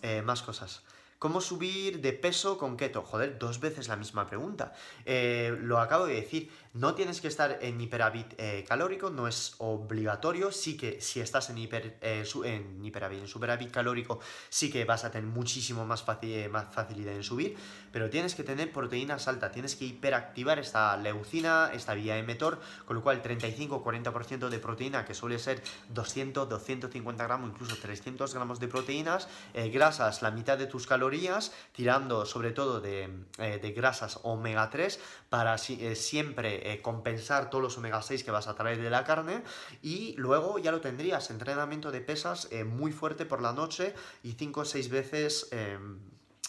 Eh, 0.00 0.22
más 0.22 0.40
cosas. 0.40 0.80
¿Cómo 1.18 1.42
subir 1.42 2.00
de 2.00 2.14
peso 2.14 2.56
con 2.56 2.78
keto? 2.78 3.02
Joder, 3.02 3.38
dos 3.38 3.60
veces 3.60 3.88
la 3.88 3.96
misma 3.96 4.26
pregunta. 4.26 4.72
lo 5.04 5.80
acabo 5.80 6.06
de 6.06 6.14
decir, 6.14 6.50
no 6.78 6.94
tienes 6.94 7.20
que 7.20 7.26
estar 7.26 7.58
en 7.60 7.80
hiperávit 7.80 8.34
eh, 8.38 8.64
calórico, 8.66 9.10
no 9.10 9.26
es 9.26 9.56
obligatorio. 9.58 10.52
Sí 10.52 10.76
que 10.76 11.00
si 11.00 11.18
estás 11.18 11.50
en, 11.50 11.58
hiper, 11.58 11.98
eh, 12.00 12.24
en 12.44 12.84
hiperávit, 12.84 13.20
en 13.36 13.70
calórico, 13.70 14.20
sí 14.48 14.70
que 14.70 14.84
vas 14.84 15.04
a 15.04 15.10
tener 15.10 15.28
muchísimo 15.28 15.84
más, 15.84 16.04
eh, 16.22 16.48
más 16.48 16.72
facilidad 16.72 17.14
en 17.14 17.24
subir. 17.24 17.56
Pero 17.90 18.10
tienes 18.10 18.36
que 18.36 18.44
tener 18.44 18.70
proteínas 18.70 19.26
altas, 19.26 19.50
tienes 19.50 19.74
que 19.74 19.86
hiperactivar 19.86 20.60
esta 20.60 20.96
leucina, 20.96 21.70
esta 21.72 21.94
vía 21.94 22.16
emetor, 22.16 22.60
con 22.84 22.94
lo 22.94 23.02
cual 23.02 23.24
35-40% 23.24 24.48
de 24.48 24.58
proteína, 24.60 25.04
que 25.04 25.14
suele 25.14 25.40
ser 25.40 25.60
200, 25.88 26.48
250 26.48 27.24
gramos, 27.24 27.50
incluso 27.50 27.76
300 27.76 28.32
gramos 28.34 28.60
de 28.60 28.68
proteínas, 28.68 29.28
grasas, 29.72 30.22
la 30.22 30.30
mitad 30.30 30.56
de 30.56 30.66
tus 30.66 30.86
calorías, 30.86 31.52
tirando 31.72 32.24
sobre 32.24 32.52
todo 32.52 32.80
de, 32.80 33.08
de 33.38 33.72
grasas 33.72 34.20
omega 34.22 34.70
3, 34.70 35.00
para 35.28 35.58
siempre 35.58 36.72
eh, 36.72 36.80
compensar 36.80 37.50
todos 37.50 37.62
los 37.62 37.78
omega 37.78 38.00
6 38.00 38.24
que 38.24 38.30
vas 38.30 38.48
a 38.48 38.54
traer 38.54 38.80
de 38.80 38.90
la 38.90 39.04
carne 39.04 39.42
y 39.82 40.14
luego 40.16 40.58
ya 40.58 40.72
lo 40.72 40.80
tendrías, 40.80 41.30
entrenamiento 41.30 41.90
de 41.90 42.00
pesas 42.00 42.48
eh, 42.50 42.64
muy 42.64 42.92
fuerte 42.92 43.26
por 43.26 43.42
la 43.42 43.52
noche 43.52 43.94
y 44.22 44.32
5 44.32 44.60
o 44.60 44.64
6 44.64 44.88
veces... 44.90 45.48
Em, 45.50 45.98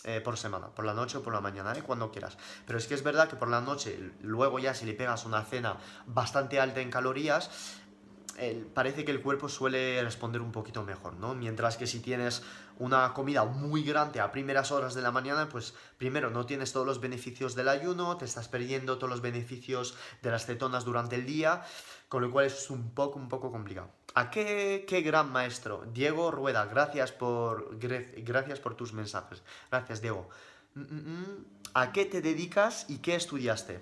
eh, 0.05 0.21
por 0.21 0.37
semana, 0.37 0.67
por 0.67 0.85
la 0.85 0.93
noche 0.93 1.17
o 1.17 1.21
por 1.21 1.33
la 1.33 1.41
mañana, 1.41 1.73
cuando 1.83 2.09
quieras. 2.09 2.37
Pero 2.65 2.79
es 2.79 2.87
que 2.87 2.93
es 2.93 3.03
verdad 3.03 3.27
que 3.27 3.35
por 3.35 3.49
la 3.49 3.59
noche, 3.59 3.99
luego 4.21 4.57
ya 4.57 4.73
si 4.73 4.85
le 4.85 4.93
pegas 4.93 5.25
una 5.25 5.43
cena 5.43 5.75
bastante 6.07 6.57
alta 6.57 6.79
en 6.79 6.89
calorías, 6.89 7.51
parece 8.73 9.05
que 9.05 9.11
el 9.11 9.21
cuerpo 9.21 9.49
suele 9.49 10.01
responder 10.03 10.41
un 10.41 10.51
poquito 10.51 10.83
mejor, 10.83 11.15
¿no? 11.15 11.35
Mientras 11.35 11.77
que 11.77 11.87
si 11.87 11.99
tienes 11.99 12.43
una 12.77 13.13
comida 13.13 13.43
muy 13.45 13.83
grande 13.83 14.19
a 14.19 14.31
primeras 14.31 14.71
horas 14.71 14.95
de 14.95 15.01
la 15.01 15.11
mañana, 15.11 15.49
pues 15.49 15.73
primero 15.97 16.29
no 16.29 16.45
tienes 16.45 16.71
todos 16.71 16.85
los 16.85 17.01
beneficios 17.01 17.55
del 17.55 17.67
ayuno, 17.67 18.17
te 18.17 18.25
estás 18.25 18.47
perdiendo 18.47 18.97
todos 18.97 19.09
los 19.09 19.21
beneficios 19.21 19.95
de 20.21 20.31
las 20.31 20.45
cetonas 20.45 20.85
durante 20.85 21.15
el 21.15 21.25
día, 21.25 21.63
con 22.07 22.21
lo 22.21 22.31
cual 22.31 22.45
es 22.45 22.69
un 22.69 22.91
poco, 22.91 23.19
un 23.19 23.27
poco 23.27 23.51
complicado. 23.51 23.89
¿A 24.15 24.29
qué, 24.29 24.85
qué 24.87 25.01
gran 25.01 25.31
maestro? 25.31 25.85
Diego 25.93 26.31
Rueda, 26.31 26.65
gracias 26.65 27.11
por, 27.11 27.77
gracias 27.79 28.59
por 28.59 28.75
tus 28.75 28.93
mensajes. 28.93 29.43
Gracias, 29.69 30.01
Diego. 30.01 30.29
Mm, 30.75 30.81
mm, 30.81 31.19
mm. 31.19 31.45
¿A 31.73 31.91
qué 31.91 32.05
te 32.05 32.21
dedicas 32.21 32.85
y 32.89 32.97
qué 32.99 33.15
estudiaste? 33.15 33.79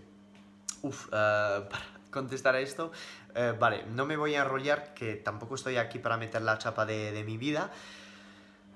Uf, 0.81 1.07
uh, 1.07 1.67
contestar 2.11 2.55
a 2.55 2.59
esto. 2.59 2.91
Eh, 3.35 3.53
vale, 3.57 3.85
no 3.93 4.05
me 4.05 4.17
voy 4.17 4.35
a 4.35 4.43
enrollar, 4.43 4.93
que 4.93 5.15
tampoco 5.15 5.55
estoy 5.55 5.77
aquí 5.77 5.99
para 5.99 6.17
meter 6.17 6.41
la 6.41 6.57
chapa 6.57 6.85
de, 6.85 7.23
mi 7.25 7.37
vida. 7.37 7.71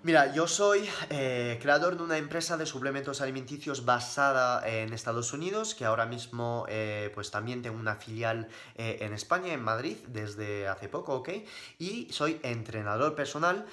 Mira, 0.04 0.34
yo 0.34 0.48
soy 0.48 0.90
eh, 1.12 1.60
creador 1.62 1.96
de 1.96 2.04
una 2.04 2.18
empresa 2.18 2.58
de 2.58 2.66
suplementos 2.66 3.22
alimenticios 3.22 3.86
basada 3.86 4.68
en 4.68 4.94
Estados 4.94 5.32
Unidos, 5.32 5.76
que 5.76 5.86
ahora 5.86 6.08
mismo 6.08 6.66
eh, 6.70 7.12
pues 7.14 7.30
también 7.30 7.62
tengo 7.62 7.80
una 7.80 7.96
filial 7.96 8.48
en 8.76 9.14
España, 9.14 9.54
en 9.54 9.62
Madrid, 9.62 9.98
desde 10.08 10.68
hace 10.68 10.90
poco, 10.90 11.16
¿ok? 11.18 11.30
Y 11.78 12.08
soy 12.12 12.40
entrenador 12.42 13.14
personal 13.14 13.68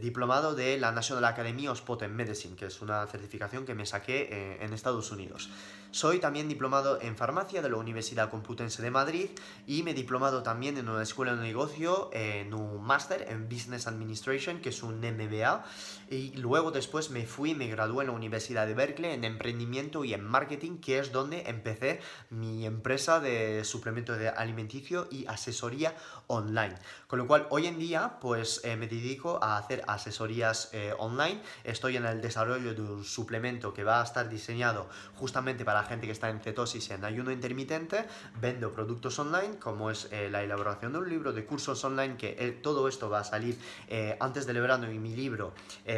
diplomado 0.00 0.56
de 0.56 0.78
la 0.78 0.90
National 0.90 1.24
Academy 1.26 1.68
of 1.68 1.78
Sport 1.78 2.08
Medicine, 2.08 2.56
que 2.56 2.66
es 2.66 2.82
una 2.82 3.06
certificación 3.06 3.64
que 3.64 3.74
me 3.74 3.86
saqué 3.86 4.58
en 4.60 4.72
Estados 4.72 5.12
Unidos. 5.12 5.48
Soy 5.92 6.18
también 6.18 6.48
diplomado 6.48 7.00
en 7.00 7.16
farmacia 7.16 7.62
de 7.62 7.70
la 7.70 7.76
Universidad 7.76 8.28
Complutense 8.28 8.82
de 8.82 8.90
Madrid 8.90 9.28
y 9.64 9.84
me 9.84 9.92
he 9.92 9.94
diplomado 9.94 10.42
también 10.42 10.76
en 10.76 10.88
una 10.88 11.04
escuela 11.04 11.36
de 11.36 11.42
negocio, 11.42 12.10
en 12.12 12.52
un 12.52 12.82
máster 12.82 13.26
en 13.28 13.48
Business 13.48 13.86
Administration, 13.86 14.60
que 14.60 14.70
es 14.70 14.82
un 14.82 14.98
MBA. 14.98 15.64
Y 16.14 16.30
luego 16.36 16.70
después 16.70 17.10
me 17.10 17.26
fui 17.26 17.50
y 17.50 17.54
me 17.56 17.66
gradué 17.66 18.04
en 18.04 18.10
la 18.10 18.16
Universidad 18.16 18.68
de 18.68 18.74
Berkeley 18.74 19.10
en 19.10 19.24
emprendimiento 19.24 20.04
y 20.04 20.14
en 20.14 20.22
marketing, 20.22 20.78
que 20.78 21.00
es 21.00 21.10
donde 21.10 21.42
empecé 21.48 22.00
mi 22.30 22.66
empresa 22.66 23.18
de 23.18 23.64
suplemento 23.64 24.12
de 24.12 24.28
alimenticio 24.28 25.08
y 25.10 25.26
asesoría 25.26 25.96
online. 26.28 26.76
Con 27.08 27.18
lo 27.18 27.26
cual 27.26 27.48
hoy 27.50 27.66
en 27.66 27.80
día 27.80 28.18
pues 28.20 28.60
eh, 28.62 28.76
me 28.76 28.86
dedico 28.86 29.42
a 29.42 29.58
hacer 29.58 29.82
asesorías 29.88 30.70
eh, 30.72 30.94
online. 30.98 31.42
Estoy 31.64 31.96
en 31.96 32.06
el 32.06 32.22
desarrollo 32.22 32.74
de 32.74 32.82
un 32.82 33.04
suplemento 33.04 33.74
que 33.74 33.82
va 33.82 34.00
a 34.00 34.04
estar 34.04 34.28
diseñado 34.28 34.88
justamente 35.16 35.64
para 35.64 35.82
gente 35.82 36.06
que 36.06 36.12
está 36.12 36.30
en 36.30 36.38
cetosis, 36.38 36.90
en 36.90 37.04
ayuno 37.04 37.32
intermitente. 37.32 38.04
Vendo 38.40 38.72
productos 38.72 39.18
online, 39.18 39.58
como 39.58 39.90
es 39.90 40.06
eh, 40.12 40.28
la 40.30 40.44
elaboración 40.44 40.92
de 40.92 40.98
un 40.98 41.08
libro, 41.08 41.32
de 41.32 41.44
cursos 41.44 41.82
online, 41.82 42.16
que 42.16 42.36
eh, 42.38 42.52
todo 42.52 42.86
esto 42.86 43.10
va 43.10 43.18
a 43.18 43.24
salir 43.24 43.58
antes 44.20 44.46
del 44.46 44.60
verano 44.60 44.90
y 44.90 44.98
mi 44.98 45.14
libro 45.14 45.52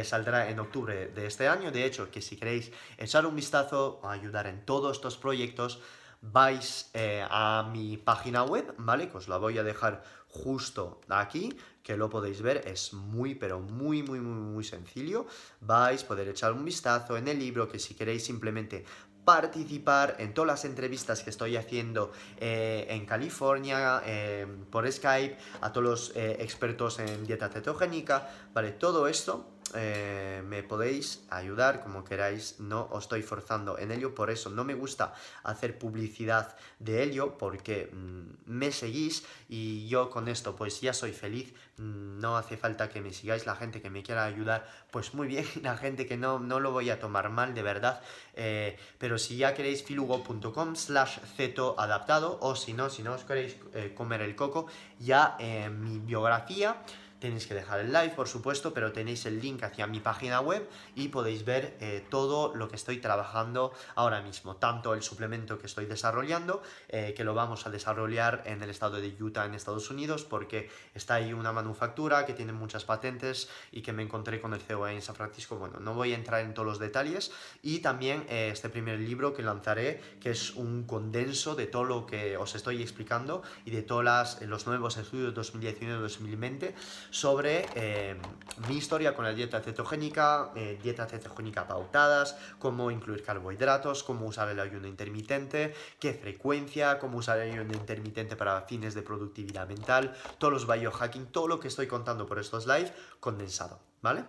saldrá 0.07 0.49
en 0.49 0.59
octubre 0.59 1.07
de 1.07 1.25
este 1.27 1.47
año. 1.47 1.71
De 1.71 1.85
hecho, 1.85 2.09
que 2.09 2.21
si 2.21 2.35
queréis 2.35 2.71
echar 2.97 3.25
un 3.25 3.35
vistazo, 3.35 4.01
ayudar 4.03 4.47
en 4.47 4.65
todos 4.65 4.97
estos 4.97 5.17
proyectos, 5.17 5.79
vais 6.21 6.89
a 7.29 7.69
mi 7.71 7.97
página 7.97 8.43
web, 8.43 8.73
¿vale? 8.79 9.09
Que 9.09 9.17
os 9.17 9.27
la 9.27 9.37
voy 9.37 9.57
a 9.59 9.63
dejar 9.63 10.03
justo 10.27 11.01
aquí, 11.09 11.55
que 11.83 11.95
lo 11.95 12.09
podéis 12.09 12.41
ver, 12.41 12.67
es 12.67 12.93
muy, 12.93 13.35
pero 13.35 13.59
muy, 13.59 14.03
muy, 14.03 14.19
muy, 14.19 14.39
muy 14.53 14.63
sencillo. 14.63 15.25
Vais 15.61 16.03
a 16.03 16.07
poder 16.07 16.27
echar 16.27 16.53
un 16.53 16.65
vistazo 16.65 17.17
en 17.17 17.27
el 17.27 17.39
libro, 17.39 17.67
que 17.67 17.79
si 17.79 17.93
queréis 17.93 18.25
simplemente 18.25 18.83
participar 19.23 20.15
en 20.19 20.33
todas 20.33 20.47
las 20.47 20.65
entrevistas 20.65 21.21
que 21.21 21.31
estoy 21.31 21.57
haciendo 21.57 22.13
eh, 22.39 22.87
en 22.89 23.05
California, 23.05 24.01
eh, 24.05 24.47
por 24.71 24.89
Skype, 24.89 25.37
a 25.59 25.73
todos 25.73 25.83
los 25.83 26.15
eh, 26.15 26.37
expertos 26.39 26.99
en 26.99 27.25
dieta 27.25 27.49
cetogénica, 27.49 28.29
¿vale? 28.53 28.71
Todo 28.71 29.05
esto 29.05 29.56
eh, 29.75 30.41
me 30.45 30.63
podéis 30.63 31.23
ayudar 31.29 31.81
como 31.83 32.03
queráis, 32.03 32.59
no 32.59 32.87
os 32.91 33.03
estoy 33.03 33.21
forzando 33.21 33.77
en 33.77 33.91
ello, 33.91 34.15
por 34.15 34.29
eso 34.29 34.49
no 34.49 34.63
me 34.63 34.73
gusta 34.73 35.13
hacer 35.43 35.77
publicidad 35.77 36.55
de 36.79 37.03
ello, 37.03 37.37
porque 37.37 37.89
mm, 37.91 38.21
me 38.45 38.71
seguís 38.71 39.25
y 39.49 39.87
yo 39.87 40.09
con 40.09 40.29
esto 40.29 40.55
pues 40.55 40.79
ya 40.79 40.93
soy 40.93 41.11
feliz, 41.11 41.53
mm, 41.77 42.19
no 42.19 42.37
hace 42.37 42.55
falta 42.55 42.89
que 42.89 43.01
me 43.01 43.11
sigáis, 43.11 43.45
la 43.45 43.55
gente 43.55 43.81
que 43.81 43.89
me 43.89 44.03
quiera 44.03 44.23
ayudar, 44.23 44.65
pues 44.89 45.13
muy 45.13 45.27
bien, 45.27 45.45
la 45.61 45.75
gente 45.75 46.05
que 46.05 46.15
no, 46.15 46.39
no 46.39 46.61
lo 46.61 46.71
voy 46.71 46.89
a 46.89 46.99
tomar 46.99 47.29
mal, 47.29 47.53
de 47.53 47.63
verdad, 47.63 48.01
eh, 48.35 48.77
pero 48.97 49.17
si 49.17 49.35
ya 49.35 49.53
queréis 49.53 49.83
filugo.com 49.83 50.75
slash 50.75 51.19
ceto 51.35 51.75
adaptado, 51.77 52.37
o 52.41 52.55
si 52.55 52.71
no, 52.71 52.89
si 52.89 53.03
no 53.03 53.13
os 53.13 53.25
queréis 53.25 53.57
eh, 53.73 53.93
comer 53.93 54.21
el 54.21 54.35
coco, 54.35 54.67
ya 54.99 55.37
mi 55.69 55.99
biografía, 55.99 56.77
Tenéis 57.19 57.47
que 57.47 57.55
dejar 57.55 57.79
el 57.79 57.91
like, 57.91 58.15
por 58.15 58.27
supuesto, 58.27 58.75
pero 58.75 58.91
tenéis 58.91 59.25
el 59.25 59.41
link 59.41 59.63
hacia 59.63 59.87
mi 59.87 59.99
página 59.99 60.39
web 60.39 60.69
y 60.95 61.07
podéis 61.07 61.45
ver 61.45 61.75
eh, 61.79 62.05
todo 62.11 62.53
lo 62.53 62.67
que 62.69 62.75
estoy 62.75 62.97
trabajando 62.97 63.73
ahora 63.95 64.21
mismo. 64.21 64.57
Tanto 64.57 64.93
el 64.93 65.01
suplemento 65.01 65.57
que 65.57 65.65
estoy 65.65 65.87
desarrollando, 65.87 66.61
eh, 66.89 67.15
que 67.17 67.23
lo 67.23 67.33
vamos 67.33 67.65
a 67.65 67.71
desarrollar 67.71 68.43
en 68.45 68.61
el 68.61 68.69
estado 68.69 69.01
de 69.01 69.15
Utah, 69.19 69.45
en 69.45 69.55
Estados 69.55 69.89
Unidos, 69.89 70.25
porque 70.25 70.69
está 70.93 71.15
ahí 71.15 71.33
una 71.33 71.51
manufactura 71.51 72.23
que 72.27 72.33
tiene 72.33 72.53
muchas 72.53 72.85
patentes 72.85 73.49
y 73.71 73.81
que 73.81 73.93
me 73.93 74.03
encontré 74.03 74.39
con 74.39 74.53
el 74.53 74.61
CEO 74.61 74.87
en 74.87 75.01
San 75.01 75.15
Francisco. 75.15 75.55
Bueno, 75.55 75.79
no 75.79 75.95
voy 75.95 76.13
a 76.13 76.15
entrar 76.15 76.41
en 76.41 76.53
todos 76.53 76.67
los 76.67 76.77
detalles. 76.77 77.31
Y 77.63 77.79
también 77.79 78.27
eh, 78.29 78.49
este 78.53 78.69
primer 78.69 78.99
libro 78.99 79.33
que 79.33 79.41
lanzaré, 79.41 80.01
que 80.21 80.29
es 80.29 80.51
un 80.51 80.83
condenso 80.83 81.55
de 81.55 81.65
todo 81.65 81.83
lo 81.83 82.05
que 82.05 82.37
os 82.37 82.53
estoy 82.53 82.83
explicando 82.83 83.41
y 83.65 83.71
de 83.71 83.81
todos 83.81 84.37
los 84.41 84.67
nuevos 84.67 84.97
estudios 84.97 85.33
2019-2020 85.33 86.75
sobre 87.09 87.65
eh, 87.75 88.15
mi 88.67 88.77
historia 88.77 89.15
con 89.15 89.25
la 89.25 89.33
dieta 89.33 89.61
cetogénica, 89.61 90.51
eh, 90.55 90.79
dieta 90.81 91.05
cetogénica 91.05 91.67
pautadas, 91.67 92.37
cómo 92.59 92.91
incluir 92.91 93.23
carbohidratos, 93.23 94.03
cómo 94.03 94.25
usar 94.25 94.49
el 94.49 94.59
ayuno 94.59 94.87
intermitente, 94.87 95.73
qué 95.99 96.13
frecuencia, 96.13 96.99
cómo 96.99 97.17
usar 97.17 97.39
el 97.39 97.53
ayuno 97.53 97.73
intermitente 97.73 98.35
para 98.35 98.61
fines 98.61 98.93
de 98.93 99.01
productividad 99.01 99.67
mental, 99.67 100.15
todos 100.37 100.53
los 100.53 100.67
biohacking, 100.67 101.27
todo 101.27 101.47
lo 101.47 101.59
que 101.59 101.67
estoy 101.67 101.87
contando 101.87 102.25
por 102.25 102.39
estos 102.39 102.65
live 102.65 102.91
condensado, 103.19 103.79
¿vale? 104.01 104.25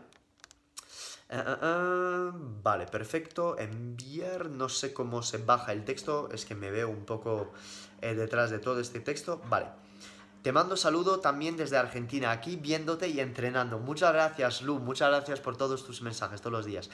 Eh, 1.31 2.31
vale, 2.63 2.87
perfecto. 2.87 3.59
Enviar, 3.59 4.49
no 4.49 4.69
sé 4.69 4.95
cómo 4.95 5.23
se 5.23 5.39
baja 5.39 5.73
el 5.73 5.85
texto, 5.85 6.31
es 6.33 6.45
que 6.47 6.55
me 6.55 6.71
veo 6.71 6.89
un 6.89 7.05
poco 7.05 7.53
detrás 8.01 8.51
de 8.51 8.59
todo 8.59 8.81
este 8.81 9.01
texto. 9.01 9.43
Vale. 9.49 9.88
Te 10.49 10.53
mando 10.53 10.79
saludo 10.79 11.21
también 11.21 11.59
desde 11.59 11.77
Argentina, 11.77 12.31
aquí 12.31 12.57
viéndote 12.57 13.07
y 13.07 13.21
entrenando. 13.21 13.79
Muchas 13.79 14.15
gracias, 14.15 14.63
Lu, 14.63 14.79
muchas 14.79 15.11
gracias 15.11 15.41
por 15.41 15.59
todos 15.59 15.85
tus 15.85 16.01
mensajes 16.01 16.41
todos 16.41 16.55
los 16.55 16.65
días. 16.65 16.89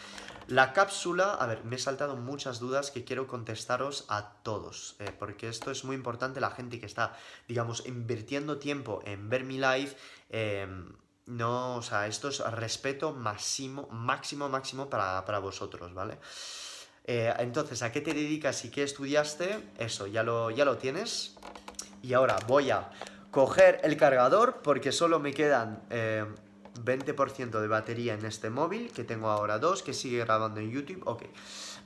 La 0.49 0.73
cápsula, 0.73 1.35
a 1.35 1.47
ver, 1.47 1.63
me 1.63 1.77
he 1.77 1.79
saltado 1.79 2.17
muchas 2.17 2.59
dudas 2.59 2.91
que 2.91 3.05
quiero 3.05 3.29
contestaros 3.29 4.07
a 4.09 4.43
todos, 4.43 4.97
eh, 4.99 5.13
porque 5.17 5.49
esto 5.49 5.71
es 5.71 5.85
muy 5.85 5.95
importante, 5.95 6.41
la 6.41 6.51
gente 6.51 6.81
que 6.81 6.87
está, 6.87 7.17
digamos, 7.47 7.87
invirtiendo 7.87 8.59
tiempo 8.59 9.03
en 9.05 9.31
ver 9.31 9.45
mi 9.45 9.59
live. 9.59 9.97
Em, 10.31 10.93
no, 11.27 11.77
o 11.77 11.83
sea, 11.83 12.09
esto 12.09 12.31
es 12.31 12.41
respeto 12.41 13.13
máximo, 13.13 13.87
máximo, 13.89 14.49
máximo 14.49 14.91
para, 14.91 15.39
vosotros, 15.39 15.95
¿vale? 15.95 16.19
Eh, 17.05 17.33
entonces, 17.39 17.83
¿a 17.83 17.93
qué 17.93 18.01
te 18.01 18.15
dedicas 18.15 18.65
y 18.65 18.73
qué 18.73 18.83
estudiaste? 18.83 19.75
Eso, 19.79 20.09
ya 20.09 20.25
lo, 20.25 20.51
ya 20.51 20.65
lo 20.65 20.77
tienes. 20.77 21.37
Y 22.03 22.13
ahora 22.13 22.37
voy 22.49 22.71
a 22.71 22.91
coger 23.35 23.81
el 23.83 23.97
cargador 23.97 24.63
porque 24.63 24.93
solo 24.93 25.19
me 25.19 25.35
quedan 25.35 25.83
20% 25.91 27.59
eh, 27.59 27.61
de 27.61 27.67
batería 27.67 28.15
en 28.15 28.25
este 28.25 28.49
móvil, 28.49 28.93
que 28.93 29.03
tengo 29.03 29.29
ahora 29.29 29.59
dos, 29.59 29.83
que 29.83 29.93
sigue 29.93 30.21
grabando 30.21 30.61
en 30.61 30.71
YouTube. 30.71 31.03
Ok, 31.05 31.25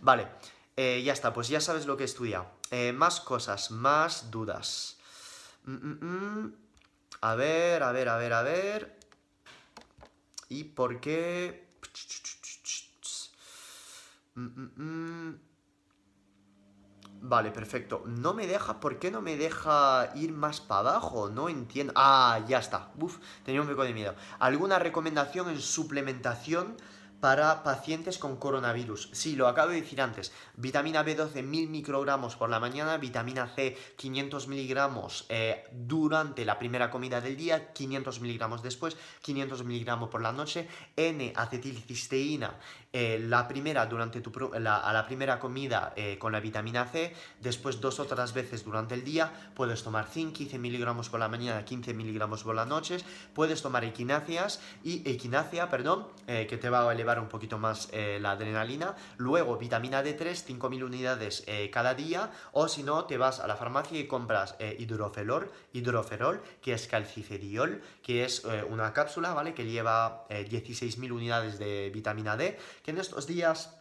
vale, 0.03 0.29
eh, 0.77 1.03
ya 1.03 1.15
está, 1.15 1.33
pues 1.33 1.49
ya 1.49 1.63
sabes 1.63 1.87
lo 1.87 1.97
que 1.97 2.05
estudia. 2.05 2.45
Eh, 2.71 2.93
más 2.93 3.23
cosas, 3.23 3.71
más 3.71 4.31
dudas. 4.31 4.99
Mm, 5.65 5.73
mm, 5.73 6.05
mm. 6.05 6.55
A 7.23 7.35
ver, 7.35 7.83
a 7.83 7.93
ver, 7.93 8.11
a 8.11 8.19
ver, 8.19 8.33
a 8.35 8.43
ver. 8.43 8.99
¿Y 10.51 10.65
por 10.65 11.01
qué? 11.01 11.67
Vale, 17.21 17.51
perfecto. 17.51 18.05
No 18.07 18.33
me 18.33 18.47
deja, 18.47 18.81
¿por 18.81 18.99
qué 18.99 19.11
no 19.11 19.21
me 19.21 19.37
deja 19.37 20.11
ir 20.15 20.33
más 20.33 20.61
para 20.61 20.91
abajo? 20.91 21.29
No 21.29 21.49
entiendo. 21.49 21.93
Ah, 21.97 22.41
ya 22.47 22.59
está. 22.59 22.91
Uf, 23.01 23.19
tenía 23.45 23.61
un 23.61 23.69
poco 23.69 23.85
de 23.85 23.93
miedo. 23.93 24.15
¿Alguna 24.39 24.79
recomendación 24.79 25.49
en 25.51 25.61
suplementación? 25.61 26.77
para 27.21 27.65
pacientes 27.65 28.19
con 28.19 28.37
coronavirus. 28.37 29.11
Sí, 29.13 29.35
lo 29.35 29.49
acabo 29.49 29.71
de 29.71 29.81
decir 29.81 30.01
antes. 30.01 30.33
Vitamina 30.57 31.05
B12 31.05 31.43
1000 31.43 31.69
microgramos 31.69 32.37
por 32.37 32.49
la 32.49 32.61
mañana, 32.61 32.97
vitamina 32.97 33.49
C 33.49 33.77
500 33.97 34.47
miligramos 34.47 35.27
eh, 35.29 35.65
durante 35.73 36.45
la 36.45 36.59
primera 36.59 36.91
comida 36.91 37.21
del 37.21 37.37
día, 37.37 37.73
500 37.73 38.21
miligramos 38.21 38.63
después, 38.63 38.97
500 39.23 39.65
miligramos 39.65 40.11
por 40.11 40.23
la 40.23 40.33
noche, 40.33 40.69
N-acetilcisteína 40.97 42.55
eh, 42.91 43.19
la 43.23 43.47
primera 43.47 43.85
durante 43.85 44.23
tu, 44.23 44.33
la, 44.59 44.77
a 44.77 44.93
la 44.95 45.05
primera 45.05 45.39
comida 45.39 45.93
eh, 45.95 46.17
con 46.19 46.33
la 46.33 46.41
vitamina 46.41 46.87
C, 46.87 47.13
después 47.39 47.83
dos 47.83 48.01
otras 48.01 48.33
veces 48.33 48.65
durante 48.65 48.95
el 48.95 49.05
día, 49.05 49.31
puedes 49.55 49.83
tomar 49.83 50.07
5, 50.11 50.33
15 50.33 50.59
miligramos 50.59 51.11
por 51.11 51.21
la 51.21 51.29
mañana, 51.29 51.67
15 51.67 51.93
miligramos 51.93 52.45
por 52.45 52.55
las 52.55 52.67
noches, 52.67 53.05
puedes 53.35 53.61
tomar 53.61 53.85
equináceas 53.85 54.63
y 54.83 55.07
equinacia, 55.07 55.69
perdón, 55.69 56.09
eh, 56.27 56.47
que 56.49 56.57
te 56.57 56.71
va 56.71 56.89
a 56.89 56.93
elevar 56.95 57.21
un 57.21 57.29
poquito 57.29 57.59
más 57.59 57.91
la 57.93 58.33
adrenalina, 58.33 58.95
luego 59.17 59.57
vitamina 59.57 60.03
D3, 60.03 60.35
5000 60.35 60.85
unidades 60.85 61.45
cada 61.73 61.95
día, 61.95 62.31
o 62.53 62.69
si 62.69 62.83
no, 62.83 63.05
te 63.05 63.19
vas 63.19 63.41
a 63.41 63.47
la 63.47 63.57
farmacia 63.57 63.99
y 63.99 64.07
compras 64.07 64.57
hidroferol, 64.79 65.51
hidroferol, 65.73 66.43
que 66.63 66.73
es 66.73 66.87
calciferiol, 66.87 67.83
que 68.03 68.25
es 68.25 68.45
una 68.69 68.93
cápsula, 68.93 69.35
¿vale? 69.35 69.55
Que 69.55 69.65
lleva 69.65 70.27
16.000 70.29 71.11
unidades 71.11 71.59
de 71.59 71.91
vitamina 71.91 72.37
D, 72.37 72.59
en 72.89 72.99
estos 72.99 73.27
días 73.27 73.75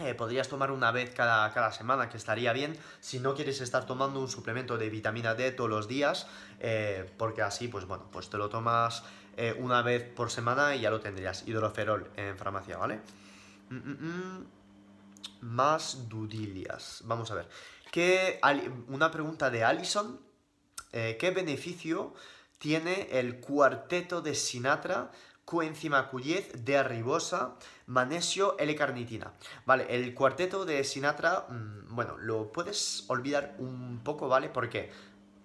eh, 0.00 0.14
podrías 0.14 0.48
tomar 0.48 0.70
una 0.70 0.92
vez 0.92 1.10
cada, 1.10 1.52
cada, 1.52 1.72
semana, 1.72 2.08
que 2.08 2.16
estaría 2.16 2.52
bien, 2.52 2.76
si 3.00 3.18
no 3.18 3.34
quieres 3.34 3.60
estar 3.60 3.84
tomando 3.84 4.20
un 4.20 4.28
suplemento 4.28 4.78
de 4.78 4.88
vitamina 4.90 5.34
D 5.34 5.50
todos 5.52 5.68
los 5.68 5.88
días, 5.88 6.26
eh, 6.60 7.10
porque 7.18 7.42
así, 7.42 7.68
pues 7.68 7.84
bueno, 7.84 8.08
pues 8.10 8.30
te 8.30 8.38
lo 8.38 8.48
tomas 8.48 9.02
eh, 9.36 9.54
una 9.58 9.82
vez 9.82 10.04
por 10.04 10.30
semana 10.30 10.76
y 10.76 10.82
ya 10.82 10.90
lo 10.90 11.00
tendrías, 11.00 11.46
hidroferol 11.46 12.10
en 12.16 12.38
farmacia, 12.38 12.76
¿vale? 12.76 13.00
Mm, 13.70 13.76
mm, 13.76 14.06
mm. 14.06 14.46
Más 15.40 16.08
dudilias, 16.08 17.02
vamos 17.04 17.30
a 17.30 17.34
ver. 17.34 17.48
¿Qué, 17.90 18.40
una 18.88 19.10
pregunta 19.10 19.50
de 19.50 19.64
Allison, 19.64 20.20
¿qué 20.90 21.32
beneficio 21.34 22.14
tiene 22.58 23.08
el 23.12 23.40
cuarteto 23.40 24.20
de 24.20 24.34
Sinatra 24.34 25.10
coenzima 25.48 26.10
Q10, 26.10 26.52
D-ribosa, 26.62 27.54
magnesio, 27.88 28.56
L-carnitina. 28.58 29.32
Vale, 29.66 29.86
el 29.88 30.14
cuarteto 30.14 30.64
de 30.64 30.84
Sinatra, 30.84 31.46
mm, 31.48 31.94
bueno, 31.94 32.16
lo 32.18 32.52
puedes 32.52 33.04
olvidar 33.08 33.56
un 33.58 34.00
poco, 34.04 34.28
¿vale? 34.28 34.48
Porque 34.48 34.90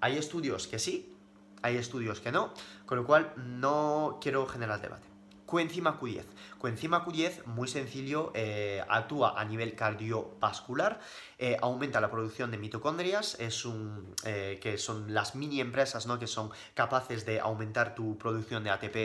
hay 0.02 0.18
estudios 0.18 0.68
que 0.68 0.78
sí, 0.78 1.16
hay 1.62 1.78
estudios 1.78 2.20
que 2.20 2.32
no, 2.32 2.54
con 2.86 2.98
lo 2.98 3.06
cual 3.06 3.34
no 3.38 4.20
quiero 4.22 4.46
generar 4.46 4.82
debate. 4.82 5.08
Coenzima 5.46 6.00
Q10. 6.00 6.24
Coenzima 6.58 7.06
Q10, 7.06 7.46
muy 7.46 7.68
sencillo, 7.68 8.32
eh, 8.34 8.84
actúa 8.89 9.39
a 9.39 9.46
nivel 9.46 9.76
cardiovascular, 9.76 11.00
eh, 11.38 11.58
aumenta 11.62 12.02
la 12.02 12.10
producción 12.10 12.50
de 12.50 12.58
mitocondrias, 12.58 13.39
es 13.39 13.64
un, 13.64 14.16
eh, 14.26 14.60
que 14.62 14.78
son 14.80 15.14
las 15.14 15.36
mini 15.36 15.62
empresas 15.62 16.08
¿no? 16.08 16.18
que 16.18 16.26
son 16.26 16.50
capaces 16.74 17.26
de 17.26 17.39
aumentar 17.39 17.94
tu 17.94 18.18
producción 18.18 18.64
de 18.64 18.72
ATP 18.72 18.96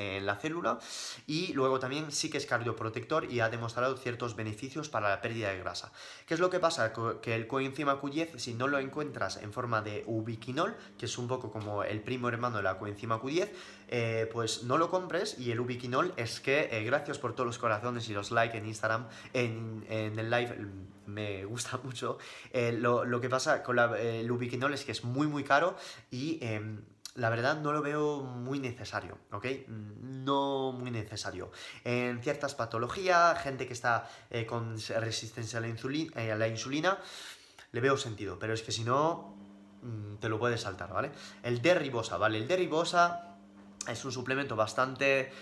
en 0.00 0.26
la 0.26 0.36
célula 0.36 0.78
y 1.26 1.52
luego 1.52 1.78
también 1.78 2.10
sí 2.12 2.30
que 2.30 2.38
es 2.38 2.46
cardioprotector 2.46 3.30
y 3.30 3.40
ha 3.40 3.48
demostrado 3.48 3.96
ciertos 3.96 4.36
beneficios 4.36 4.88
para 4.88 5.08
la 5.08 5.20
pérdida 5.20 5.50
de 5.50 5.58
grasa. 5.58 5.92
¿Qué 6.26 6.34
es 6.34 6.40
lo 6.40 6.50
que 6.50 6.58
pasa? 6.58 6.92
Que 7.20 7.34
el 7.34 7.46
coenzima 7.46 8.00
Q10, 8.00 8.38
si 8.38 8.54
no 8.54 8.66
lo 8.68 8.78
encuentras 8.78 9.36
en 9.38 9.52
forma 9.52 9.82
de 9.82 10.04
ubiquinol, 10.06 10.76
que 10.98 11.06
es 11.06 11.18
un 11.18 11.28
poco 11.28 11.50
como 11.50 11.84
el 11.84 12.00
primo 12.00 12.28
hermano 12.28 12.58
de 12.58 12.62
la 12.62 12.78
coenzima 12.78 13.20
Q10, 13.20 13.50
eh, 13.88 14.28
pues 14.32 14.62
no 14.62 14.78
lo 14.78 14.88
compres 14.88 15.36
y 15.38 15.50
el 15.50 15.58
ubiquinol 15.58 16.12
es 16.16 16.40
que, 16.40 16.68
eh, 16.70 16.84
gracias 16.84 17.18
por 17.18 17.34
todos 17.34 17.46
los 17.46 17.58
corazones 17.58 18.08
y 18.08 18.12
los 18.12 18.30
likes 18.30 18.56
en 18.56 18.66
Instagram, 18.66 19.08
en, 19.32 19.84
el 19.88 20.30
live 20.30 20.56
mm, 20.56 21.10
me 21.10 21.44
gusta 21.44 21.78
mucho, 21.82 22.18
eh, 22.52 22.72
lo, 22.72 23.20
que 23.20 23.28
pasa 23.28 23.62
con 23.62 23.78
el 23.78 24.30
ubiquinol 24.30 24.74
es 24.74 24.84
que 24.84 24.92
es 24.92 25.02
muy 25.02 25.26
muy 25.26 25.42
caro 25.42 25.76
y 26.10 26.38
em, 26.40 26.82
la 27.14 27.28
verdad 27.28 27.60
no 27.60 27.72
lo 27.72 27.82
veo 27.82 28.22
muy 28.22 28.58
necesario, 28.58 29.18
¿ok? 29.32 29.46
No 29.68 30.72
muy 30.72 30.90
necesario. 30.90 31.50
En 31.84 32.22
ciertas 32.22 32.54
patologías, 32.54 33.42
gente 33.42 33.66
que 33.66 33.72
está 33.72 34.08
eh, 34.30 34.46
con 34.46 34.76
resistencia 34.78 35.58
a 35.58 35.62
la, 35.62 35.68
insulina, 35.68 36.12
eh, 36.22 36.32
a 36.32 36.36
la 36.36 36.48
insulina, 36.48 36.98
le 37.72 37.80
veo 37.80 37.96
sentido, 37.96 38.38
pero 38.38 38.54
es 38.54 38.62
que 38.62 38.72
si 38.72 38.84
no, 38.84 39.34
mm, 39.82 40.16
te 40.16 40.28
lo 40.28 40.38
puedes 40.38 40.60
saltar, 40.60 40.92
¿vale? 40.92 41.10
El 41.42 41.60
derribosa, 41.60 42.16
¿vale? 42.16 42.38
El 42.38 42.46
derribosa 42.46 43.36
es 43.88 44.04
un 44.04 44.12
suplemento 44.12 44.54
bastante 44.54 45.32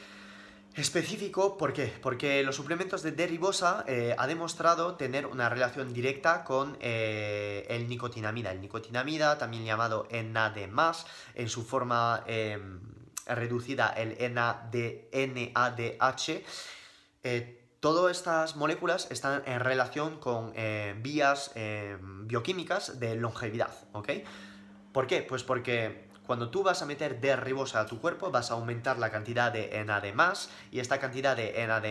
específico, 0.81 1.57
¿por 1.57 1.73
qué? 1.73 1.93
Porque 2.03 2.43
los 2.43 2.57
suplementos 2.57 3.03
de 3.03 3.13
derivosa 3.13 3.85
eh, 3.87 4.15
ha 4.17 4.27
demostrado 4.27 4.95
tener 4.97 5.27
una 5.27 5.49
relación 5.49 5.93
directa 5.93 6.45
con 6.45 6.77
eh, 6.81 7.67
el 7.69 7.89
nicotinamida. 7.89 8.53
El 8.53 8.61
nicotinamida, 8.61 9.39
también 9.39 9.65
llamado 9.65 10.07
NAD+, 10.11 10.57
en 11.35 11.49
su 11.49 11.65
forma 11.65 12.23
em, 12.27 12.81
reducida, 13.27 13.89
el 13.89 14.35
NADH, 14.35 14.73
eh, 17.25 17.55
Todas 17.81 18.17
estas 18.17 18.57
moléculas 18.57 19.07
están 19.13 19.45
en 19.47 19.61
relación 19.61 20.19
con 20.19 20.53
vías 21.01 21.53
em, 21.55 22.27
bioquímicas 22.27 22.99
de 22.99 23.15
longevidad, 23.15 23.73
¿ok? 23.93 24.11
¿Por 24.93 25.07
qué? 25.07 25.23
Pues 25.23 25.45
porque 25.45 26.08
cuando 26.29 26.51
tú 26.51 26.63
vas 26.63 26.83
a 26.83 26.85
meter 26.85 27.23
D 27.23 27.35
ribosa 27.37 27.81
a 27.81 27.87
tu 27.87 28.03
cuerpo, 28.03 28.31
vas 28.31 28.51
a 28.51 28.55
aumentar 28.55 28.99
la 28.99 29.11
cantidad 29.11 29.51
de 29.51 29.83
NAD+, 29.83 30.13
y 30.71 30.79
esta 30.79 31.01
cantidad 31.01 31.35
de 31.35 31.67
NAD+, 31.67 31.87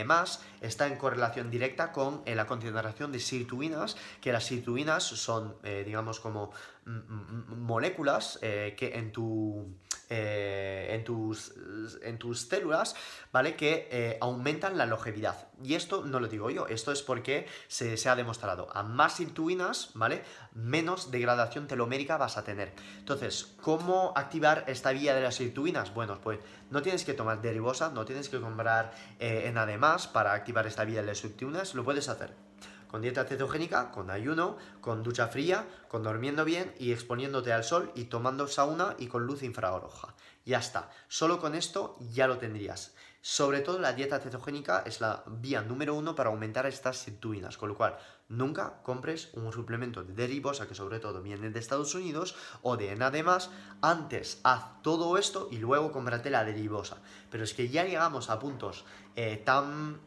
está 0.62 0.86
en 0.86 0.96
correlación 0.96 1.50
directa 1.50 1.92
con 1.92 2.22
eh, 2.24 2.36
la 2.36 2.46
concentración 2.46 3.12
de 3.12 3.20
sirtuinas, 3.20 3.98
que 4.22 4.32
las 4.32 4.44
sirtuinas 4.44 5.02
son, 5.02 5.56
eh, 5.64 5.82
digamos, 5.84 6.20
como 6.20 6.52
moléculas 6.86 8.38
eh, 8.44 8.76
que 8.78 9.00
en 9.00 9.12
tu 9.12 9.76
eh, 10.10 10.88
en, 10.92 11.04
tus, 11.04 11.54
en 12.02 12.18
tus 12.18 12.42
células, 12.42 12.96
¿vale? 13.34 13.56
Que 13.56 13.90
eh, 13.92 14.18
aumentan 14.22 14.78
la 14.78 14.86
longevidad. 14.86 15.50
Y 15.62 15.76
esto 15.76 16.06
no 16.06 16.20
lo 16.20 16.28
digo 16.28 16.50
yo, 16.50 16.68
esto 16.68 16.92
es 16.92 17.02
porque 17.02 17.48
se, 17.68 17.98
ha 18.08 18.16
demostrado. 18.16 18.70
A 18.74 18.84
más 18.84 19.18
sirtuinas, 19.18 19.92
¿vale? 19.96 20.24
Menos 20.54 21.12
degradación 21.12 21.68
telomérica 21.68 22.18
vas 22.18 22.38
a 22.38 22.44
tener. 22.44 22.74
Entonces, 23.00 23.56
¿cómo 23.62 24.14
activar 24.16 24.64
esta 24.68 24.92
vía 24.92 25.14
de 25.14 25.22
las 25.22 25.36
sirtuinas? 25.36 25.94
Bueno, 25.94 26.22
pues 26.22 26.40
no 26.70 26.82
tienes 26.82 27.04
que 27.04 27.14
tomar 27.14 27.42
derivosa, 27.42 27.90
no 27.90 28.06
tienes 28.06 28.30
que 28.30 28.40
comprar 28.40 28.94
eh, 29.20 29.44
en 29.48 29.58
además 29.58 30.08
para 30.08 30.34
activar 30.34 30.68
esta 30.68 30.86
vía 30.86 31.02
de 31.02 31.08
las 31.08 31.18
sirtuinas, 31.18 31.76
lo 31.76 31.84
puedes 31.84 32.08
hacer 32.08 32.47
con 32.88 33.02
dieta 33.02 33.26
cetogénica, 33.26 33.92
con 33.92 34.10
ayuno, 34.10 34.58
con 34.82 35.04
ducha 35.04 35.28
fría, 35.28 35.68
con 35.88 36.04
durmiendo 36.04 36.46
bien 36.46 36.74
y 36.80 36.92
exponiéndote 36.92 37.54
al 37.54 37.64
sol 37.64 37.92
y 37.96 38.06
tomando 38.06 38.48
sauna 38.48 38.96
y 38.98 39.08
con 39.08 39.26
luz 39.26 39.44
infrarroja. 39.44 40.14
Ya 40.46 40.60
está. 40.60 40.90
Solo 41.08 41.40
con 41.40 41.56
esto 41.56 41.98
ya 42.00 42.28
lo 42.28 42.38
tendrías. 42.38 42.94
Sobre 43.22 43.60
todo 43.60 43.80
la 43.80 43.92
dieta 43.92 44.20
cetogénica 44.20 44.84
es 44.86 45.02
la 45.02 45.24
vía 45.28 45.62
número 45.62 45.96
uno 45.96 46.16
para 46.16 46.30
aumentar 46.30 46.66
estas 46.66 47.00
sirtuinas, 47.00 47.58
con 47.58 47.68
lo 47.68 47.76
cual 47.76 47.98
nunca 48.30 48.82
compres 48.84 49.32
un 49.34 49.52
suplemento 49.52 50.04
de 50.04 50.14
derivosa 50.14 50.66
que 50.66 50.76
sobre 50.76 51.00
todo 51.00 51.22
viene 51.22 51.50
de 51.50 51.60
Estados 51.60 51.94
Unidos 51.94 52.36
o 52.62 52.78
de 52.78 52.96
nada 52.96 53.22
más. 53.24 53.50
Antes 53.82 54.40
haz 54.44 54.82
todo 54.82 55.18
esto 55.18 55.50
y 55.52 55.58
luego 55.58 55.92
cómprate 55.92 56.30
la 56.30 56.46
derivosa. 56.46 57.00
Pero 57.30 57.44
es 57.44 57.54
que 57.54 57.68
ya 57.68 57.84
llegamos 57.84 58.30
a 58.30 58.40
puntos 58.40 58.86
eh, 59.18 59.36
tan 59.44 60.00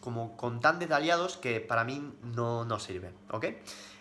como 0.00 0.36
con 0.36 0.60
tan 0.60 0.78
detallados 0.78 1.36
que 1.36 1.60
para 1.60 1.84
mí 1.84 2.12
no, 2.22 2.64
no 2.64 2.78
sirven, 2.78 3.14
¿ok? 3.30 3.46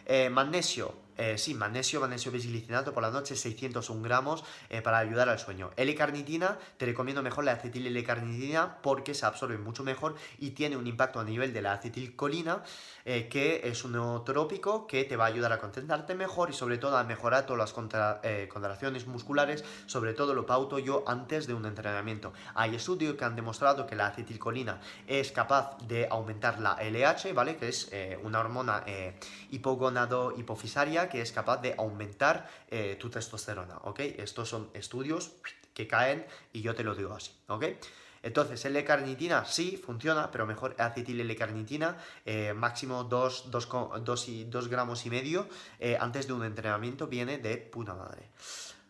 Eh, 0.06 0.30
magnesio, 0.30 0.96
eh, 1.18 1.38
sí, 1.38 1.54
magnesio, 1.54 2.00
magnesio 2.00 2.32
bisilicinato 2.32 2.94
por 2.94 3.04
la 3.04 3.12
noche, 3.12 3.36
601 3.36 4.02
gramos 4.02 4.44
eh, 4.70 4.82
para 4.82 4.98
ayudar 5.00 5.28
al 5.28 5.38
sueño. 5.38 5.70
L-carnitina, 5.76 6.58
te 6.78 6.86
recomiendo 6.86 7.22
mejor 7.22 7.44
la 7.44 7.52
acetil 7.52 7.86
L-carnitina 7.86 8.78
porque 8.82 9.14
se 9.14 9.26
absorbe 9.26 9.58
mucho 9.58 9.84
mejor 9.84 10.16
y 10.40 10.52
tiene 10.52 10.78
un 10.78 10.88
impacto 10.88 11.20
a 11.20 11.26
nivel 11.26 11.52
de 11.52 11.62
la 11.62 11.74
acetilcolina, 11.74 12.64
eh, 13.12 13.28
que 13.28 13.62
es 13.64 13.84
un 13.84 13.94
neotrópico 13.94 14.86
que 14.86 15.04
te 15.04 15.16
va 15.16 15.24
a 15.26 15.28
ayudar 15.30 15.52
a 15.52 15.58
concentrarte 15.58 16.14
mejor 16.14 16.52
y 16.52 16.54
sobre 16.54 16.78
todo 16.78 16.96
a 16.96 17.04
mejorar 17.04 17.48
todas 17.48 17.58
las 17.58 17.74
contracciones 17.74 19.08
musculares, 19.08 19.66
sobre 19.88 20.14
todo 20.14 20.36
lo 20.36 20.46
pauto 20.46 20.78
yo 20.78 21.04
antes 21.08 21.48
de 21.48 21.56
un 21.56 21.66
entrenamiento. 21.66 22.34
Hay 22.54 22.76
estudios 22.76 23.16
que 23.16 23.26
han 23.26 23.36
demostrado 23.36 23.88
que 23.88 23.96
la 23.96 24.08
acetilcolina 24.08 24.80
es 25.08 25.32
capaz 25.32 25.78
de 25.88 26.08
aumentar 26.08 26.60
la 26.60 26.78
LH, 26.80 27.34
¿vale? 27.34 27.58
Que 27.58 27.70
es 27.70 27.92
una 28.22 28.42
hormona 28.42 28.84
hipogonado 29.50 30.34
hipofisaria 30.38 31.10
que 31.10 31.22
es 31.22 31.32
capaz 31.32 31.58
de 31.62 31.74
aumentar 31.78 32.48
eh, 32.70 32.98
tu 33.00 33.10
testosterona, 33.10 33.78
¿ok? 33.84 34.00
Estos 34.18 34.50
son 34.50 34.70
estudios 34.74 35.32
que 35.74 35.88
caen 35.88 36.26
y 36.54 36.62
yo 36.62 36.76
te 36.76 36.84
lo 36.84 36.94
digo 36.94 37.14
así, 37.14 37.32
¿ok? 37.48 37.66
Entonces, 38.24 38.64
L-carnitina 38.66 39.46
sí 39.46 39.78
funciona, 39.78 40.32
pero 40.32 40.46
mejor 40.46 40.76
acetil 40.78 41.20
L-carnitina, 41.22 41.98
eh, 42.26 42.54
máximo 42.54 43.04
2, 43.04 43.50
gramos 44.70 45.06
y 45.06 45.10
medio 45.10 45.48
eh, 45.80 45.98
antes 46.00 46.28
de 46.28 46.34
un 46.34 46.44
entrenamiento, 46.44 47.08
viene 47.08 47.38
de 47.38 47.58
puta 47.58 47.94
madre. 47.94 48.30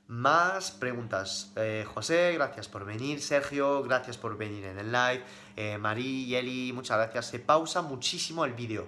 Más 0.07 0.71
preguntas. 0.71 1.53
José, 1.93 2.33
gracias 2.33 2.67
por 2.67 2.83
venir. 2.83 3.21
Sergio, 3.21 3.83
gracias 3.83 4.17
por 4.17 4.35
venir 4.39 4.65
en 4.65 4.79
el 4.79 4.91
live. 4.91 5.23
Eh, 5.55 5.77
Marí 5.77 6.23
y 6.23 6.35
Eli, 6.35 6.73
muchas 6.73 6.97
gracias. 6.97 7.27
Se 7.27 7.37
pausa 7.37 7.83
muchísimo 7.83 8.43
el 8.43 8.53
vídeo. 8.53 8.87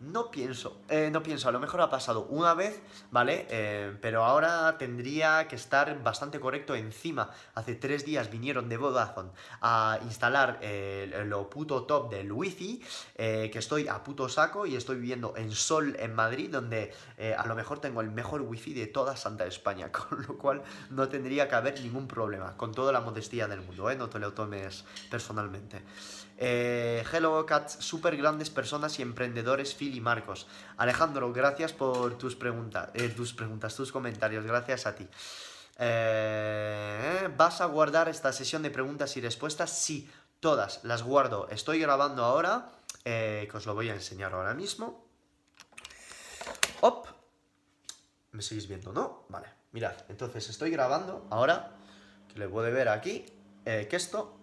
No 0.00 0.30
pienso, 0.30 0.80
eh, 0.88 1.10
no 1.12 1.22
pienso, 1.22 1.50
a 1.50 1.52
lo 1.52 1.60
mejor 1.60 1.82
ha 1.82 1.90
pasado 1.90 2.22
una 2.30 2.54
vez, 2.54 2.80
¿vale? 3.10 3.46
Eh, 3.50 3.94
pero 4.00 4.24
ahora 4.24 4.78
tendría 4.78 5.46
que 5.46 5.56
estar 5.56 6.02
bastante 6.02 6.40
correcto 6.40 6.74
encima. 6.74 7.28
Hace 7.54 7.74
tres 7.74 8.06
días 8.06 8.30
vinieron 8.30 8.70
de 8.70 8.78
Vodafone 8.78 9.28
a 9.60 9.98
instalar 10.04 10.58
eh, 10.62 11.22
lo 11.26 11.50
puto 11.50 11.82
top 11.82 12.10
del 12.10 12.32
wifi, 12.32 12.82
que 13.14 13.50
estoy 13.52 13.88
a 13.88 14.02
puto 14.02 14.30
saco 14.30 14.64
y 14.64 14.74
estoy 14.74 14.96
viviendo 14.96 15.34
en 15.36 15.52
Sol, 15.52 15.94
en 15.98 16.14
Madrid, 16.14 16.48
donde 16.50 16.94
a 17.36 17.46
lo 17.46 17.54
mejor 17.54 17.78
tengo 17.78 18.00
el 18.00 18.10
mejor 18.10 18.40
wifi 18.40 18.72
de 18.72 18.86
toda 18.86 19.16
Santa 19.18 19.44
España, 19.44 19.92
con 19.92 20.22
lo 20.26 20.38
cual 20.38 20.62
no 20.88 21.10
tendría 21.10 21.46
que 21.46 21.56
haber 21.56 21.78
ningún 21.78 22.08
problema, 22.08 22.56
con 22.56 22.72
toda 22.72 22.90
la 22.90 23.02
modestia 23.02 23.46
del 23.48 23.60
mundo, 23.60 23.90
¿eh? 23.90 23.96
No 23.96 24.08
te 24.08 24.18
lo 24.18 24.32
tomes 24.32 24.82
personalmente. 25.10 25.82
Eh, 26.42 27.04
hello 27.12 27.44
Cats, 27.44 27.84
super 27.84 28.16
grandes 28.16 28.48
personas 28.48 28.98
y 28.98 29.02
emprendedores 29.02 29.74
Phil 29.74 29.94
y 29.94 30.00
Marcos. 30.00 30.46
Alejandro, 30.78 31.30
gracias 31.34 31.74
por 31.74 32.16
tus 32.16 32.34
preguntas, 32.34 32.88
eh, 32.94 33.10
tus 33.10 33.34
preguntas, 33.34 33.76
tus 33.76 33.92
comentarios, 33.92 34.46
gracias 34.46 34.86
a 34.86 34.94
ti. 34.94 35.06
Eh, 35.76 37.28
¿Vas 37.36 37.60
a 37.60 37.66
guardar 37.66 38.08
esta 38.08 38.32
sesión 38.32 38.62
de 38.62 38.70
preguntas 38.70 39.14
y 39.18 39.20
respuestas? 39.20 39.70
Sí, 39.70 40.10
todas 40.40 40.82
las 40.82 41.02
guardo. 41.02 41.46
Estoy 41.50 41.78
grabando 41.78 42.24
ahora, 42.24 42.70
que 43.04 43.50
os 43.52 43.66
lo 43.66 43.74
voy 43.74 43.90
a 43.90 43.94
enseñar 43.94 44.32
ahora 44.32 44.54
mismo. 44.54 45.06
Op. 46.80 47.06
¿Me 48.32 48.40
seguís 48.40 48.66
viendo, 48.66 48.94
no? 48.94 49.26
Vale, 49.28 49.48
mirad, 49.72 49.94
entonces 50.08 50.48
estoy 50.48 50.70
grabando 50.70 51.26
ahora, 51.28 51.72
que 52.32 52.38
le 52.38 52.48
puede 52.48 52.70
ver 52.70 52.88
aquí, 52.88 53.26
que 53.62 53.88
esto 53.92 54.39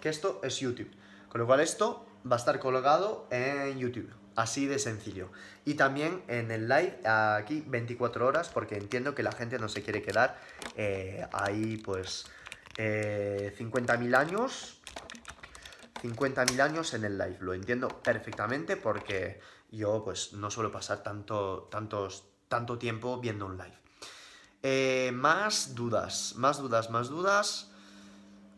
que 0.00 0.08
esto 0.08 0.40
es 0.42 0.58
YouTube. 0.60 0.90
Con 1.28 1.40
lo 1.40 1.46
cual 1.46 1.60
esto 1.60 2.06
va 2.30 2.36
a 2.36 2.38
estar 2.38 2.58
colgado 2.58 3.26
en 3.30 3.78
YouTube. 3.78 4.10
Así 4.36 4.66
de 4.66 4.78
sencillo. 4.78 5.30
Y 5.64 5.74
también 5.74 6.22
en 6.28 6.50
el 6.50 6.68
live 6.68 7.00
aquí 7.06 7.64
24 7.66 8.26
horas 8.26 8.48
porque 8.50 8.76
entiendo 8.76 9.14
que 9.14 9.22
la 9.22 9.32
gente 9.32 9.58
no 9.58 9.68
se 9.68 9.82
quiere 9.82 10.02
quedar 10.02 10.38
eh, 10.76 11.26
ahí 11.32 11.78
pues 11.78 12.26
eh, 12.76 13.54
50.000 13.58 14.14
años. 14.14 14.80
50.000 16.02 16.60
años 16.60 16.94
en 16.94 17.04
el 17.04 17.16
live. 17.16 17.38
Lo 17.40 17.54
entiendo 17.54 17.88
perfectamente 17.88 18.76
porque 18.76 19.40
yo 19.70 20.02
pues 20.04 20.34
no 20.34 20.50
suelo 20.50 20.70
pasar 20.70 21.02
tanto, 21.02 21.70
tanto 22.48 22.78
tiempo 22.78 23.18
viendo 23.18 23.46
un 23.46 23.56
live. 23.56 23.78
Eh, 24.62 25.12
más 25.14 25.74
dudas, 25.74 26.34
más 26.36 26.58
dudas, 26.58 26.90
más 26.90 27.08
dudas. 27.08 27.70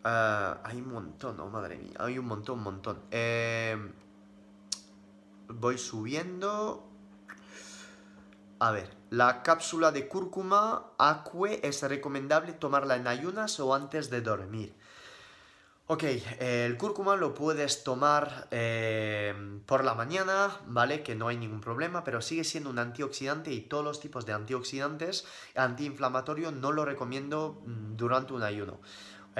Ah, 0.05 0.61
hay 0.65 0.81
un 0.81 0.93
montón, 0.93 1.41
oh 1.41 1.49
madre 1.49 1.77
mía, 1.77 1.95
hay 1.99 2.19
un 2.19 2.27
montón, 2.27 2.59
un 2.59 2.65
montón. 2.65 3.01
Em, 3.11 3.93
voy 5.49 5.79
subiendo. 5.79 6.85
a 8.61 8.71
ver, 8.73 8.97
la 9.11 9.43
cápsula 9.43 9.93
de 9.93 10.09
cúrcuma 10.09 10.93
acue 10.99 11.61
es 11.63 11.83
recomendable 11.83 12.53
tomarla 12.53 12.97
en 12.97 13.07
ayunas 13.07 13.59
o 13.61 13.75
antes 13.75 14.11
de 14.11 14.21
dormir. 14.21 14.75
Ok, 15.91 16.05
el 16.41 16.77
cúrcuma 16.77 17.17
lo 17.17 17.33
puedes 17.33 17.83
tomar 17.83 18.47
eh, 18.51 19.33
por 19.65 19.85
la 19.85 19.95
mañana, 19.95 20.55
¿vale? 20.67 21.03
Que 21.03 21.15
no 21.15 21.29
hay 21.29 21.39
ningún 21.39 21.63
problema, 21.63 22.05
pero 22.05 22.21
sigue 22.21 22.45
siendo 22.45 22.69
un 22.69 22.79
antioxidante 22.79 23.53
y 23.55 23.63
todos 23.63 23.85
los 23.85 23.99
tipos 23.99 24.27
de 24.27 24.35
antioxidantes 24.35 25.25
antiinflamatorio 25.57 26.53
no 26.53 26.73
lo 26.73 26.85
recomiendo 26.85 27.63
mm, 27.65 27.97
durante 27.97 28.35
un 28.35 28.43
ayuno. 28.43 28.81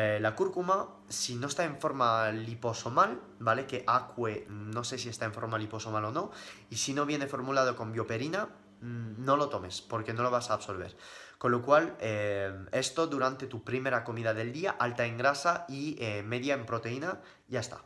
Eh, 0.01 0.21
la 0.21 0.37
cúrcuma, 0.37 0.95
si 1.09 1.35
no 1.35 1.49
está 1.49 1.65
en 1.65 1.81
forma 1.81 2.31
liposomal, 2.31 3.21
¿vale? 3.41 3.67
Que 3.67 3.83
acue, 3.85 4.47
no 4.49 4.85
sé 4.85 4.97
si 4.97 5.09
está 5.09 5.25
en 5.25 5.33
forma 5.33 5.59
liposomal 5.59 6.05
o 6.05 6.13
no, 6.13 6.31
y 6.71 6.77
si 6.77 6.95
no 6.95 7.05
viene 7.05 7.27
formulado 7.27 7.75
con 7.75 7.91
bioperina, 7.91 8.49
mm, 8.81 9.25
no 9.25 9.37
lo 9.37 9.49
tomes 9.49 9.81
porque 9.81 10.15
no 10.15 10.23
lo 10.23 10.31
vas 10.31 10.51
a 10.51 10.55
absorber. 10.55 10.97
Con 11.37 11.51
lo 11.51 11.63
cual, 11.63 11.97
eh, 11.99 12.67
esto 12.71 13.09
durante 13.09 13.49
tu 13.49 13.65
primera 13.65 14.05
comida 14.05 14.35
del 14.35 14.53
día, 14.53 14.77
alta 14.79 15.05
en 15.05 15.19
grasa 15.19 15.65
y 15.69 15.97
eh, 15.99 16.23
media 16.23 16.55
en 16.55 16.65
proteína, 16.65 17.21
ya 17.49 17.59
está. 17.59 17.83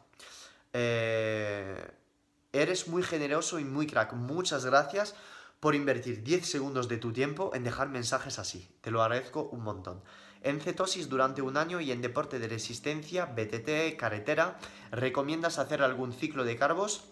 Eres 2.52 2.88
muy 2.88 3.02
generoso 3.02 3.58
y 3.58 3.64
muy 3.64 3.86
crack. 3.86 4.12
Muchas 4.12 4.66
gracias 4.66 5.14
por 5.60 5.74
invertir 5.74 6.22
10 6.22 6.46
segundos 6.46 6.88
de 6.88 6.98
tu 6.98 7.10
tiempo 7.10 7.52
en 7.54 7.64
dejar 7.64 7.88
mensajes 7.88 8.38
así. 8.38 8.68
Te 8.82 8.90
lo 8.90 9.00
agradezco 9.00 9.44
un 9.44 9.62
montón. 9.62 10.02
En 10.42 10.60
cetosis 10.60 11.08
durante 11.08 11.42
un 11.42 11.56
año 11.56 11.80
y 11.80 11.92
en 11.92 12.02
deporte 12.02 12.38
de 12.38 12.48
resistencia, 12.48 13.26
BTT, 13.26 13.96
carretera, 13.96 14.58
¿recomiendas 14.90 15.58
hacer 15.58 15.82
algún 15.82 16.12
ciclo 16.12 16.44
de 16.44 16.56
carbos? 16.56 17.04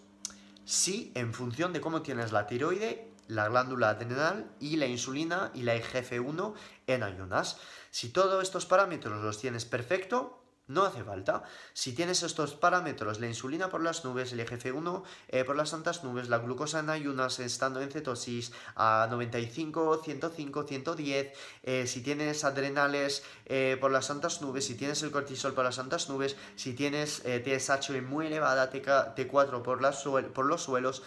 Sí, 0.65 1.11
en 1.15 1.33
función 1.33 1.73
de 1.73 1.81
cómo 1.81 2.01
tienes 2.01 2.31
la 2.31 2.47
tiroide 2.47 3.11
la 3.31 3.47
glándula 3.47 3.91
adrenal 3.91 4.51
y 4.59 4.75
la 4.75 4.87
insulina 4.87 5.51
y 5.53 5.61
la 5.61 5.77
IGF-1 5.77 6.53
en 6.87 7.03
ayunas. 7.03 7.59
Si 7.89 8.09
todos 8.09 8.43
estos 8.43 8.65
parámetros 8.65 9.23
los 9.23 9.39
tienes 9.39 9.63
perfecto, 9.63 10.40
no 10.71 10.83
hace 10.85 11.03
falta. 11.03 11.43
Si 11.73 11.93
tienes 11.93 12.23
estos 12.23 12.55
parámetros, 12.55 13.19
la 13.19 13.27
insulina 13.27 13.69
por 13.69 13.81
las 13.81 14.03
nubes, 14.05 14.33
el 14.33 14.45
IGF-1 14.45 15.03
eh, 15.29 15.43
por 15.43 15.55
las 15.55 15.69
santas 15.69 16.03
nubes, 16.03 16.29
la 16.29 16.39
glucosa 16.39 16.79
en 16.79 16.89
ayunas 16.89 17.39
estando 17.39 17.81
en 17.81 17.91
cetosis 17.91 18.51
a 18.75 19.07
95, 19.09 20.01
105, 20.03 20.63
110, 20.63 21.33
si 21.85 22.01
tienes 22.01 22.43
adrenales 22.43 23.23
eh, 23.45 23.77
por 23.79 23.91
las 23.91 24.05
santas 24.05 24.41
nubes, 24.41 24.65
si 24.65 24.75
tienes 24.75 25.03
el 25.03 25.11
cortisol 25.11 25.53
por 25.53 25.63
las 25.63 25.75
santas 25.75 26.09
nubes, 26.09 26.35
si 26.55 26.73
tienes 26.73 27.21
eh, 27.25 27.41
TSH 27.43 28.01
muy 28.01 28.27
elevada, 28.27 28.71
T4 28.71 29.61
por, 29.61 30.33
por 30.33 30.45
los 30.45 30.61
suelos, 30.61 31.03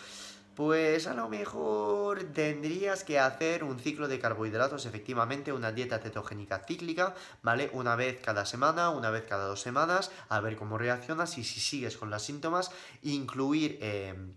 pues 0.55 1.07
a 1.07 1.15
lo 1.15 1.29
mejor 1.29 2.25
tendrías 2.33 3.05
que 3.05 3.19
hacer 3.19 3.65
un 3.65 3.79
ciclo 3.79 4.09
de 4.09 4.19
carbohidratos, 4.19 4.87
efectivamente, 4.87 5.53
una 5.53 5.73
dieta 5.73 5.99
cetogénica 5.99 6.61
cíclica, 6.61 7.15
¿vale? 7.43 7.71
Una 7.73 7.97
vez 7.97 8.21
cada 8.23 8.47
semana, 8.47 8.91
una 8.91 9.11
vez 9.11 9.25
cada 9.29 9.47
dos 9.47 9.61
semanas, 9.61 10.11
a 10.29 10.41
ver 10.41 10.57
cómo 10.57 10.79
reaccionas 10.79 11.39
y 11.39 11.45
si 11.45 11.61
sigues 11.61 11.97
con 11.97 12.11
los 12.11 12.23
síntomas, 12.23 12.71
incluir... 13.03 13.79
Em, 13.81 14.35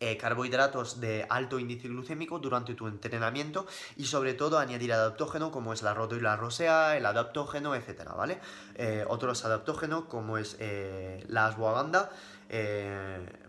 eh, 0.00 0.18
carbohidratos 0.18 1.00
de 1.00 1.24
alto 1.30 1.58
índice 1.58 1.88
glucémico 1.88 2.38
durante 2.38 2.74
tu 2.74 2.88
entrenamiento 2.88 3.64
y 3.96 4.04
sobre 4.04 4.34
todo 4.34 4.58
añadir 4.58 4.92
adaptógeno 4.92 5.50
como 5.50 5.72
es 5.72 5.82
la 5.82 5.94
rodo 5.94 6.16
y 6.16 6.20
la 6.20 6.36
rosea, 6.36 6.96
el 6.96 7.06
adaptógeno, 7.06 7.74
etcétera, 7.74 8.12
¿vale? 8.12 8.38
Eh, 8.74 9.04
otros 9.08 9.46
adaptógenos 9.46 10.04
como 10.04 10.36
es 10.36 10.56
eh, 10.58 11.24
la 11.28 11.46
ashwagandha, 11.46 12.10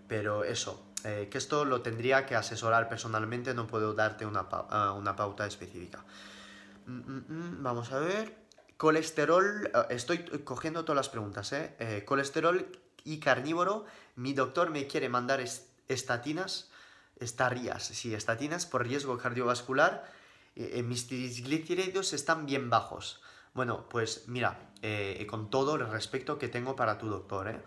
pero 0.08 0.46
eso, 0.46 0.86
eh, 1.08 1.28
que 1.30 1.38
esto 1.38 1.66
lo 1.66 1.82
tendría 1.82 2.26
que 2.26 2.36
asesorar 2.36 2.90
personalmente, 2.90 3.54
no 3.54 3.68
puedo 3.68 3.94
darte 3.94 4.26
una, 4.26 4.48
ah, 4.50 5.14
pauta 5.16 5.46
específica. 5.46 6.04
Mm, 6.88 6.92
mm, 6.92 7.26
mm, 7.28 7.64
vamos 7.64 7.92
a 7.92 8.00
ver. 8.00 8.36
Colesterol, 8.78 9.70
ah, 9.76 9.86
estoy 9.92 10.24
cogiendo 10.44 10.84
todas 10.84 10.98
las 10.98 11.10
preguntas, 11.10 11.54
¿eh? 11.54 11.76
¿eh? 11.78 12.04
Colesterol 12.06 12.66
y 13.04 13.20
carnívoro, 13.20 13.86
mi 14.16 14.34
doctor 14.34 14.72
me 14.72 14.88
quiere 14.88 15.08
mandar 15.08 15.46
estatinas, 15.88 16.72
estarías, 17.20 17.84
sí, 17.84 18.16
estatinas 18.16 18.66
por 18.66 18.84
riesgo 18.84 19.16
cardiovascular, 19.20 20.12
eh, 20.56 20.82
mis 20.82 21.06
triglicéridos 21.06 22.14
están 22.14 22.48
bien 22.48 22.72
bajos. 22.72 23.22
Bueno, 23.54 23.88
pues 23.90 24.24
mira, 24.28 24.72
con 25.28 25.52
todo 25.52 25.76
el 25.76 25.88
respeto 25.88 26.40
que 26.40 26.48
tengo 26.48 26.76
para 26.76 26.98
tu 26.98 27.08
doctor, 27.08 27.48
¿eh? 27.48 27.62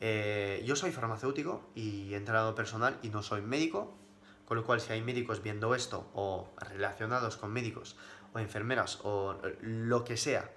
Eh, 0.00 0.62
yo 0.64 0.76
soy 0.76 0.92
farmacéutico 0.92 1.70
y 1.74 2.14
entrenador 2.14 2.54
personal 2.54 2.98
y 3.02 3.08
no 3.08 3.22
soy 3.22 3.42
médico, 3.42 3.96
con 4.44 4.56
lo 4.56 4.64
cual 4.64 4.80
si 4.80 4.92
hay 4.92 5.02
médicos 5.02 5.42
viendo 5.42 5.74
esto 5.74 6.08
o 6.14 6.50
relacionados 6.56 7.36
con 7.36 7.52
médicos 7.52 7.96
o 8.32 8.38
enfermeras 8.38 9.00
o 9.02 9.36
lo 9.60 10.04
que 10.04 10.16
sea, 10.16 10.52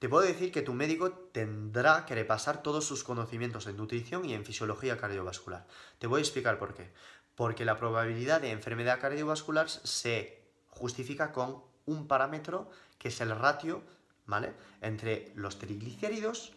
te 0.00 0.08
puedo 0.08 0.26
decir 0.26 0.50
que 0.50 0.62
tu 0.62 0.74
médico 0.74 1.12
tendrá 1.12 2.04
que 2.04 2.14
repasar 2.14 2.62
todos 2.62 2.84
sus 2.84 3.04
conocimientos 3.04 3.66
en 3.66 3.76
nutrición 3.76 4.24
y 4.24 4.34
en 4.34 4.44
fisiología 4.44 4.98
cardiovascular. 4.98 5.66
Te 5.98 6.08
voy 6.08 6.18
a 6.18 6.22
explicar 6.22 6.58
por 6.58 6.74
qué. 6.74 6.92
Porque 7.36 7.64
la 7.64 7.78
probabilidad 7.78 8.40
de 8.40 8.50
enfermedad 8.50 9.00
cardiovascular 9.00 9.68
se 9.68 10.42
justifica 10.68 11.32
con 11.32 11.62
un 11.86 12.06
parámetro 12.06 12.70
que 12.98 13.08
es 13.08 13.20
el 13.20 13.30
ratio, 13.30 13.82
¿vale? 14.26 14.52
Entre 14.82 15.32
los 15.36 15.58
triglicéridos 15.58 16.52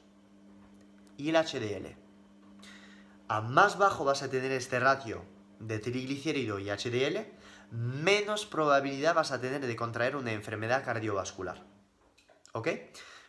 y 1.17 1.29
el 1.29 1.35
HDL 1.35 2.06
a 3.27 3.41
más 3.41 3.77
bajo 3.77 4.05
vas 4.05 4.23
a 4.23 4.29
tener 4.29 4.51
este 4.51 4.79
ratio 4.79 5.25
de 5.59 5.79
triglicérido 5.79 6.59
y 6.59 6.69
HDL, 6.69 7.25
menos 7.71 8.45
probabilidad 8.45 9.15
vas 9.15 9.31
a 9.31 9.41
tener 9.41 9.65
de 9.65 9.75
contraer 9.75 10.15
una 10.15 10.31
enfermedad 10.31 10.83
cardiovascular. 10.85 11.63
¿Ok? 12.53 12.69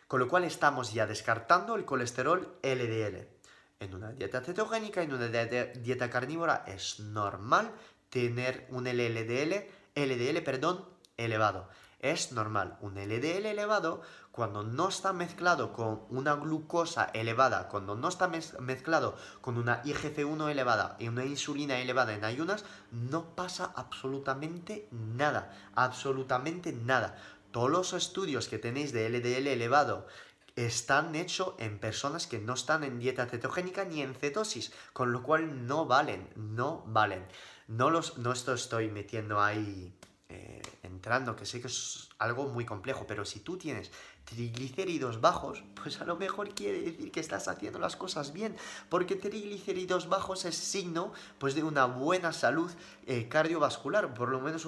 Con 0.07 0.19
lo 0.19 0.27
cual 0.27 0.43
estamos 0.43 0.93
ya 0.93 1.05
descartando 1.05 1.75
el 1.75 1.85
colesterol 1.85 2.57
LDL. 2.63 3.27
En 3.79 3.93
una 3.93 4.11
dieta 4.11 4.41
cetogénica, 4.41 5.01
en 5.01 5.13
una 5.13 5.27
dieta 5.27 6.09
carnívora, 6.09 6.63
es 6.67 6.99
normal 6.99 7.71
tener 8.09 8.67
un 8.69 8.85
LDL, 8.85 9.67
LDL 9.95 10.41
perdón, 10.43 10.85
elevado. 11.15 11.69
Es 11.99 12.31
normal, 12.31 12.77
un 12.79 12.95
LDL 12.95 13.45
elevado 13.45 14.01
cuando 14.31 14.63
no 14.63 14.87
está 14.87 15.11
mezclado 15.11 15.73
con 15.73 16.03
una 16.09 16.35
glucosa 16.35 17.11
elevada, 17.13 17.67
cuando 17.67 17.95
no 17.95 18.07
está 18.07 18.29
mezclado 18.29 19.17
con 19.41 19.57
una 19.57 19.83
IGF-1 19.83 20.49
elevada 20.49 20.95
y 20.97 21.09
una 21.09 21.25
insulina 21.25 21.79
elevada 21.79 22.13
en 22.13 22.23
ayunas, 22.23 22.63
no 22.91 23.35
pasa 23.35 23.73
absolutamente 23.75 24.87
nada, 24.91 25.51
absolutamente 25.75 26.71
nada. 26.71 27.17
Todos 27.51 27.69
los 27.69 27.91
estudios 27.91 28.47
que 28.47 28.59
tenéis 28.59 28.93
de 28.93 29.09
LDL 29.09 29.47
elevado 29.47 30.07
están 30.55 31.15
hechos 31.15 31.55
en 31.57 31.79
personas 31.79 32.27
que 32.27 32.39
no 32.39 32.53
están 32.53 32.85
en 32.85 32.99
dieta 32.99 33.25
cetogénica 33.25 33.83
ni 33.83 34.01
en 34.01 34.15
cetosis, 34.15 34.71
con 34.93 35.11
lo 35.11 35.21
cual 35.21 35.67
no 35.67 35.85
valen, 35.85 36.29
no 36.37 36.83
valen. 36.87 37.25
No, 37.67 37.89
los, 37.89 38.17
no 38.17 38.31
esto 38.31 38.53
estoy 38.53 38.89
metiendo 38.89 39.41
ahí 39.41 39.93
eh, 40.29 40.61
entrando, 40.83 41.35
que 41.35 41.45
sé 41.45 41.59
que 41.59 41.67
es 41.67 42.09
algo 42.19 42.47
muy 42.47 42.63
complejo, 42.63 43.05
pero 43.07 43.25
si 43.25 43.39
tú 43.39 43.57
tienes 43.57 43.91
triglicéridos 44.25 45.21
bajos, 45.21 45.63
pues 45.81 46.01
a 46.01 46.05
lo 46.05 46.17
mejor 46.17 46.53
quiere 46.53 46.81
decir 46.81 47.11
que 47.11 47.19
estás 47.19 47.47
haciendo 47.47 47.79
las 47.79 47.95
cosas 47.95 48.31
bien, 48.31 48.55
porque 48.89 49.15
triglicéridos 49.15 50.07
bajos 50.07 50.45
es 50.45 50.55
signo 50.55 51.13
pues 51.39 51.55
de 51.55 51.63
una 51.63 51.85
buena 51.85 52.31
salud 52.31 52.71
eh, 53.07 53.27
cardiovascular, 53.27 54.13
por 54.13 54.29
lo 54.29 54.39
menos 54.39 54.67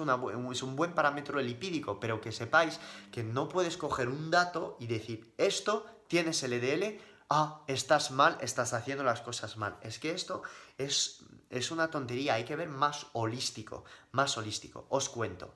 es 0.50 0.62
un 0.62 0.76
buen 0.76 0.94
parámetro 0.94 1.40
lipídico, 1.40 2.00
pero 2.00 2.20
que 2.20 2.32
sepáis 2.32 2.80
que 3.12 3.22
no 3.22 3.48
puedes 3.48 3.76
coger 3.76 4.08
un 4.08 4.30
dato 4.30 4.76
y 4.80 4.88
decir 4.88 5.32
esto 5.38 5.86
tienes 6.08 6.42
LDL, 6.42 6.98
ah, 7.32 7.62
estás 7.66 8.10
mal, 8.10 8.36
estás 8.42 8.74
haciendo 8.74 9.04
las 9.04 9.22
cosas 9.22 9.56
mal. 9.56 9.76
Es 9.80 9.98
que 9.98 10.10
esto 10.12 10.42
es, 10.76 11.24
es 11.48 11.70
una 11.70 11.90
tontería, 11.90 12.34
hay 12.34 12.44
que 12.44 12.56
ver 12.56 12.68
más 12.68 13.06
holístico, 13.14 13.84
más 14.12 14.36
holístico. 14.36 14.86
Os 14.90 15.08
cuento. 15.08 15.54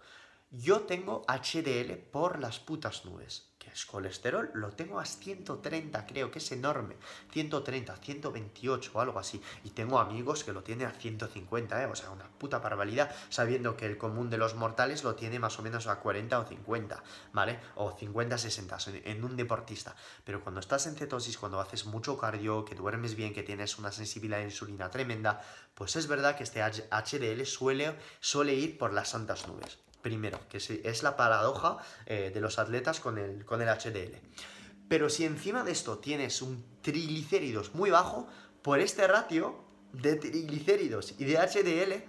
Yo 0.51 0.81
tengo 0.83 1.25
HDL 1.29 1.97
por 2.11 2.41
las 2.41 2.61
putas 2.61 3.05
nubes. 3.05 3.51
¿Qué 3.67 3.73
es 3.73 3.85
colesterol? 3.85 4.49
Lo 4.55 4.71
tengo 4.71 5.01
a 5.01 5.05
130, 5.05 6.07
creo 6.07 6.31
que 6.31 6.39
es 6.39 6.53
enorme. 6.53 6.95
130, 7.33 7.97
128 7.97 8.93
o 8.95 9.01
algo 9.01 9.19
así. 9.19 9.43
Y 9.65 9.71
tengo 9.71 9.99
amigos 9.99 10.45
que 10.45 10.53
lo 10.53 10.63
tienen 10.63 10.87
a 10.87 10.93
150, 10.93 11.83
¿eh? 11.83 11.87
O 11.87 11.97
sea, 11.97 12.11
una 12.11 12.29
puta 12.29 12.61
barbaridad, 12.61 13.13
sabiendo 13.29 13.77
que 13.77 13.87
el 13.87 13.99
común 13.99 14.31
de 14.31 14.39
los 14.39 14.55
mortales 14.55 15.03
lo 15.03 15.17
tiene 15.17 15.41
más 15.41 15.59
o 15.59 15.63
menos 15.63 15.89
a 15.89 15.99
40 15.99 16.39
o 16.39 16.45
50, 16.45 17.03
¿vale? 17.33 17.59
O 17.75 17.91
50, 17.91 18.39
60 18.39 18.79
en 19.05 19.25
un 19.25 19.37
deportista. 19.37 19.97
Pero 20.25 20.41
cuando 20.43 20.61
estás 20.61 20.87
en 20.87 20.95
cetosis, 20.95 21.37
cuando 21.37 21.61
haces 21.61 21.87
mucho 21.87 22.17
cardio, 22.17 22.65
que 22.65 22.77
duermes 22.77 23.17
bien, 23.17 23.35
que 23.35 23.43
tienes 23.43 23.79
una 23.79 23.91
sensibilidad 23.91 24.43
a 24.43 24.45
insulina 24.45 24.91
tremenda, 24.91 25.43
pues 25.75 25.97
es 25.97 26.07
verdad 26.07 26.37
que 26.37 26.45
este 26.45 26.63
HDL 26.63 27.45
suele 27.45 28.55
ir 28.55 28.79
por 28.79 28.93
las 28.93 29.09
santas 29.09 29.49
nubes 29.49 29.86
primero, 30.07 30.39
que 30.49 30.59
es 30.59 31.03
la 31.03 31.17
paradoja 31.17 31.79
eh, 32.07 32.31
de 32.33 32.41
los 32.41 32.61
atletas 32.61 33.01
con 33.01 33.19
el, 33.19 33.45
con 33.45 33.61
el 33.61 33.69
HDL. 33.69 34.15
Pero 34.89 35.11
si 35.11 35.25
encima 35.25 35.65
de 35.65 35.73
esto 35.73 35.99
tienes 35.99 36.43
un 36.43 36.65
triglicéridos 36.81 37.75
muy 37.75 37.91
bajo, 37.91 38.29
por 38.63 38.79
este 38.79 39.09
ratio 39.09 39.65
de 39.93 40.15
triglicéridos 40.15 41.17
y 41.19 41.25
de 41.25 41.39
HDL 41.39 42.05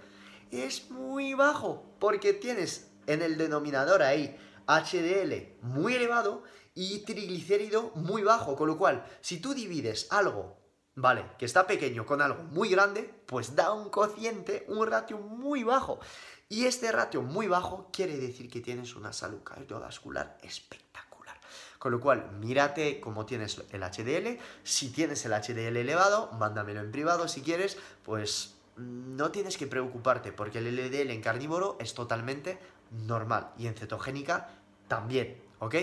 es 0.52 0.92
muy 0.92 1.34
bajo, 1.34 1.96
porque 1.98 2.32
tienes 2.32 2.92
en 3.08 3.20
el 3.20 3.36
denominador 3.36 4.02
hay 4.02 4.36
HDL 4.68 5.58
muy 5.62 5.96
elevado 5.96 6.44
y 6.76 7.00
triglicérido 7.00 7.90
muy 7.96 8.22
bajo, 8.22 8.54
con 8.54 8.68
lo 8.68 8.78
cual, 8.78 9.04
si 9.22 9.40
tú 9.40 9.54
divides 9.54 10.06
algo, 10.10 10.56
¿vale? 10.98 11.24
Que 11.38 11.44
está 11.44 11.66
pequeño 11.66 12.04
con 12.04 12.20
algo 12.20 12.42
muy 12.42 12.70
grande, 12.70 13.08
pues 13.26 13.54
da 13.54 13.72
un 13.72 13.88
cociente, 13.88 14.64
un 14.68 14.84
ratio 14.86 15.18
muy 15.18 15.62
bajo. 15.62 16.00
Y 16.48 16.64
este 16.64 16.90
ratio 16.90 17.22
muy 17.22 17.46
bajo 17.46 17.88
quiere 17.92 18.16
decir 18.16 18.50
que 18.50 18.60
tienes 18.60 18.96
una 18.96 19.12
salud 19.12 19.42
cardiovascular 19.44 20.38
espectacular. 20.42 21.38
Con 21.78 21.92
lo 21.92 22.00
cual, 22.00 22.32
mírate 22.40 23.00
cómo 23.00 23.26
tienes 23.26 23.62
el 23.70 23.82
HDL. 23.82 24.40
Si 24.64 24.90
tienes 24.90 25.24
el 25.24 25.32
HDL 25.32 25.76
elevado, 25.76 26.32
mándamelo 26.32 26.80
en 26.80 26.90
privado 26.90 27.28
si 27.28 27.42
quieres, 27.42 27.78
pues 28.02 28.56
no 28.76 29.30
tienes 29.30 29.56
que 29.56 29.68
preocuparte 29.68 30.32
porque 30.32 30.58
el 30.58 30.74
LDL 30.74 31.12
en 31.12 31.22
carnívoro 31.22 31.76
es 31.80 31.94
totalmente 31.94 32.58
normal 32.90 33.52
y 33.56 33.68
en 33.68 33.74
cetogénica 33.74 34.48
también, 34.88 35.40
¿ok? 35.60 35.76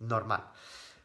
Normal. 0.00 0.50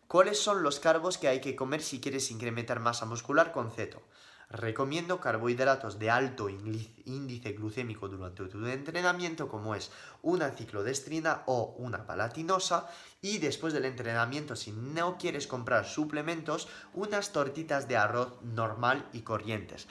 ¿Cuáles 0.08 0.40
son 0.40 0.62
los 0.62 0.80
carbos 0.80 1.18
que 1.18 1.28
hay 1.28 1.42
que 1.42 1.56
comer 1.56 1.82
si 1.82 2.00
quieres 2.00 2.30
incrementar 2.30 2.80
masa 2.80 3.08
muscular 3.08 3.52
con 3.52 3.72
ceto? 3.72 4.04
Recomiendo 4.52 5.20
carbohidratos 5.20 5.98
de 5.98 6.12
alto 6.12 6.48
índice 6.48 7.54
glucémico 7.54 8.08
durante 8.08 8.46
tu 8.46 8.64
entrenamiento, 8.68 9.48
como 9.48 9.74
es 9.74 9.90
una 10.22 10.52
ciclodestrina 10.52 11.42
o 11.48 11.74
una 11.80 12.06
palatinosa. 12.06 12.88
Y 13.20 13.40
después 13.40 13.74
del 13.74 13.86
entrenamiento, 13.86 14.56
si 14.56 14.72
no 14.72 15.18
quieres 15.18 15.48
comprar 15.48 15.86
suplementos, 15.86 16.68
unas 16.94 17.32
tortitas 17.32 17.88
de 17.88 17.98
arroz 17.98 18.40
normal 18.44 19.10
y 19.12 19.22
corrientes. 19.22 19.88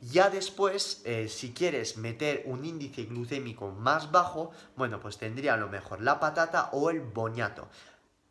Ya 0.00 0.30
después, 0.30 1.00
eh, 1.04 1.28
si 1.28 1.52
quieres 1.52 1.96
meter 1.96 2.42
un 2.46 2.64
índice 2.64 3.04
glucémico 3.04 3.70
más 3.70 4.10
bajo, 4.10 4.50
bueno, 4.74 4.98
pues 4.98 5.16
tendría 5.16 5.54
a 5.54 5.56
lo 5.56 5.68
mejor 5.68 6.02
la 6.02 6.18
patata 6.18 6.70
o 6.72 6.90
el 6.90 7.00
boñato. 7.00 7.68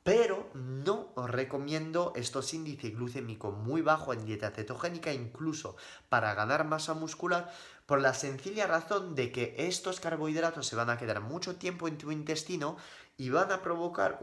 Pero 0.04 0.49
no 0.56 1.12
os 1.14 1.30
recomiendo 1.30 2.12
estos 2.16 2.56
índices 2.56 2.91
glucémicos 2.91 3.56
muy 3.56 3.84
bajos 3.84 4.18
en 4.18 4.26
dieta 4.26 4.49
cetogénica, 4.49 5.14
incluso 5.14 5.76
para 6.10 6.34
ganar 6.34 6.66
masa 6.66 6.95
muscular, 6.95 7.54
por 7.86 8.02
la 8.02 8.16
sencilla 8.16 8.66
razón 8.66 9.14
de 9.14 9.32
que 9.32 9.54
estos 9.60 9.99
carbohidratos 9.99 10.66
se 10.66 10.76
van 10.76 10.89
a 10.89 10.97
quedar 10.97 11.22
mucho 11.22 11.58
tiempo 11.58 11.88
en 11.88 11.99
tu 11.99 12.12
intestino 12.12 12.78
y 13.16 13.30
van 13.30 13.52
a 13.52 13.62
provocar 13.62 14.18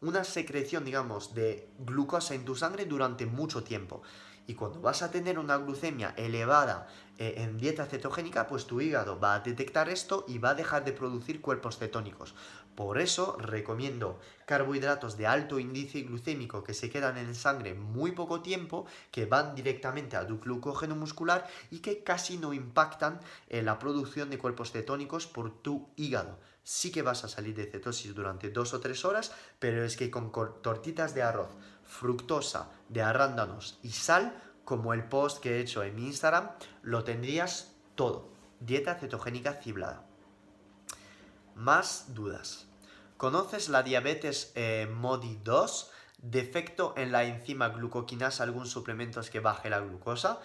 una 0.00 0.22
secreción, 0.22 0.84
digamos, 0.84 1.34
de 1.34 1.68
glucosa 1.80 2.34
en 2.34 2.44
tu 2.44 2.54
sangre 2.54 2.84
durante 2.84 3.26
mucho 3.26 3.64
tiempo. 3.64 4.02
Y 4.46 4.54
cuando 4.54 4.80
vas 4.80 5.02
a 5.02 5.10
tener 5.10 5.38
una 5.38 5.56
glucemia 5.56 6.14
elevada 6.16 6.88
eh, 7.18 7.34
en 7.36 7.58
dieta 7.58 7.86
cetogénica, 7.86 8.48
pues 8.48 8.66
tu 8.66 8.80
hígado 8.80 9.20
va 9.20 9.34
a 9.34 9.40
detectar 9.40 9.88
esto 9.88 10.24
y 10.26 10.38
va 10.38 10.50
a 10.50 10.54
dejar 10.54 10.84
de 10.84 10.92
producir 10.92 11.40
cuerpos 11.40 11.78
cetónicos. 11.78 12.34
Por 12.74 12.98
eso 12.98 13.36
recomiendo 13.38 14.18
carbohidratos 14.46 15.18
de 15.18 15.26
alto 15.26 15.58
índice 15.58 16.00
glucémico 16.02 16.64
que 16.64 16.72
se 16.72 16.88
quedan 16.88 17.18
en 17.18 17.34
sangre 17.34 17.74
muy 17.74 18.12
poco 18.12 18.40
tiempo, 18.40 18.86
que 19.10 19.26
van 19.26 19.54
directamente 19.54 20.16
a 20.16 20.26
tu 20.26 20.38
glucógeno 20.38 20.96
muscular 20.96 21.46
y 21.70 21.80
que 21.80 22.02
casi 22.02 22.38
no 22.38 22.54
impactan 22.54 23.20
en 23.50 23.66
la 23.66 23.78
producción 23.78 24.30
de 24.30 24.38
cuerpos 24.38 24.72
cetónicos 24.72 25.26
por 25.26 25.62
tu 25.62 25.90
hígado. 25.96 26.38
Sí 26.64 26.90
que 26.90 27.02
vas 27.02 27.24
a 27.24 27.28
salir 27.28 27.54
de 27.54 27.66
cetosis 27.66 28.14
durante 28.14 28.50
dos 28.50 28.72
o 28.72 28.80
tres 28.80 29.04
horas, 29.04 29.32
pero 29.58 29.84
es 29.84 29.96
que 29.96 30.10
con 30.10 30.32
tortitas 30.62 31.14
de 31.14 31.22
arroz, 31.22 31.50
fructosa, 31.84 32.70
de 32.88 33.02
arándanos 33.02 33.78
y 33.82 33.90
sal, 33.90 34.40
como 34.64 34.94
el 34.94 35.04
post 35.04 35.42
que 35.42 35.56
he 35.56 35.60
hecho 35.60 35.82
en 35.82 35.96
mi 35.96 36.06
Instagram, 36.06 36.50
lo 36.82 37.04
tendrías 37.04 37.74
todo. 37.96 38.30
Dieta 38.60 38.94
cetogénica 38.94 39.54
ciblada. 39.54 40.11
Más 41.62 42.12
dudas. 42.12 42.66
¿Conoces 43.16 43.68
la 43.68 43.84
diabetes 43.84 44.50
eh, 44.56 44.88
MODI 44.92 45.38
2? 45.44 45.92
¿Defecto 46.18 46.92
en 46.96 47.12
la 47.12 47.22
enzima 47.22 47.68
glucoquinasa, 47.68 48.42
algún 48.42 48.66
suplemento 48.66 49.20
que 49.30 49.38
baje 49.38 49.70
la 49.70 49.78
glucosa? 49.78 50.40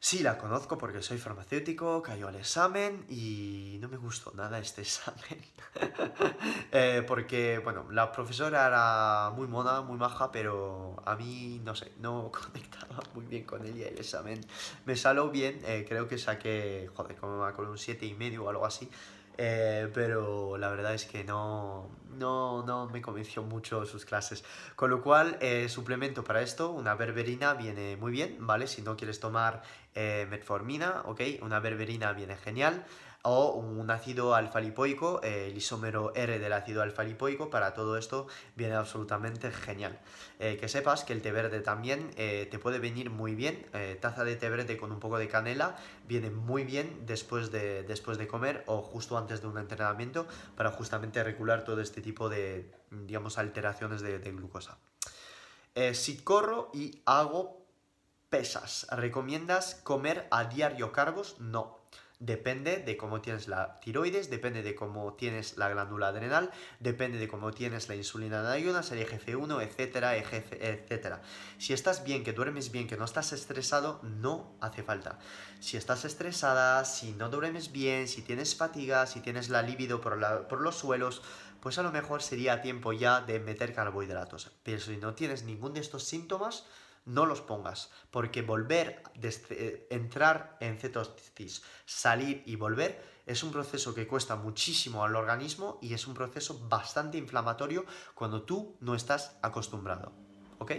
Sí, 0.00 0.18
la 0.18 0.38
conozco 0.38 0.78
porque 0.78 1.00
soy 1.00 1.18
farmacéutico, 1.18 2.02
cayó 2.02 2.26
al 2.26 2.34
examen 2.34 3.06
y 3.08 3.78
no 3.80 3.88
me 3.88 3.96
gustó 3.98 4.32
nada 4.34 4.58
este 4.58 4.80
examen. 4.88 5.40
Eh, 6.74 7.04
porque, 7.06 7.60
bueno, 7.62 7.86
la 7.92 8.10
profesora 8.10 8.66
era 8.66 9.30
muy 9.36 9.46
mona, 9.46 9.82
muy 9.82 9.98
maja, 9.98 10.32
pero 10.32 10.96
a 11.04 11.14
mí, 11.14 11.60
no 11.62 11.76
sé, 11.76 11.92
no 12.00 12.32
conectaba 12.52 13.00
muy 13.14 13.26
bien 13.26 13.44
con 13.44 13.64
ella 13.64 13.86
el 13.86 13.98
examen. 13.98 14.40
Me 14.86 14.96
salió 14.96 15.30
bien, 15.30 15.60
eh, 15.64 15.84
creo 15.86 16.08
que 16.08 16.18
saqué, 16.18 16.90
joder, 16.96 17.14
como 17.16 17.52
con 17.52 17.68
un 17.68 17.78
7 17.78 18.06
y 18.06 18.14
medio 18.14 18.44
o 18.44 18.48
algo 18.48 18.66
así. 18.66 18.90
Eh, 19.38 19.90
pero 19.94 20.56
la 20.58 20.68
verdad 20.68 20.94
es 20.94 21.04
que 21.06 21.24
no, 21.24 21.88
no, 22.18 22.64
no, 22.64 22.88
me 22.88 23.00
convenció 23.00 23.42
mucho 23.42 23.84
sus 23.86 24.04
clases. 24.04 24.44
Con 24.76 24.90
lo 24.90 25.02
cual, 25.02 25.38
eh, 25.40 25.68
suplemento 25.68 26.22
para 26.24 26.42
esto, 26.42 26.70
una 26.70 26.94
berberina 26.94 27.54
viene 27.54 27.96
muy 27.96 28.12
bien, 28.12 28.36
¿vale? 28.40 28.66
Si 28.66 28.82
no 28.82 28.96
quieres 28.96 29.20
tomar 29.20 29.62
eh, 29.94 30.26
metformina, 30.30 31.02
¿ok? 31.06 31.20
Una 31.42 31.60
berberina 31.60 32.12
viene 32.12 32.36
genial 32.36 32.84
o 33.22 33.52
un 33.52 33.88
ácido 33.90 34.34
alfa-lipoico, 34.34 35.20
eh, 35.22 35.46
el 35.46 35.56
isómero 35.56 36.12
R 36.14 36.38
del 36.40 36.52
ácido 36.52 36.82
alfa-lipoico, 36.82 37.50
para 37.50 37.72
todo 37.72 37.96
esto 37.96 38.26
viene 38.56 38.74
absolutamente 38.74 39.52
genial. 39.52 40.00
Eh, 40.40 40.56
que 40.60 40.68
sepas 40.68 41.04
que 41.04 41.12
el 41.12 41.22
té 41.22 41.30
verde 41.30 41.60
también 41.60 42.10
eh, 42.16 42.48
te 42.50 42.58
puede 42.58 42.80
venir 42.80 43.10
muy 43.10 43.34
bien, 43.34 43.66
taza 44.00 44.24
de 44.24 44.34
té 44.34 44.50
verde 44.50 44.76
con 44.76 44.90
un 44.90 44.98
poco 44.98 45.18
de 45.18 45.28
canela 45.28 45.76
viene 46.08 46.30
muy 46.30 46.64
bien 46.64 47.06
después 47.06 47.52
de, 47.52 47.84
después 47.84 48.18
de 48.18 48.26
comer 48.26 48.64
o 48.66 48.82
justo 48.82 49.16
antes 49.16 49.40
de 49.40 49.46
un 49.46 49.58
entrenamiento 49.58 50.26
para 50.56 50.72
justamente 50.72 51.22
regular 51.22 51.64
todo 51.64 51.80
este 51.80 52.00
tipo 52.00 52.28
de, 52.28 52.72
digamos, 52.90 53.38
alteraciones 53.38 54.02
de, 54.02 54.18
de 54.18 54.32
glucosa. 54.32 54.78
si 55.92 56.18
corro 56.18 56.70
y 56.74 57.02
hago 57.06 57.64
pesas, 58.30 58.86
¿recomiendas 58.90 59.76
comer 59.76 60.26
a 60.30 60.44
diario 60.44 60.90
cargos? 60.90 61.40
No 61.40 61.81
depende 62.22 62.78
de 62.78 62.96
cómo 62.96 63.20
tienes 63.20 63.48
la 63.48 63.80
tiroides, 63.80 64.30
depende 64.30 64.62
de 64.62 64.76
cómo 64.76 65.14
tienes 65.14 65.56
la 65.56 65.68
glándula 65.68 66.08
adrenal, 66.08 66.50
depende 66.78 67.18
de 67.18 67.26
cómo 67.26 67.50
tienes 67.50 67.88
la 67.88 67.96
insulina 67.96 68.42
de 68.42 68.52
ayunas, 68.54 68.92
el 68.92 69.04
EGF1, 69.04 69.62
etcétera, 69.62 70.16
etcétera. 70.16 71.22
Si 71.58 71.72
estás 71.72 72.04
bien, 72.04 72.22
que 72.22 72.32
duermes 72.32 72.70
bien, 72.70 72.86
que 72.86 72.96
no 72.96 73.04
estás 73.04 73.32
estresado, 73.32 74.00
no 74.02 74.54
hace 74.60 74.84
falta. 74.84 75.18
Si 75.58 75.76
estás 75.76 76.04
estresada, 76.04 76.84
si 76.84 77.12
no 77.12 77.28
duermes 77.28 77.72
bien, 77.72 78.06
si 78.06 78.22
tienes 78.22 78.54
fatiga, 78.54 79.06
si 79.06 79.20
tienes 79.20 79.48
la 79.48 79.62
libido 79.62 80.00
por, 80.00 80.46
por 80.46 80.60
los 80.60 80.76
suelos, 80.76 81.22
pues 81.60 81.78
a 81.78 81.82
lo 81.82 81.90
mejor 81.90 82.22
sería 82.22 82.60
tiempo 82.60 82.92
ya 82.92 83.20
de 83.20 83.40
meter 83.40 83.74
carbohidratos. 83.74 84.52
Pero 84.62 84.80
si 84.80 84.96
no 84.96 85.14
tienes 85.14 85.42
ningún 85.42 85.74
de 85.74 85.80
estos 85.80 86.04
síntomas, 86.04 86.66
no 87.04 87.26
los 87.26 87.40
pongas, 87.40 87.90
porque 88.10 88.42
volver, 88.42 89.02
desde, 89.14 89.86
entrar 89.90 90.56
en 90.60 90.78
cetosis, 90.78 91.62
salir 91.84 92.42
y 92.46 92.56
volver 92.56 93.02
es 93.26 93.42
un 93.42 93.52
proceso 93.52 93.94
que 93.94 94.06
cuesta 94.06 94.36
muchísimo 94.36 95.04
al 95.04 95.16
organismo 95.16 95.78
y 95.80 95.94
es 95.94 96.06
un 96.06 96.14
proceso 96.14 96.66
bastante 96.68 97.18
inflamatorio 97.18 97.84
cuando 98.14 98.42
tú 98.42 98.76
no 98.80 98.94
estás 98.94 99.36
acostumbrado. 99.42 100.12
¿Ok? 100.58 100.72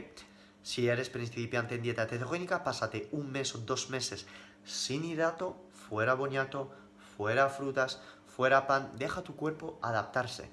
Si 0.61 0.87
eres 0.87 1.09
principiante 1.09 1.75
en 1.75 1.81
dieta 1.81 2.05
cetogénica, 2.05 2.63
pásate 2.63 3.09
un 3.11 3.31
mes 3.31 3.53
o 3.55 3.59
dos 3.59 3.89
meses 3.89 4.25
sin 4.63 5.03
hidrato, 5.03 5.57
fuera 5.71 6.13
boñato, 6.13 6.71
fuera 7.17 7.49
frutas, 7.49 8.01
fuera 8.25 8.65
pan, 8.65 8.91
deja 8.95 9.23
tu 9.23 9.35
cuerpo 9.35 9.77
adaptarse. 9.81 10.49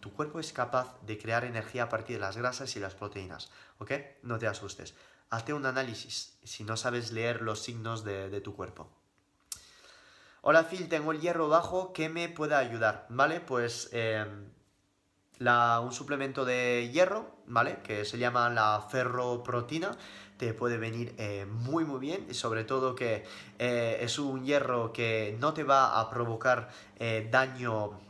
Tu 0.00 0.10
cuerpo 0.14 0.40
es 0.40 0.54
capaz 0.54 0.98
de 1.02 1.18
crear 1.18 1.44
energía 1.44 1.84
a 1.84 1.88
partir 1.90 2.16
de 2.16 2.20
las 2.20 2.38
grasas 2.38 2.74
y 2.76 2.80
las 2.80 2.94
proteínas, 2.94 3.50
¿ok? 3.78 3.92
No 4.22 4.38
te 4.38 4.46
asustes 4.46 4.94
hazte 5.30 5.54
un 5.54 5.64
análisis 5.64 6.36
si 6.42 6.64
no 6.64 6.76
sabes 6.76 7.12
leer 7.12 7.40
los 7.40 7.62
signos 7.62 8.04
de, 8.04 8.40
tu 8.40 8.54
cuerpo. 8.54 8.88
Hola 10.42 10.64
Phil, 10.64 10.88
tengo 10.88 11.12
el 11.12 11.20
hierro 11.20 11.48
bajo, 11.48 11.92
¿qué 11.92 12.08
me 12.08 12.28
puede 12.28 12.54
ayudar? 12.54 13.06
¿Vale? 13.10 13.40
Pues 13.40 13.90
em, 13.92 14.50
un 15.38 15.92
suplemento 15.92 16.44
de 16.44 16.90
hierro, 16.92 17.36
¿vale? 17.46 17.78
Que 17.82 18.04
se 18.04 18.18
llama 18.18 18.50
la 18.50 18.84
ferroprotina, 18.90 19.96
te 20.36 20.54
puede 20.54 20.78
venir 20.78 21.14
eh, 21.18 21.46
muy 21.46 21.84
muy 21.84 22.00
bien 22.00 22.26
y 22.28 22.34
sobre 22.34 22.64
todo 22.64 22.94
que 22.94 23.24
eh, 23.58 23.98
es 24.00 24.18
un 24.18 24.44
hierro 24.44 24.92
que 24.92 25.36
no 25.38 25.52
te 25.52 25.62
va 25.62 26.00
a 26.00 26.10
provocar 26.10 26.70
eh, 26.98 27.28
daño 27.30 28.00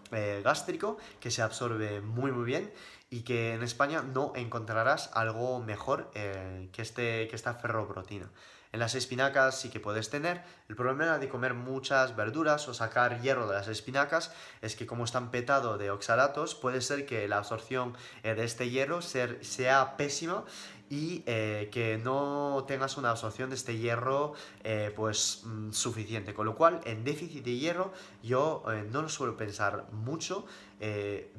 gástrico, 0.43 0.97
que 1.21 1.31
se 1.31 1.41
absorbe 1.41 2.01
muy 2.01 2.33
muy 2.33 2.45
bien 2.45 2.73
y 3.11 3.23
que 3.23 3.55
en 3.55 3.63
España 3.63 4.03
no 4.03 4.33
encontrarás 4.37 5.11
algo 5.15 5.59
mejor 5.61 6.11
eh, 6.15 6.69
que, 6.73 6.83
este, 6.83 7.27
que 7.29 7.37
esta 7.37 7.55
ferroprotina. 7.55 8.31
En 8.73 8.79
las 8.79 8.95
espinacas 8.95 9.61
sí 9.61 9.69
que 9.69 9.81
puedes 9.81 10.11
tener. 10.11 10.45
El 10.69 10.77
problema 10.77 11.19
de 11.19 11.29
comer 11.29 11.55
muchas 11.55 12.15
verduras 12.15 12.69
o 12.69 12.75
sacar 12.75 13.21
hierro 13.21 13.49
de 13.49 13.55
las 13.55 13.67
espinacas 13.67 14.33
es 14.63 14.77
que 14.77 14.87
como 14.87 15.05
están 15.05 15.33
petados 15.33 15.77
de 15.81 15.91
oxalatos, 15.91 16.55
puede 16.55 16.81
ser 16.81 17.05
que 17.05 17.27
la 17.27 17.39
absorción 17.39 17.97
eh, 18.23 18.35
de 18.37 18.45
este 18.45 18.71
hierro 18.71 19.03
sea 19.03 19.97
pésima 19.97 20.45
y 20.91 21.23
eh, 21.25 21.71
que 21.73 21.99
no 21.99 22.65
tengas 22.67 22.97
una 22.99 23.11
absorción 23.11 23.49
de 23.49 23.55
este 23.55 23.79
hierro 23.79 24.35
eh, 24.65 24.93
pues 24.95 25.43
mm, 25.45 25.71
suficiente. 25.71 26.35
Con 26.35 26.47
lo 26.47 26.57
cual, 26.57 26.81
en 26.85 27.05
déficit 27.05 27.45
de 27.45 27.57
hierro 27.57 27.93
yo 28.23 28.65
eh, 28.71 28.87
no 28.91 29.01
lo 29.01 29.09
suelo 29.09 29.37
pensar 29.37 29.87
mucho, 29.93 30.45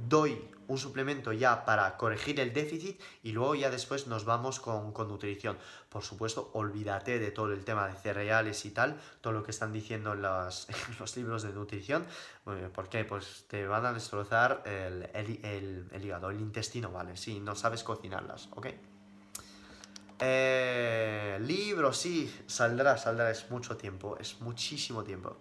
doy 0.07 0.39
un 0.67 0.77
suplemento 0.77 1.33
ya 1.33 1.65
para 1.65 1.97
corregir 1.97 2.39
el 2.39 2.53
déficit 2.53 3.01
y 3.23 3.31
luego 3.31 3.55
ya 3.55 3.71
después 3.71 4.05
nos 4.05 4.23
vamos 4.23 4.59
con, 4.59 4.93
nutrición. 4.93 5.57
Por 5.89 6.03
supuesto, 6.03 6.51
olvídate 6.53 7.17
de 7.17 7.31
todo 7.31 7.51
el 7.51 7.65
tema 7.65 7.87
de 7.87 7.95
cereales 7.95 8.63
y 8.65 8.69
tal, 8.69 9.01
todo 9.19 9.33
lo 9.33 9.43
que 9.43 9.49
están 9.49 9.73
diciendo 9.73 10.13
en, 10.13 10.21
los 10.99 11.17
libros 11.17 11.41
de 11.41 11.53
nutrición. 11.53 12.05
¿Por 12.43 12.87
qué? 12.87 13.03
Pues 13.03 13.45
te 13.47 13.65
van 13.65 13.83
a 13.87 13.93
destrozar 13.93 14.61
el, 14.65 15.09
el 15.41 16.05
hígado, 16.05 16.29
el 16.29 16.39
intestino, 16.39 16.91
¿vale? 16.91 17.17
Si 17.17 17.39
no 17.39 17.55
sabes 17.55 17.83
cocinarlas, 17.83 18.47
¿ok? 18.51 18.67
Eh, 20.23 21.39
libro, 21.41 21.91
sí, 21.93 22.31
saldrá, 22.45 22.95
saldrá, 22.97 23.31
es 23.31 23.49
mucho 23.49 23.75
tiempo, 23.75 24.17
es 24.19 24.39
muchísimo 24.39 25.03
tiempo. 25.03 25.35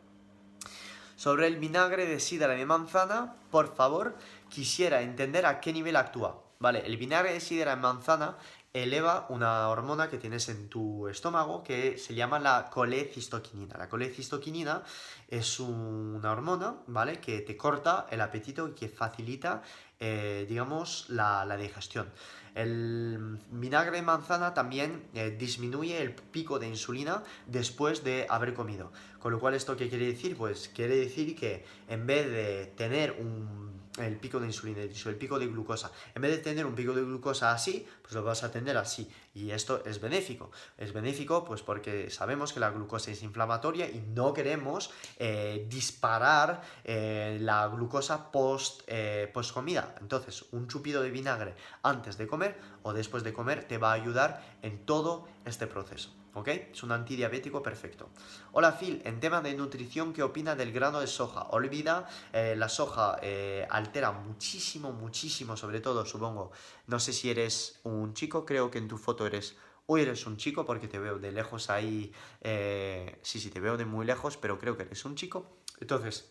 Sobre 1.17 1.47
el 1.47 1.57
vinagre 1.57 2.07
de 2.07 2.19
sidra 2.19 2.55
de 2.55 2.65
manzana, 2.65 3.35
por 3.51 3.75
favor, 3.77 4.17
quisiera 4.49 5.03
entender 5.03 5.45
a 5.45 5.61
qué 5.61 5.75
nivel 5.75 5.97
actúa. 5.97 6.43
Vale, 6.61 6.87
el 6.87 6.97
vinagre 6.97 7.35
de 7.35 7.41
sidra 7.41 7.77
de 7.77 7.83
manzana 7.83 8.39
eleva 8.73 9.27
una 9.29 9.69
hormona 9.69 10.09
que 10.09 10.17
tienes 10.17 10.49
en 10.49 10.69
tu 10.69 11.09
estómago 11.09 11.63
que 11.63 11.99
se 11.99 12.15
llama 12.15 12.39
la 12.39 12.71
colecistoquinina. 12.71 13.77
La 13.77 13.89
colecistoquinina 13.89 14.83
es 15.29 15.61
una 15.61 16.33
hormona, 16.33 16.77
¿vale? 16.87 17.21
Que 17.21 17.41
te 17.41 17.57
corta 17.57 18.07
el 18.11 18.21
apetito 18.21 18.69
y 18.69 18.73
que 18.73 18.89
facilita, 18.89 19.63
eh, 20.01 20.47
digamos, 20.49 21.07
la, 21.09 21.45
la 21.45 21.57
digestión. 21.57 22.09
El 22.55 23.39
vinagre 23.51 23.97
de 23.97 24.03
manzana 24.03 24.55
también 24.55 25.05
eh, 25.15 25.37
disminuye 25.39 26.01
el 26.03 26.15
pico 26.15 26.59
de 26.59 26.67
insulina 26.67 27.23
después 27.47 28.03
de 28.03 28.27
haber 28.29 28.55
comido. 28.55 28.93
Con 29.21 29.33
lo 29.33 29.39
cual, 29.39 29.55
¿esto 29.55 29.77
qué 29.77 29.89
quiere 29.89 30.07
decir? 30.07 30.37
Pues 30.37 30.69
quiere 30.75 30.97
decir 30.97 31.37
que 31.37 31.65
en 31.89 32.07
vez 32.07 32.29
de 32.29 32.67
tener 32.77 33.13
un 33.13 33.70
el 33.99 34.17
pico 34.17 34.39
de 34.39 34.47
insulina, 34.47 34.83
el 34.83 35.17
pico 35.17 35.39
de 35.39 35.47
glucosa. 35.47 35.91
En 36.15 36.23
vez 36.23 36.31
de 36.31 36.39
tener 36.39 36.65
un 36.65 36.75
pico 36.75 36.93
de 36.93 37.03
glucosa 37.03 37.53
así, 37.53 37.87
pues 38.03 38.15
lo 38.15 38.23
vas 38.23 38.45
a 38.45 38.51
tener 38.51 38.77
así. 38.77 39.11
Y 39.35 39.51
esto 39.51 39.85
es 39.85 40.01
benéfico. 40.01 40.51
Es 40.79 40.93
benéfico 40.93 41.45
pues 41.45 41.63
porque 41.63 42.11
sabemos 42.11 42.53
que 42.53 42.61
la 42.61 42.71
glucosa 42.71 43.11
es 43.11 43.23
inflamatoria 43.23 43.89
y 43.89 44.01
no 44.15 44.33
queremos 44.33 44.91
eh, 45.19 45.67
disparar 45.69 46.63
eh, 46.85 47.39
la 47.41 47.67
glucosa 47.69 48.31
post, 48.31 48.83
eh, 48.87 49.31
post 49.33 49.53
comida. 49.53 49.95
Entonces, 50.01 50.45
un 50.53 50.69
chupido 50.69 51.03
de 51.03 51.11
vinagre 51.11 51.55
antes 51.83 52.17
de 52.17 52.27
comer 52.27 52.59
o 52.83 52.93
después 52.93 53.23
de 53.25 53.33
comer 53.33 53.65
te 53.65 53.79
va 53.79 53.91
a 53.91 53.95
ayudar 53.95 54.43
en 54.63 54.85
todo 54.85 55.27
este 55.45 55.67
proceso. 55.67 56.20
¿Ok? 56.35 56.49
Es 56.49 56.83
un 56.85 56.93
antidiabético 56.93 57.61
perfecto. 57.61 58.09
Hola 58.53 58.79
Phil, 58.79 59.03
en 59.05 59.19
tema 59.19 59.41
de 59.41 59.53
nutrición, 59.55 60.13
¿qué 60.13 60.23
opina 60.23 60.55
del 60.55 60.71
grano 60.71 61.01
de 61.01 61.09
soja? 61.09 61.49
Olvida, 61.51 62.09
eh, 62.33 62.55
la 62.57 62.69
soja 62.69 63.19
eh, 63.21 63.67
altera 63.69 64.13
muchísimo, 64.13 64.93
muchísimo, 64.93 65.57
sobre 65.57 65.81
todo, 65.81 66.07
supongo. 66.07 66.53
No 66.87 67.01
sé 67.01 67.13
si 67.13 67.31
eres 67.31 67.81
un 67.83 68.15
chico, 68.15 68.47
creo 68.47 68.71
que 68.71 68.79
en 68.79 68.87
tu 68.87 68.97
foto 68.97 69.27
eres 69.27 69.57
Hoy 69.87 70.03
eres 70.03 70.25
un 70.25 70.37
chico 70.37 70.65
porque 70.65 70.87
te 70.87 71.01
veo 71.01 71.19
de 71.19 71.33
lejos 71.33 71.69
ahí. 71.69 72.13
Eh, 72.43 73.19
sí, 73.23 73.41
sí, 73.41 73.51
te 73.51 73.59
veo 73.59 73.77
de 73.77 73.85
muy 73.85 74.07
lejos, 74.07 74.37
pero 74.37 74.57
creo 74.57 74.77
que 74.77 74.85
eres 74.85 75.05
un 75.05 75.17
chico. 75.17 75.57
Entonces, 75.81 76.31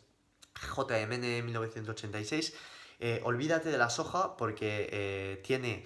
JMN 0.78 1.44
1986. 1.44 2.54
olvídate 3.24 3.70
de 3.70 3.78
la 3.78 3.90
soja 3.90 4.38
porque 4.38 5.42
tiene 5.44 5.84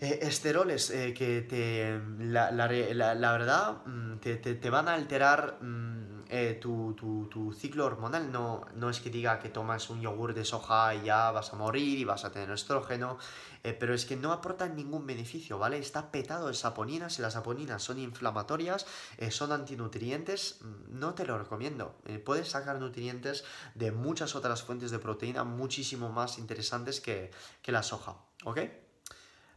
eh, 0.00 0.18
esteroles 0.22 0.90
eh, 0.90 1.14
que 1.14 1.42
te, 1.42 2.00
la, 2.18 2.66
verdad 2.68 3.86
mm, 3.86 4.16
te, 4.18 4.70
van 4.70 4.88
a 4.88 4.94
alterar 4.94 5.58
mm, 5.62 6.24
eh, 6.28 6.58
tu, 6.60 7.54
ciclo 7.56 7.86
hormonal. 7.86 8.32
No, 8.32 8.66
no 8.74 8.90
es 8.90 9.00
que 9.00 9.08
diga 9.08 9.38
que 9.38 9.50
tomas 9.50 9.90
un 9.90 10.00
yogur 10.00 10.34
de 10.34 10.44
soja 10.44 10.96
y 10.96 11.04
ya 11.04 11.30
vas 11.30 11.52
a 11.52 11.56
morir 11.56 11.98
y 12.00 12.04
vas 12.04 12.24
a 12.24 12.32
tener 12.32 12.50
estrógeno, 12.50 13.18
pero 13.62 13.94
es 13.94 14.04
que 14.04 14.16
no 14.16 14.32
aporta 14.32 14.68
ningún 14.68 15.06
beneficio, 15.06 15.58
¿vale? 15.58 15.78
Está 15.78 16.10
petado 16.10 16.48
de 16.48 16.54
saponinas 16.54 17.18
y 17.18 17.22
las 17.22 17.34
saponinas 17.34 17.82
son 17.82 17.98
inflamatorias, 17.98 18.86
son 19.30 19.52
antinutrientes, 19.52 20.58
mm, 20.60 20.98
no 20.98 21.14
te 21.14 21.24
lo 21.24 21.38
recomiendo. 21.38 21.94
puedes 22.24 22.48
sacar 22.48 22.80
nutrientes 22.80 23.44
de 23.74 23.92
muchas 23.92 24.34
otras 24.34 24.62
fuentes 24.64 24.90
de 24.90 24.98
proteína 24.98 25.44
muchísimo 25.44 26.10
más 26.10 26.38
interesantes 26.38 27.00
que, 27.00 27.30
que 27.62 27.72
la 27.72 27.82
soja, 27.82 28.16
¿ok? 28.44 28.83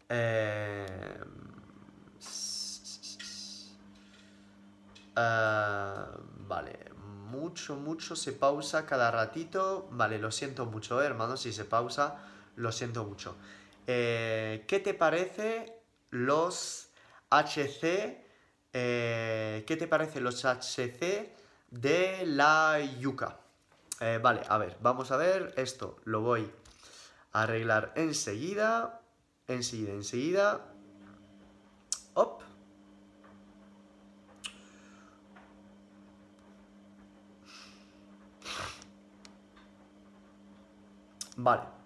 Eh, 0.09 1.19
ah, 5.15 6.07
vale, 6.47 6.91
mucho, 7.29 7.75
mucho 7.75 8.15
se 8.15 8.33
pausa 8.33 8.85
cada 8.85 9.11
ratito. 9.11 9.87
Vale, 9.91 10.17
lo 10.17 10.31
siento 10.31 10.65
mucho, 10.65 11.01
eh, 11.01 11.05
hermano, 11.05 11.37
si 11.37 11.51
se 11.51 11.65
pausa, 11.65 12.17
lo 12.55 12.71
siento 12.71 13.03
mucho. 13.03 13.35
Eh, 13.85 14.65
¿Qué 14.67 14.79
te 14.79 14.93
parece 14.93 15.81
los 16.09 16.89
HC? 17.29 18.25
¿Qué 18.71 19.77
te 19.79 19.87
parece 19.87 20.21
los 20.21 20.45
HC 20.45 21.33
de 21.71 22.23
la 22.25 22.79
yuca? 22.99 23.39
vale, 24.21 24.41
a 24.47 24.57
ver, 24.59 24.77
vamos 24.81 25.11
a 25.11 25.17
ver 25.17 25.53
esto. 25.57 25.97
Lo 26.05 26.21
voy 26.21 26.51
a 27.31 27.43
arreglar 27.43 27.93
enseguida. 27.95 28.96
Enseguida, 29.47 29.93
enseguida. 29.93 30.61
Op. 32.13 32.43
Vale. 41.37 41.76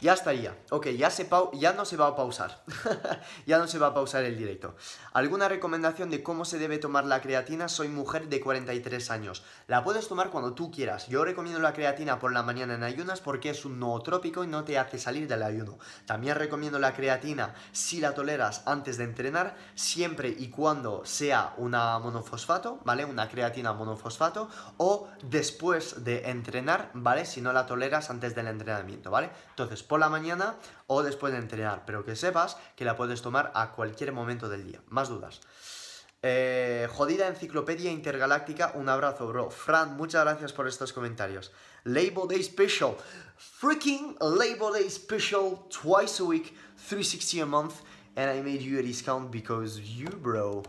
Ya 0.00 0.14
estaría. 0.14 0.56
Ok, 0.70 0.88
ya, 0.88 1.10
se 1.10 1.28
ya 1.52 1.74
no 1.74 1.84
se 1.84 1.98
va 1.98 2.06
a 2.06 2.16
pausar. 2.16 2.62
ya 3.46 3.58
no 3.58 3.68
se 3.68 3.78
va 3.78 3.88
a 3.88 3.94
pausar 3.94 4.24
el 4.24 4.38
directo. 4.38 4.74
¿Alguna 5.12 5.46
recomendación 5.46 6.08
de 6.08 6.22
cómo 6.22 6.46
se 6.46 6.58
debe 6.58 6.78
tomar 6.78 7.04
la 7.04 7.20
creatina? 7.20 7.68
Soy 7.68 7.88
mujer 7.88 8.28
de 8.28 8.40
43 8.40 9.10
años. 9.10 9.42
La 9.66 9.84
puedes 9.84 10.08
tomar 10.08 10.30
cuando 10.30 10.54
tú 10.54 10.70
quieras. 10.70 11.06
Yo 11.08 11.22
recomiendo 11.22 11.60
la 11.60 11.74
creatina 11.74 12.18
por 12.18 12.32
la 12.32 12.42
mañana 12.42 12.74
en 12.74 12.82
ayunas 12.82 13.20
porque 13.20 13.50
es 13.50 13.66
un 13.66 13.78
nootrópico 13.78 14.42
y 14.42 14.46
no 14.46 14.64
te 14.64 14.78
hace 14.78 14.98
salir 14.98 15.28
del 15.28 15.42
ayuno. 15.42 15.78
También 16.06 16.36
recomiendo 16.36 16.78
la 16.78 16.94
creatina 16.94 17.54
si 17.72 18.00
la 18.00 18.14
toleras 18.14 18.62
antes 18.64 18.96
de 18.96 19.04
entrenar, 19.04 19.54
siempre 19.74 20.34
y 20.36 20.48
cuando 20.48 21.04
sea 21.04 21.52
una 21.58 21.98
monofosfato, 21.98 22.80
¿vale? 22.84 23.04
Una 23.04 23.28
creatina 23.28 23.74
monofosfato 23.74 24.48
o 24.78 25.08
después 25.24 26.04
de 26.04 26.30
entrenar, 26.30 26.90
¿vale? 26.94 27.26
Si 27.26 27.42
no 27.42 27.52
la 27.52 27.66
toleras 27.66 28.08
antes 28.08 28.34
del 28.34 28.46
entrenamiento, 28.46 29.10
¿vale? 29.10 29.30
Entonces, 29.50 29.89
por 29.90 29.98
la 29.98 30.08
mañana 30.08 30.54
o 30.86 31.02
después 31.02 31.32
de 31.32 31.40
entrenar, 31.40 31.82
pero 31.84 32.04
que 32.04 32.14
sepas 32.14 32.56
que 32.76 32.84
la 32.84 32.94
puedes 32.94 33.22
tomar 33.22 33.50
a 33.56 33.72
cualquier 33.72 34.12
momento 34.12 34.48
del 34.48 34.64
día. 34.64 34.80
Más 34.88 35.08
dudas. 35.08 35.40
Eh, 36.22 36.86
jodida 36.92 37.26
enciclopedia 37.26 37.90
intergaláctica, 37.90 38.70
un 38.76 38.88
abrazo, 38.88 39.26
bro. 39.26 39.50
Fran, 39.50 39.96
muchas 39.96 40.22
gracias 40.22 40.52
por 40.52 40.68
estos 40.68 40.92
comentarios. 40.92 41.50
Label 41.82 42.28
Day 42.28 42.40
Special, 42.44 42.94
freaking 43.36 44.16
Label 44.20 44.72
Day 44.72 44.88
Special, 44.88 45.58
twice 45.70 46.22
a 46.22 46.24
week, 46.24 46.54
360 46.76 47.40
a 47.40 47.46
month, 47.46 47.80
and 48.14 48.30
I 48.30 48.42
made 48.42 48.62
you 48.62 48.78
a 48.78 48.82
discount 48.82 49.32
because 49.32 49.80
you, 49.80 50.08
bro, 50.08 50.62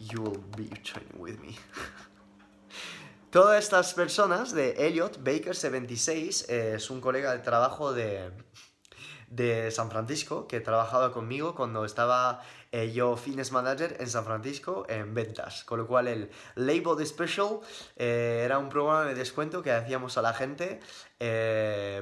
you 0.00 0.22
will 0.22 0.42
be 0.56 0.66
training 0.82 1.20
with 1.20 1.40
me. 1.40 1.56
Todas 3.34 3.64
estas 3.64 3.94
personas 3.94 4.52
de 4.52 4.86
Elliot 4.86 5.24
Baker 5.24 5.56
76 5.56 6.46
eh, 6.48 6.74
es 6.76 6.88
un 6.88 7.00
colega 7.00 7.32
de 7.32 7.40
trabajo 7.40 7.92
de, 7.92 8.30
de 9.26 9.72
San 9.72 9.90
Francisco 9.90 10.46
que 10.46 10.60
trabajaba 10.60 11.10
conmigo 11.10 11.56
cuando 11.56 11.84
estaba 11.84 12.42
eh, 12.70 12.92
yo 12.92 13.16
fitness 13.16 13.50
manager 13.50 13.96
en 13.98 14.08
San 14.08 14.24
Francisco 14.24 14.86
en 14.88 15.14
ventas. 15.14 15.64
Con 15.64 15.80
lo 15.80 15.88
cual 15.88 16.06
el 16.06 16.30
Label 16.54 16.96
de 16.96 17.06
Special 17.06 17.58
eh, 17.96 18.42
era 18.44 18.60
un 18.60 18.68
programa 18.68 19.04
de 19.06 19.16
descuento 19.16 19.62
que 19.62 19.72
hacíamos 19.72 20.16
a 20.16 20.22
la 20.22 20.32
gente 20.32 20.78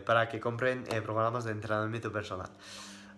para 0.04 0.28
que 0.28 0.38
compren 0.38 0.84
programas 1.02 1.44
de 1.44 1.52
entrenamiento 1.52 2.12
personal. 2.12 2.50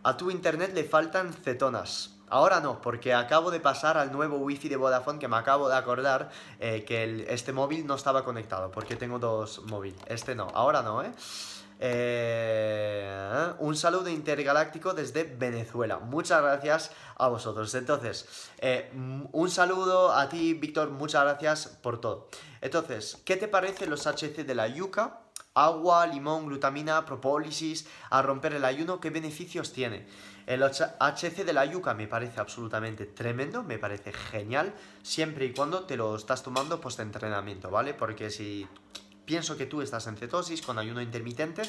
A 0.04 0.16
tu 0.16 0.30
internet 0.30 0.70
le 0.72 0.84
faltan 0.84 1.32
cetonas. 1.32 2.13
Ahora 2.34 2.58
no, 2.58 2.82
porque 2.82 3.14
acabo 3.14 3.52
de 3.52 3.60
pasar 3.60 3.96
al 3.96 4.10
nuevo 4.10 4.38
wifi 4.38 4.68
de 4.68 4.74
Vodafone 4.74 5.20
que 5.20 5.28
me 5.28 5.36
acabo 5.36 5.68
de 5.68 5.76
acordar 5.76 6.30
eh, 6.58 6.84
que 6.84 7.26
este 7.28 7.52
móvil 7.52 7.86
no 7.86 7.94
estaba 7.94 8.24
conectado, 8.24 8.72
porque 8.72 8.96
tengo 8.96 9.20
dos 9.20 9.62
móviles. 9.66 10.00
Este 10.08 10.34
no, 10.34 10.48
ahora 10.52 10.82
no, 10.82 11.04
¿eh? 11.04 11.12
¿eh? 11.78 13.52
un 13.60 13.76
saludo 13.76 14.08
intergaláctico 14.08 14.94
desde 14.94 15.22
Venezuela. 15.22 15.98
Muchas 15.98 16.42
gracias 16.42 16.90
a 17.16 17.28
vosotros. 17.28 17.72
Entonces, 17.76 18.26
eh, 18.58 18.90
un 19.30 19.48
saludo 19.48 20.12
a 20.12 20.28
ti, 20.28 20.54
Víctor. 20.54 20.90
Muchas 20.90 21.22
gracias 21.22 21.78
por 21.82 22.00
todo. 22.00 22.30
Entonces, 22.60 23.22
¿qué 23.24 23.36
te 23.36 23.46
parece 23.46 23.86
los 23.86 24.08
HC 24.08 24.42
de 24.42 24.54
la 24.56 24.66
yuca? 24.66 25.20
Agua, 25.56 26.04
limón, 26.08 26.46
glutamina, 26.46 27.06
propólisis, 27.06 27.86
a 28.10 28.22
romper 28.22 28.54
el 28.54 28.64
ayuno, 28.64 28.98
¿qué 28.98 29.10
beneficios 29.10 29.72
tiene? 29.72 30.04
El 30.46 30.64
HC 30.64 31.44
de 31.44 31.52
la 31.52 31.64
yuca 31.64 31.94
me 31.94 32.08
parece 32.08 32.40
absolutamente 32.40 33.06
tremendo, 33.06 33.62
me 33.62 33.78
parece 33.78 34.12
genial, 34.12 34.74
siempre 35.04 35.44
y 35.44 35.52
cuando 35.52 35.84
te 35.84 35.96
lo 35.96 36.16
estás 36.16 36.42
tomando 36.42 36.80
post 36.80 36.98
entrenamiento, 36.98 37.70
¿vale? 37.70 37.94
Porque 37.94 38.30
si 38.30 38.66
pienso 39.24 39.56
que 39.56 39.66
tú 39.66 39.80
estás 39.80 40.08
en 40.08 40.16
cetosis 40.16 40.60
con 40.60 40.76
ayuno 40.76 41.00
intermitente, 41.00 41.62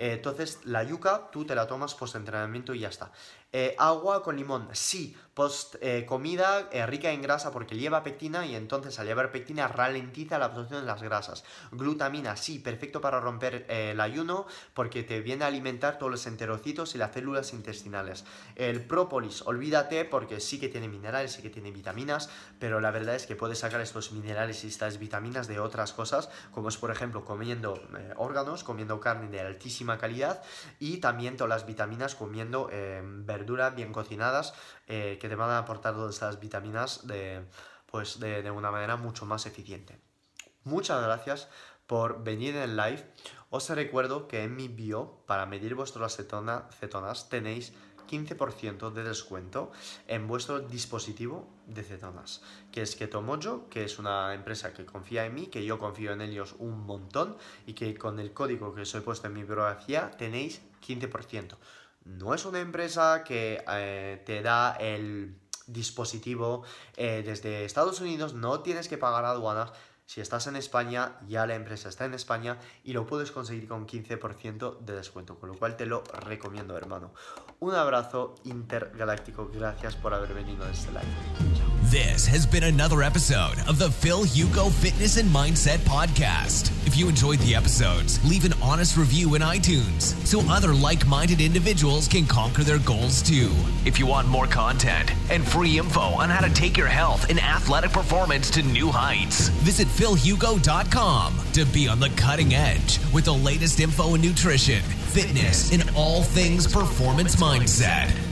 eh, 0.00 0.14
entonces 0.14 0.58
la 0.64 0.82
yuca 0.82 1.30
tú 1.30 1.44
te 1.44 1.54
la 1.54 1.68
tomas 1.68 1.94
post 1.94 2.16
entrenamiento 2.16 2.74
y 2.74 2.80
ya 2.80 2.88
está. 2.88 3.12
Eh, 3.50 3.74
agua 3.78 4.22
con 4.22 4.36
limón, 4.36 4.68
sí, 4.72 5.16
post 5.32 5.76
eh, 5.80 6.04
comida 6.04 6.68
rica 6.86 7.12
en 7.12 7.22
grasa 7.22 7.50
porque 7.50 7.76
lleva 7.76 8.02
pectina 8.02 8.44
y 8.44 8.54
entonces 8.54 8.98
al 8.98 9.06
llevar 9.06 9.30
pectina 9.30 9.68
ralentiza 9.68 10.36
la 10.36 10.46
absorción 10.46 10.82
de 10.82 10.86
las 10.86 11.02
grasas. 11.02 11.44
Glutamina, 11.70 12.36
sí, 12.36 12.58
perfecto 12.58 13.00
para 13.00 13.20
romper 13.20 13.64
el 13.70 14.00
ayuno 14.00 14.46
porque 14.74 15.02
te 15.02 15.20
viene 15.20 15.44
a 15.44 15.46
alimentar 15.46 15.96
todos 15.96 16.10
los 16.10 16.26
enterocitos 16.26 16.94
y 16.94 16.98
las 16.98 17.14
células 17.14 17.54
intestinales. 17.54 18.26
El 18.54 18.84
própolis, 18.84 19.40
olvídate 19.42 20.04
porque 20.04 20.40
sí 20.40 20.60
que 20.60 20.68
tiene 20.68 20.88
minerales, 20.88 21.32
sí 21.32 21.40
que 21.40 21.48
tiene 21.48 21.70
vitaminas, 21.70 22.28
pero 22.58 22.80
la 22.80 22.90
verdad 22.90 23.14
es 23.14 23.26
que 23.26 23.34
puedes 23.36 23.60
sacar 23.60 23.80
estos 23.80 24.12
minerales 24.12 24.62
y 24.64 24.66
estas 24.66 24.98
vitaminas 24.98 25.46
de 25.46 25.58
otras 25.58 25.94
cosas, 25.94 26.28
como 26.50 26.68
es 26.68 26.76
por 26.76 26.90
ejemplo 26.90 27.24
comiendo 27.24 27.80
órganos, 28.16 28.62
comiendo 28.62 29.00
carne 29.00 29.28
de 29.28 29.40
altísima 29.40 29.96
calidad 29.96 30.42
y 30.80 30.98
también 30.98 31.38
todas 31.38 31.48
las 31.48 31.66
vitaminas 31.66 32.14
comiendo 32.14 32.68
bien 33.44 33.92
cocinadas 33.92 34.54
eh, 34.86 35.18
que 35.20 35.28
te 35.28 35.34
van 35.34 35.50
a 35.50 35.58
aportar 35.58 35.94
todas 35.94 36.14
estas 36.14 36.40
vitaminas 36.40 37.06
de, 37.06 37.44
pues 37.86 38.20
de, 38.20 38.50
una 38.50 38.70
manera 38.70 38.96
mucho 38.96 39.26
más 39.26 39.46
eficiente. 39.46 39.98
Muchas 40.64 41.02
gracias 41.02 41.48
por 41.86 42.22
venir 42.22 42.56
en 42.56 42.76
live. 42.76 43.04
Os 43.50 43.68
recuerdo 43.70 44.28
que 44.28 44.42
en 44.42 44.56
mi 44.56 44.68
bio, 44.68 45.22
para 45.26 45.46
medir 45.46 45.74
vuestras 45.74 46.16
cetonas, 46.16 47.28
tenéis 47.28 47.72
15% 48.08 48.90
de 48.90 49.04
descuento 49.04 49.70
en 50.06 50.26
vuestro 50.26 50.60
dispositivo 50.60 51.48
de 51.66 51.82
cetonas, 51.84 52.42
que 52.72 52.82
es 52.82 52.96
Ketomojo, 52.96 53.68
que 53.68 53.84
es 53.84 53.98
una 53.98 54.34
empresa 54.34 54.72
que 54.72 54.86
confía 54.86 55.26
en 55.26 55.34
mí, 55.34 55.46
que 55.46 55.64
yo 55.64 55.78
confío 55.78 56.12
en 56.12 56.22
ellos 56.22 56.56
un 56.58 56.84
montón 56.84 57.36
y 57.66 57.74
que 57.74 57.94
con 57.96 58.18
el 58.18 58.32
código 58.32 58.74
que 58.74 58.82
os 58.82 58.94
he 58.94 59.00
puesto 59.02 59.26
en 59.26 59.34
mi 59.34 59.44
biografía 59.44 60.10
tenéis 60.16 60.62
15%. 60.86 61.56
No 62.08 62.32
es 62.32 62.46
una 62.46 62.60
empresa 62.60 63.22
que 63.22 63.62
eh, 63.70 64.22
te 64.24 64.40
da 64.40 64.72
el 64.80 65.38
dispositivo 65.66 66.64
eh, 66.96 67.22
desde 67.24 67.66
Estados 67.66 68.00
Unidos, 68.00 68.32
no 68.32 68.60
tienes 68.60 68.88
que 68.88 68.96
pagar 68.96 69.26
aduanas, 69.26 69.72
si 70.08 70.22
estás 70.22 70.46
en 70.46 70.56
España, 70.56 71.18
ya 71.28 71.46
la 71.46 71.54
empresa 71.54 71.90
está 71.90 72.06
en 72.06 72.14
España 72.14 72.56
y 72.82 72.94
lo 72.94 73.06
puedes 73.06 73.30
conseguir 73.30 73.68
con 73.68 73.86
15% 73.86 74.78
de 74.78 74.94
descuento, 74.94 75.38
con 75.38 75.50
lo 75.50 75.54
cual 75.54 75.76
te 75.76 75.84
lo 75.84 76.02
recomiendo, 76.02 76.78
hermano. 76.78 77.12
Un 77.60 77.74
abrazo 77.74 78.34
intergaláctico, 78.44 79.50
gracias 79.52 79.96
por 79.96 80.14
haber 80.14 80.32
venido 80.32 80.64
a 80.64 80.70
este 80.70 80.90
live. 80.92 81.04
This 81.90 82.26
has 82.26 82.46
been 82.46 82.64
another 82.64 83.02
episode 83.02 83.58
of 83.66 83.78
the 83.78 83.90
Phil 83.90 84.24
Hugo 84.24 84.70
Fitness 84.70 85.18
and 85.18 85.30
Mindset 85.30 85.78
Podcast. 85.80 86.70
If 86.86 86.96
you 86.96 87.08
enjoyed 87.08 87.38
the 87.40 87.54
episodes, 87.54 88.18
leave 88.28 88.44
an 88.44 88.54
honest 88.62 88.96
review 88.96 89.34
in 89.34 89.42
iTunes 89.42 90.14
so 90.26 90.40
other 90.50 90.74
like 90.74 91.06
minded 91.06 91.40
individuals 91.40 92.06
can 92.08 92.26
conquer 92.26 92.62
their 92.62 92.78
goals 92.78 93.22
too. 93.22 93.50
If 93.86 93.98
you 93.98 94.06
want 94.06 94.28
more 94.28 94.46
content 94.46 95.12
and 95.30 95.46
free 95.46 95.78
info 95.78 96.00
on 96.00 96.28
how 96.28 96.46
to 96.46 96.52
take 96.52 96.76
your 96.76 96.88
health 96.88 97.28
and 97.30 97.38
athletic 97.40 97.92
performance 97.92 98.50
to 98.50 98.62
new 98.62 98.88
heights, 98.88 99.48
visit 99.64 99.88
philhugo.com 99.98 101.34
to 101.54 101.64
be 101.64 101.88
on 101.88 101.98
the 101.98 102.08
cutting 102.10 102.54
edge 102.54 103.00
with 103.12 103.24
the 103.24 103.34
latest 103.34 103.80
info 103.80 104.14
in 104.14 104.20
nutrition, 104.20 104.80
fitness, 104.80 105.72
and 105.72 105.90
all 105.96 106.22
things 106.22 106.72
performance 106.72 107.34
mindset. 107.34 108.27